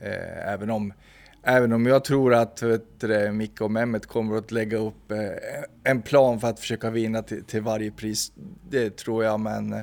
Eh, 0.00 0.52
även, 0.52 0.70
om, 0.70 0.92
även 1.42 1.72
om 1.72 1.86
jag 1.86 2.04
tror 2.04 2.34
att 2.34 2.62
vet 2.62 3.32
Micke 3.32 3.60
och 3.60 3.70
Mehmet 3.70 4.06
kommer 4.06 4.36
att 4.36 4.50
lägga 4.50 4.78
upp 4.78 5.10
eh, 5.10 5.18
en 5.84 6.02
plan 6.02 6.40
för 6.40 6.48
att 6.48 6.60
försöka 6.60 6.90
vinna 6.90 7.22
till, 7.22 7.44
till 7.44 7.62
varje 7.62 7.90
pris. 7.90 8.32
Det 8.70 8.96
tror 8.96 9.24
jag, 9.24 9.40
men 9.40 9.74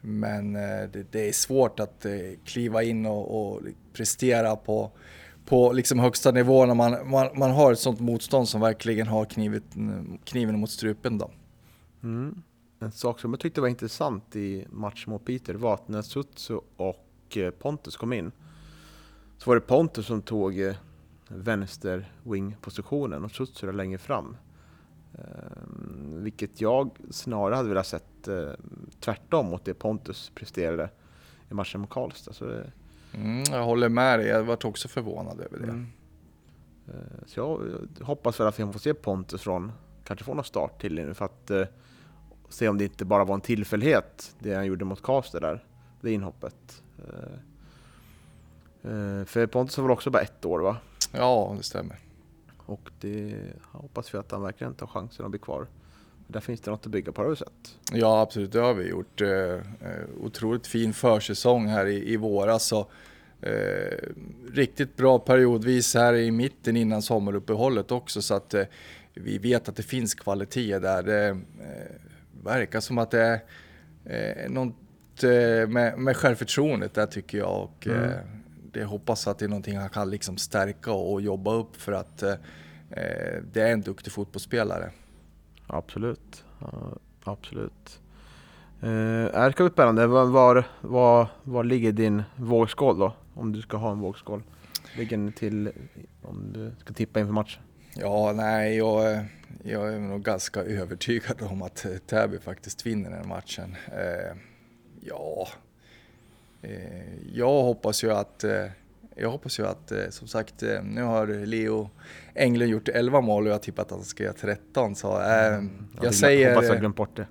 men 0.00 0.56
eh, 0.56 0.88
det, 0.92 1.12
det, 1.12 1.28
är 1.28 1.32
svårt 1.32 1.80
att 1.80 2.04
eh, 2.04 2.12
kliva 2.44 2.82
in 2.82 3.06
och, 3.06 3.52
och 3.52 3.60
prestera 3.92 4.56
på, 4.56 4.90
på 5.50 5.72
liksom 5.72 5.98
högsta 5.98 6.30
nivå 6.30 6.66
när 6.66 6.74
man, 6.74 7.10
man, 7.10 7.28
man, 7.34 7.50
har 7.50 7.72
ett 7.72 7.78
sånt 7.78 8.00
motstånd 8.00 8.48
som 8.48 8.60
verkligen 8.60 9.06
har 9.06 9.24
knivit, 9.24 9.64
kniven 10.24 10.60
mot 10.60 10.70
strupen. 10.70 11.18
Då. 11.18 11.30
Mm. 12.02 12.42
En 12.78 12.92
sak 12.92 13.20
som 13.20 13.32
jag 13.32 13.40
tyckte 13.40 13.60
var 13.60 13.68
intressant 13.68 14.36
i 14.36 14.66
matchen 14.70 15.12
mot 15.12 15.24
Peter 15.24 15.54
var 15.54 15.74
att 15.74 15.88
när 15.88 16.02
Sutsu 16.02 16.58
och 16.76 17.36
eh, 17.36 17.50
Pontus 17.50 17.96
kom 17.96 18.12
in 18.12 18.32
så 19.38 19.50
var 19.50 19.54
det 19.54 19.60
Pontus 19.60 20.06
som 20.06 20.22
tog 20.22 20.60
eh, 20.60 20.74
vänster 21.28 22.12
wing-positionen 22.22 23.24
och 23.24 23.30
Sutsu 23.30 23.72
längre 23.72 23.98
fram. 23.98 24.36
Ehm, 25.14 26.22
vilket 26.22 26.60
jag 26.60 26.90
snarare 27.10 27.54
hade 27.54 27.68
velat 27.68 27.86
sett 27.86 28.28
eh, 28.28 28.50
tvärtom 29.00 29.46
mot 29.46 29.64
det 29.64 29.74
Pontus 29.74 30.32
presterade 30.34 30.90
i 31.50 31.54
matchen 31.54 31.80
mot 31.80 31.90
Karlstad. 31.90 32.32
Så 32.32 32.44
det, 32.44 32.72
mm, 33.14 33.42
jag 33.50 33.64
håller 33.64 33.88
med 33.88 34.18
dig, 34.18 34.28
jag 34.28 34.42
varit 34.42 34.64
också 34.64 34.88
förvånad 34.88 35.40
över 35.40 35.58
det. 35.58 35.64
Mm. 35.64 35.86
Uh, 36.88 36.94
så 37.26 37.40
jag, 37.40 37.60
hoppas 38.06 38.40
väl 38.40 38.46
att 38.46 38.60
vi 38.60 38.72
får 38.72 38.78
se 38.78 38.94
Pontus 38.94 39.42
från, 39.42 39.72
kanske 40.04 40.24
få 40.24 40.34
någon 40.34 40.44
start 40.44 40.80
till 40.80 40.94
nu 40.94 41.14
för 41.14 41.24
att 41.24 41.50
uh, 41.50 41.64
se 42.48 42.68
om 42.68 42.78
det 42.78 42.84
inte 42.84 43.04
bara 43.04 43.24
var 43.24 43.34
en 43.34 43.40
tillfällighet 43.40 44.34
det 44.38 44.54
han 44.54 44.66
gjorde 44.66 44.84
mot 44.84 45.02
Karlstad 45.02 45.40
där, 45.40 45.64
det 46.00 46.12
inhoppet. 46.12 46.82
för 49.26 49.46
Pontus 49.46 49.78
var 49.78 49.84
väl 49.84 49.90
också 49.90 50.10
bara 50.10 50.22
ett 50.22 50.44
år 50.44 50.58
va? 50.58 50.76
Ja, 51.12 51.54
det 51.56 51.62
stämmer. 51.62 51.98
Och 52.56 52.90
det 53.00 53.34
hoppas 53.62 54.14
vi 54.14 54.18
att 54.18 54.30
han 54.30 54.42
verkligen 54.42 54.74
tar 54.74 54.86
chansen 54.86 55.24
att 55.24 55.30
bli 55.30 55.40
kvar. 55.40 55.66
Där 56.32 56.40
finns 56.40 56.60
det 56.60 56.70
något 56.70 56.86
att 56.86 56.92
bygga 56.92 57.12
på 57.12 57.22
har 57.22 57.30
du 57.30 57.36
sett. 57.36 57.78
Ja 57.92 58.20
absolut, 58.20 58.52
det 58.52 58.60
har 58.60 58.74
vi 58.74 58.88
gjort. 58.88 59.20
Eh, 59.20 59.58
otroligt 60.20 60.66
fin 60.66 60.92
försäsong 60.92 61.66
här 61.66 61.86
i, 61.86 62.12
i 62.12 62.16
våras. 62.16 62.64
Så, 62.64 62.86
eh, 63.42 63.98
riktigt 64.52 64.96
bra 64.96 65.18
periodvis 65.18 65.94
här 65.94 66.14
i 66.14 66.30
mitten 66.30 66.76
innan 66.76 67.02
sommaruppehållet 67.02 67.90
också. 67.90 68.22
Så 68.22 68.34
att 68.34 68.54
eh, 68.54 68.64
vi 69.14 69.38
vet 69.38 69.68
att 69.68 69.76
det 69.76 69.82
finns 69.82 70.14
kvalitet 70.14 70.78
där. 70.78 71.02
Det 71.02 71.28
eh, 71.28 71.36
verkar 72.44 72.80
som 72.80 72.98
att 72.98 73.10
det 73.10 73.20
är 73.20 73.40
eh, 74.04 74.50
något 74.50 74.74
eh, 75.22 75.68
med, 75.68 75.98
med 75.98 76.16
självförtroendet 76.16 76.94
där 76.94 77.06
tycker 77.06 77.38
jag. 77.38 77.62
Och, 77.62 77.86
mm. 77.86 78.04
eh, 78.04 78.16
det 78.72 78.84
hoppas 78.84 79.26
att 79.26 79.38
det 79.38 79.44
är 79.44 79.48
någonting 79.48 79.76
han 79.76 79.90
kan 79.90 80.10
liksom 80.10 80.36
stärka 80.36 80.92
och 80.92 81.20
jobba 81.20 81.54
upp 81.54 81.76
för 81.76 81.92
att 81.92 82.22
eh, 82.22 82.34
det 83.52 83.60
är 83.60 83.72
en 83.72 83.80
duktig 83.80 84.12
fotbollsspelare. 84.12 84.90
Absolut, 85.72 86.44
uh, 86.62 86.92
absolut. 87.24 88.00
Uh, 88.82 89.24
det 89.24 89.52
ska 89.52 89.64
bli 89.64 89.72
spännande. 89.72 90.06
Var, 90.06 90.64
var, 90.80 91.28
var, 91.42 91.64
ligger 91.64 91.92
din 91.92 92.22
vågskål 92.36 92.98
då? 92.98 93.14
Om 93.34 93.52
du 93.52 93.62
ska 93.62 93.76
ha 93.76 93.92
en 93.92 94.00
vågskål. 94.00 94.42
Ligger 94.96 95.16
den 95.16 95.32
till 95.32 95.72
om 96.22 96.52
du 96.52 96.72
ska 96.80 96.94
tippa 96.94 97.20
inför 97.20 97.32
matchen? 97.32 97.62
Ja, 97.94 98.32
nej, 98.36 98.76
jag, 98.76 99.24
jag 99.64 99.94
är 99.94 99.98
nog 99.98 100.22
ganska 100.22 100.60
övertygad 100.60 101.42
om 101.42 101.62
att 101.62 101.84
eh, 101.84 101.96
Täby 102.06 102.38
faktiskt 102.38 102.86
vinner 102.86 103.10
den 103.10 103.28
matchen. 103.28 103.76
Uh, 103.88 104.36
ja, 105.00 105.48
Eh, 106.62 107.32
jag 107.32 107.62
hoppas 107.62 108.04
ju 108.04 108.12
att 108.12 108.44
eh, 108.44 108.66
jag 109.16 109.30
hoppas 109.30 109.58
ju 109.58 109.66
att, 109.66 109.92
eh, 109.92 110.08
som 110.10 110.28
sagt, 110.28 110.62
nu 110.82 111.02
har 111.02 111.46
Leo 111.46 111.90
Englund 112.34 112.70
gjort 112.70 112.88
11 112.88 113.20
mål 113.20 113.42
och 113.42 113.48
jag 113.48 113.54
har 113.54 113.58
tippat 113.58 113.86
att 113.86 113.90
han 113.90 114.04
ska 114.04 114.22
göra 114.22 114.34
13. 114.34 114.94
Så 114.94 115.20
äh, 115.20 115.26
jag, 115.26 115.68
jag 116.02 116.14
säger... 116.14 116.54
Hoppas 116.54 116.68
jag 116.68 116.80
glömt 116.80 116.96
bort 116.96 117.16
det. 117.16 117.26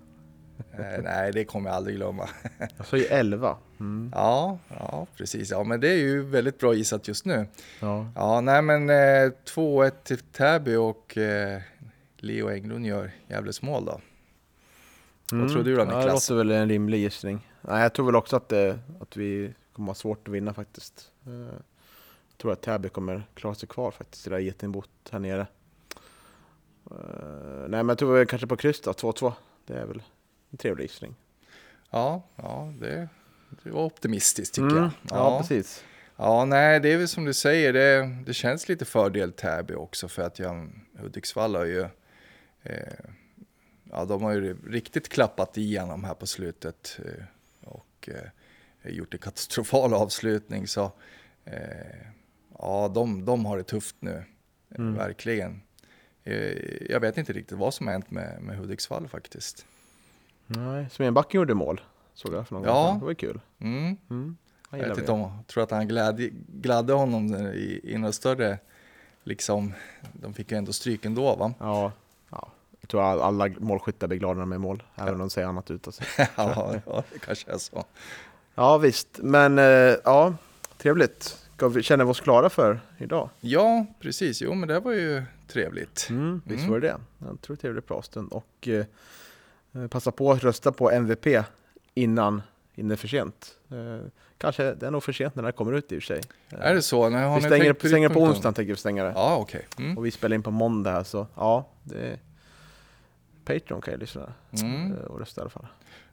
Äh, 0.71 1.03
nej, 1.03 1.32
det 1.32 1.45
kommer 1.45 1.69
jag 1.69 1.77
aldrig 1.77 1.95
glömma. 1.95 2.30
jag 2.77 2.86
sa 2.86 2.97
ju 2.97 3.05
11. 3.05 3.57
Mm. 3.80 4.11
Ja, 4.15 4.59
ja, 4.69 5.07
precis. 5.17 5.51
Ja, 5.51 5.63
men 5.63 5.80
det 5.80 5.89
är 5.89 5.97
ju 5.97 6.21
väldigt 6.25 6.59
bra 6.59 6.73
gissat 6.73 7.07
just 7.07 7.25
nu. 7.25 7.47
Ja, 7.80 8.11
ja 8.15 8.41
nej 8.41 8.61
men 8.61 8.89
eh, 8.89 9.32
2-1 9.55 9.91
till 10.03 10.17
Täby 10.17 10.75
och 10.75 11.17
eh, 11.17 11.61
Leo 12.17 12.49
Englund 12.49 12.86
gör 12.86 13.11
Gävles 13.27 13.61
mål 13.61 13.86
då. 13.86 14.01
Mm. 15.32 15.43
Vad 15.43 15.53
tror 15.53 15.63
du 15.63 15.75
då 15.75 15.84
Niklas? 15.84 16.03
Ja, 16.03 16.07
det 16.07 16.13
låter 16.13 16.36
väl 16.36 16.51
en 16.51 16.69
rimlig 16.69 16.99
gissning. 16.99 17.47
Nej, 17.61 17.82
jag 17.82 17.93
tror 17.93 18.05
väl 18.05 18.15
också 18.15 18.36
att, 18.36 18.53
att 19.01 19.17
vi 19.17 19.53
kommer 19.80 19.88
vara 19.88 19.95
svårt 19.95 20.27
att 20.27 20.34
vinna 20.34 20.53
faktiskt. 20.53 21.11
Eh, 21.25 21.32
jag 22.30 22.38
tror 22.38 22.51
att 22.53 22.61
Täby 22.61 22.89
kommer 22.89 23.23
klara 23.34 23.55
sig 23.55 23.69
kvar 23.69 23.91
faktiskt, 23.91 24.23
det 24.23 24.30
där 24.30 24.39
getingbot 24.39 24.89
här 25.11 25.19
nere. 25.19 25.47
Eh, 26.91 27.59
nej 27.59 27.69
men 27.69 27.89
jag 27.89 27.97
tror 27.97 28.25
kanske 28.25 28.47
på 28.47 28.57
kryss 28.57 28.82
då, 28.82 28.91
2-2. 28.91 29.34
Det 29.65 29.73
är 29.73 29.86
väl 29.86 30.03
en 30.49 30.57
trevlig 30.57 30.84
gissning. 30.84 31.15
Ja, 31.89 32.21
ja 32.36 32.73
det, 32.80 33.09
det 33.63 33.69
var 33.71 33.84
optimistiskt 33.86 34.55
tycker 34.55 34.69
Mm, 34.69 34.84
jag. 34.84 34.91
Ja, 35.09 35.39
precis. 35.41 35.84
Ja, 36.15 36.45
nej, 36.45 36.80
det 36.80 36.89
är 36.93 36.97
väl 36.97 37.07
som 37.07 37.25
du 37.25 37.34
säger, 37.34 37.73
det, 37.73 38.15
det 38.25 38.34
känns 38.34 38.69
lite 38.69 38.86
fördel 38.86 39.32
Täby 39.32 39.73
också 39.73 40.07
för 40.07 40.21
att 40.21 40.39
jag, 40.39 40.69
Hudiksvall 40.97 41.55
har 41.55 41.65
ju, 41.65 41.82
eh, 42.63 42.93
ja 43.91 44.05
de 44.05 44.23
har 44.23 44.32
ju 44.32 44.57
riktigt 44.67 45.09
klappat 45.09 45.57
igenom 45.57 46.03
här 46.03 46.13
på 46.13 46.27
slutet 46.27 46.99
eh, 47.05 47.23
och 47.69 48.09
eh, 48.09 48.30
gjort 48.84 49.13
en 49.13 49.19
katastrofal 49.19 49.93
avslutning 49.93 50.67
så 50.67 50.91
eh, 51.45 51.53
ja, 52.59 52.91
de, 52.95 53.25
de 53.25 53.45
har 53.45 53.57
det 53.57 53.63
tufft 53.63 53.95
nu, 53.99 54.23
Mm. 54.75 54.93
verkligen. 54.95 55.61
Eh, 56.23 56.91
jag 56.91 56.99
vet 56.99 57.17
inte 57.17 57.34
riktigt 57.34 57.57
vad 57.57 57.73
som 57.73 57.88
har 57.88 57.91
hänt 57.93 58.11
med, 58.11 58.41
med 58.41 58.57
Hudiksvall 58.57 59.07
faktiskt. 59.07 59.65
Nej, 60.47 60.89
Smedbacken 60.91 61.39
gjorde 61.39 61.53
mål, 61.53 61.82
såg 62.13 62.34
jag 62.34 62.47
för 62.47 62.55
någon 62.55 62.63
Ja. 62.63 62.73
gång. 62.88 62.99
Det 62.99 63.05
var 63.05 63.13
kul. 63.13 63.39
Mm. 63.59 63.97
Mm. 64.09 64.38
Jag 64.71 64.77
vet 64.80 64.97
inte 64.97 65.11
om, 65.11 65.19
jag 65.19 65.47
tror 65.47 65.63
att 65.63 65.71
han 65.71 65.88
glädje, 65.88 66.30
gladde 66.47 66.93
honom 66.93 67.36
i, 67.36 67.80
i 67.84 67.97
något 67.97 68.15
större, 68.15 68.59
liksom, 69.23 69.73
de 70.13 70.34
fick 70.34 70.51
ju 70.51 70.57
ändå 70.57 70.73
stryk 70.73 71.05
ändå 71.05 71.36
va? 71.36 71.53
Ja, 71.59 71.91
ja. 72.32 72.51
Jag 72.82 72.89
tror 72.89 73.01
all- 73.01 73.21
alla 73.21 73.49
målskyttar 73.59 74.07
blir 74.07 74.17
glada 74.19 74.34
när 74.34 74.39
de 74.41 74.51
är 74.51 74.57
mål, 74.57 74.84
även 74.95 75.13
om 75.13 75.19
de 75.19 75.30
säger 75.30 75.47
annat 75.47 75.67
sig. 75.93 76.05
ja, 76.38 76.75
ja, 76.86 77.03
det 77.13 77.19
kanske 77.19 77.51
är 77.51 77.57
så. 77.57 77.86
Ja 78.60 78.78
visst, 78.78 79.07
men 79.18 79.60
eh, 79.60 79.66
ja, 80.03 80.34
trevligt. 80.78 81.38
Känner 81.82 82.05
vi 82.05 82.12
oss 82.12 82.20
klara 82.20 82.49
för 82.49 82.80
idag? 82.97 83.30
Ja, 83.39 83.86
precis. 83.99 84.41
Jo, 84.41 84.53
men 84.53 84.68
det 84.70 84.80
var 84.80 84.91
ju 84.91 85.24
trevligt. 85.47 86.07
Mm, 86.10 86.41
visst 86.45 86.60
Mm. 86.60 86.72
var 86.72 86.80
det 86.80 86.88
det. 86.88 86.97
Jag 87.28 87.41
tror 87.41 87.55
det 87.55 87.60
är 87.60 87.62
trevligt 87.62 87.88
pratstund 87.88 88.32
och 88.32 88.68
eh, 88.68 88.86
eh, 89.74 89.88
passa 89.88 90.12
på 90.12 90.32
att 90.32 90.43
rösta 90.43 90.72
på 90.72 90.91
MVP 90.91 91.28
innan, 91.93 92.41
innan 92.76 92.89
det 92.89 92.95
är 92.95 92.97
för 92.97 93.07
sent. 93.07 93.55
Eh, 93.72 94.07
kanske, 94.38 94.74
det 94.74 94.88
är 94.88 94.91
nog 94.91 95.03
för 95.03 95.14
sent 95.14 95.36
när 95.36 95.43
det 95.43 95.51
kommer 95.51 95.74
ut 95.74 95.91
i 95.91 95.97
och 95.97 96.03
för 96.03 96.07
sig. 96.07 96.22
Eh, 96.49 96.60
Är 96.62 96.76
det 96.76 96.82
så? 96.82 97.10
Nej, 97.10 97.36
vi 97.36 97.41
stänger, 97.41 97.66
tänkt 97.74 97.88
stänger 97.88 98.10
på 98.10 98.20
onsdagen 98.20 98.53
tänker 98.53 98.74
vi 98.74 98.80
stänga 98.80 99.03
det. 99.03 99.12
Ja, 99.16 99.36
okej. 99.38 99.68
Mm. 99.78 99.97
Och 99.97 100.05
vi 100.05 100.12
spelar 100.12 100.36
in 100.36 100.43
på 100.43 100.51
måndag 100.51 100.91
här 100.91 101.03
så 101.03 101.28
ja, 101.36 101.68
det 101.84 101.99
är 102.07 102.20
Patreon 103.45 103.82
kan 103.82 103.91
jag 103.91 103.99
lyssna 104.01 104.34
Mm. 104.62 104.93
och 104.97 105.20
rösta 105.20 105.41
i 105.41 105.43
alla 105.43 105.49
fall. 105.49 105.68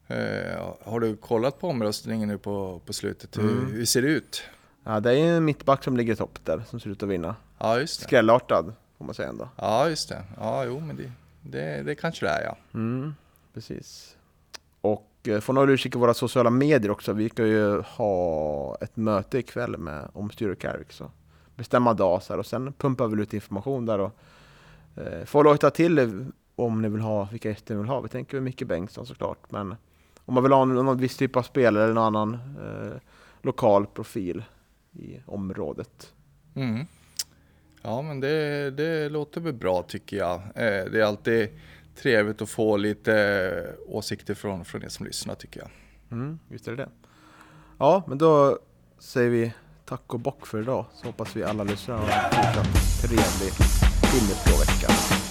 Eh, 0.08 0.74
har 0.84 1.00
du 1.00 1.16
kollat 1.16 1.60
på 1.60 1.68
omröstningen 1.68 2.28
nu 2.28 2.38
på, 2.38 2.80
på 2.86 2.92
slutet? 2.92 3.38
Hur, 3.38 3.42
Mm. 3.52 3.72
hur 3.72 3.84
ser 3.84 4.02
det 4.02 4.08
ut? 4.08 4.42
Ja, 4.84 5.00
det 5.00 5.12
är 5.18 5.36
en 5.36 5.44
mittback 5.44 5.84
som 5.84 5.96
ligger 5.96 6.12
i 6.12 6.16
topp 6.16 6.38
där 6.44 6.62
som 6.70 6.80
ser 6.80 6.90
ut 6.90 7.02
att 7.02 7.08
vinna. 7.08 7.36
Ja, 7.58 7.78
just 7.80 8.00
det. 8.00 8.06
Skrällartad 8.06 8.72
får 8.98 9.04
man 9.04 9.14
säga 9.14 9.28
ändå. 9.28 9.48
Ja, 9.56 9.88
just 9.88 10.08
det. 10.08 10.22
Ja, 10.40 10.64
jo, 10.64 10.80
men 10.80 10.96
det, 10.96 11.12
det, 11.42 11.82
det 11.82 11.94
kanske 11.94 12.26
det 12.26 12.30
är, 12.32 12.42
ja. 12.44 12.56
Mm, 12.74 13.14
precis. 13.54 14.16
Och 14.80 15.10
eh, 15.24 15.40
får 15.40 15.52
nog 15.52 15.70
utkika 15.70 15.98
våra 15.98 16.14
sociala 16.14 16.50
medier 16.50 16.90
också. 16.90 17.12
Vi 17.12 17.28
ska 17.28 17.46
ju 17.46 17.80
ha 17.80 18.76
ett 18.80 18.96
möte 18.96 19.38
ikväll 19.38 19.78
med 19.78 20.08
om 20.12 20.28
Carrick. 20.28 20.92
Så 20.92 21.10
bestämma 21.54 21.94
dag 21.94 22.22
så 22.22 22.32
här, 22.32 22.40
och 22.40 22.46
sen 22.46 22.72
pumpar 22.72 23.06
vi 23.08 23.22
ut 23.22 23.34
information 23.34 23.86
där. 23.86 23.98
Och, 23.98 24.12
eh, 24.96 25.24
får 25.24 25.44
låta 25.44 25.70
till 25.70 26.24
om 26.56 26.82
ni 26.82 26.88
vill 26.88 27.00
ha, 27.00 27.28
vilka 27.30 27.48
gäster 27.48 27.74
ni 27.74 27.80
vill 27.80 27.88
ha. 27.90 28.00
Vi 28.00 28.08
tänker 28.08 28.40
Micke 28.40 28.62
Bengtsson 28.66 29.06
såklart. 29.06 29.50
Men 29.50 29.74
om 30.26 30.34
man 30.34 30.42
vill 30.42 30.52
ha 30.52 30.64
någon, 30.64 30.98
viss 30.98 31.16
typ 31.16 31.36
av 31.36 31.42
spelare 31.42 31.84
eller 31.84 31.94
någon 31.94 32.16
annan 32.16 32.34
eh, 32.34 32.96
lokal 33.42 33.86
profil 33.86 34.44
i 34.92 35.20
området. 35.26 36.12
Mm. 36.54 36.86
Ja, 37.82 38.02
men 38.02 38.20
det, 38.20 38.70
det 38.70 39.08
låter 39.08 39.40
väl 39.40 39.52
bra 39.52 39.82
tycker 39.82 40.16
jag. 40.16 40.34
Eh, 40.34 40.84
det 40.92 41.00
är 41.00 41.04
alltid 41.04 41.48
trevligt 41.96 42.42
att 42.42 42.50
få 42.50 42.76
lite 42.76 43.14
eh, 43.14 43.94
åsikter 43.94 44.34
från, 44.34 44.64
från 44.64 44.84
er 44.84 44.88
som 44.88 45.06
lyssnar 45.06 45.34
tycker 45.34 45.60
jag. 45.60 45.70
Mm, 46.10 46.38
visst 46.48 46.68
är 46.68 46.72
det 46.72 46.76
det. 46.76 46.88
Ja, 47.78 48.04
men 48.06 48.18
då 48.18 48.58
säger 48.98 49.30
vi 49.30 49.52
tack 49.84 50.14
och 50.14 50.20
bock 50.20 50.46
för 50.46 50.62
idag. 50.62 50.86
Så 50.94 51.06
hoppas 51.06 51.36
vi 51.36 51.44
alla 51.44 51.64
lyssnar 51.64 51.96
har 51.96 52.04
en 52.04 52.30
fortsatt 52.30 53.02
trevlig 53.02 53.52
Himmelblå 54.12 54.58
vecka. 54.58 55.25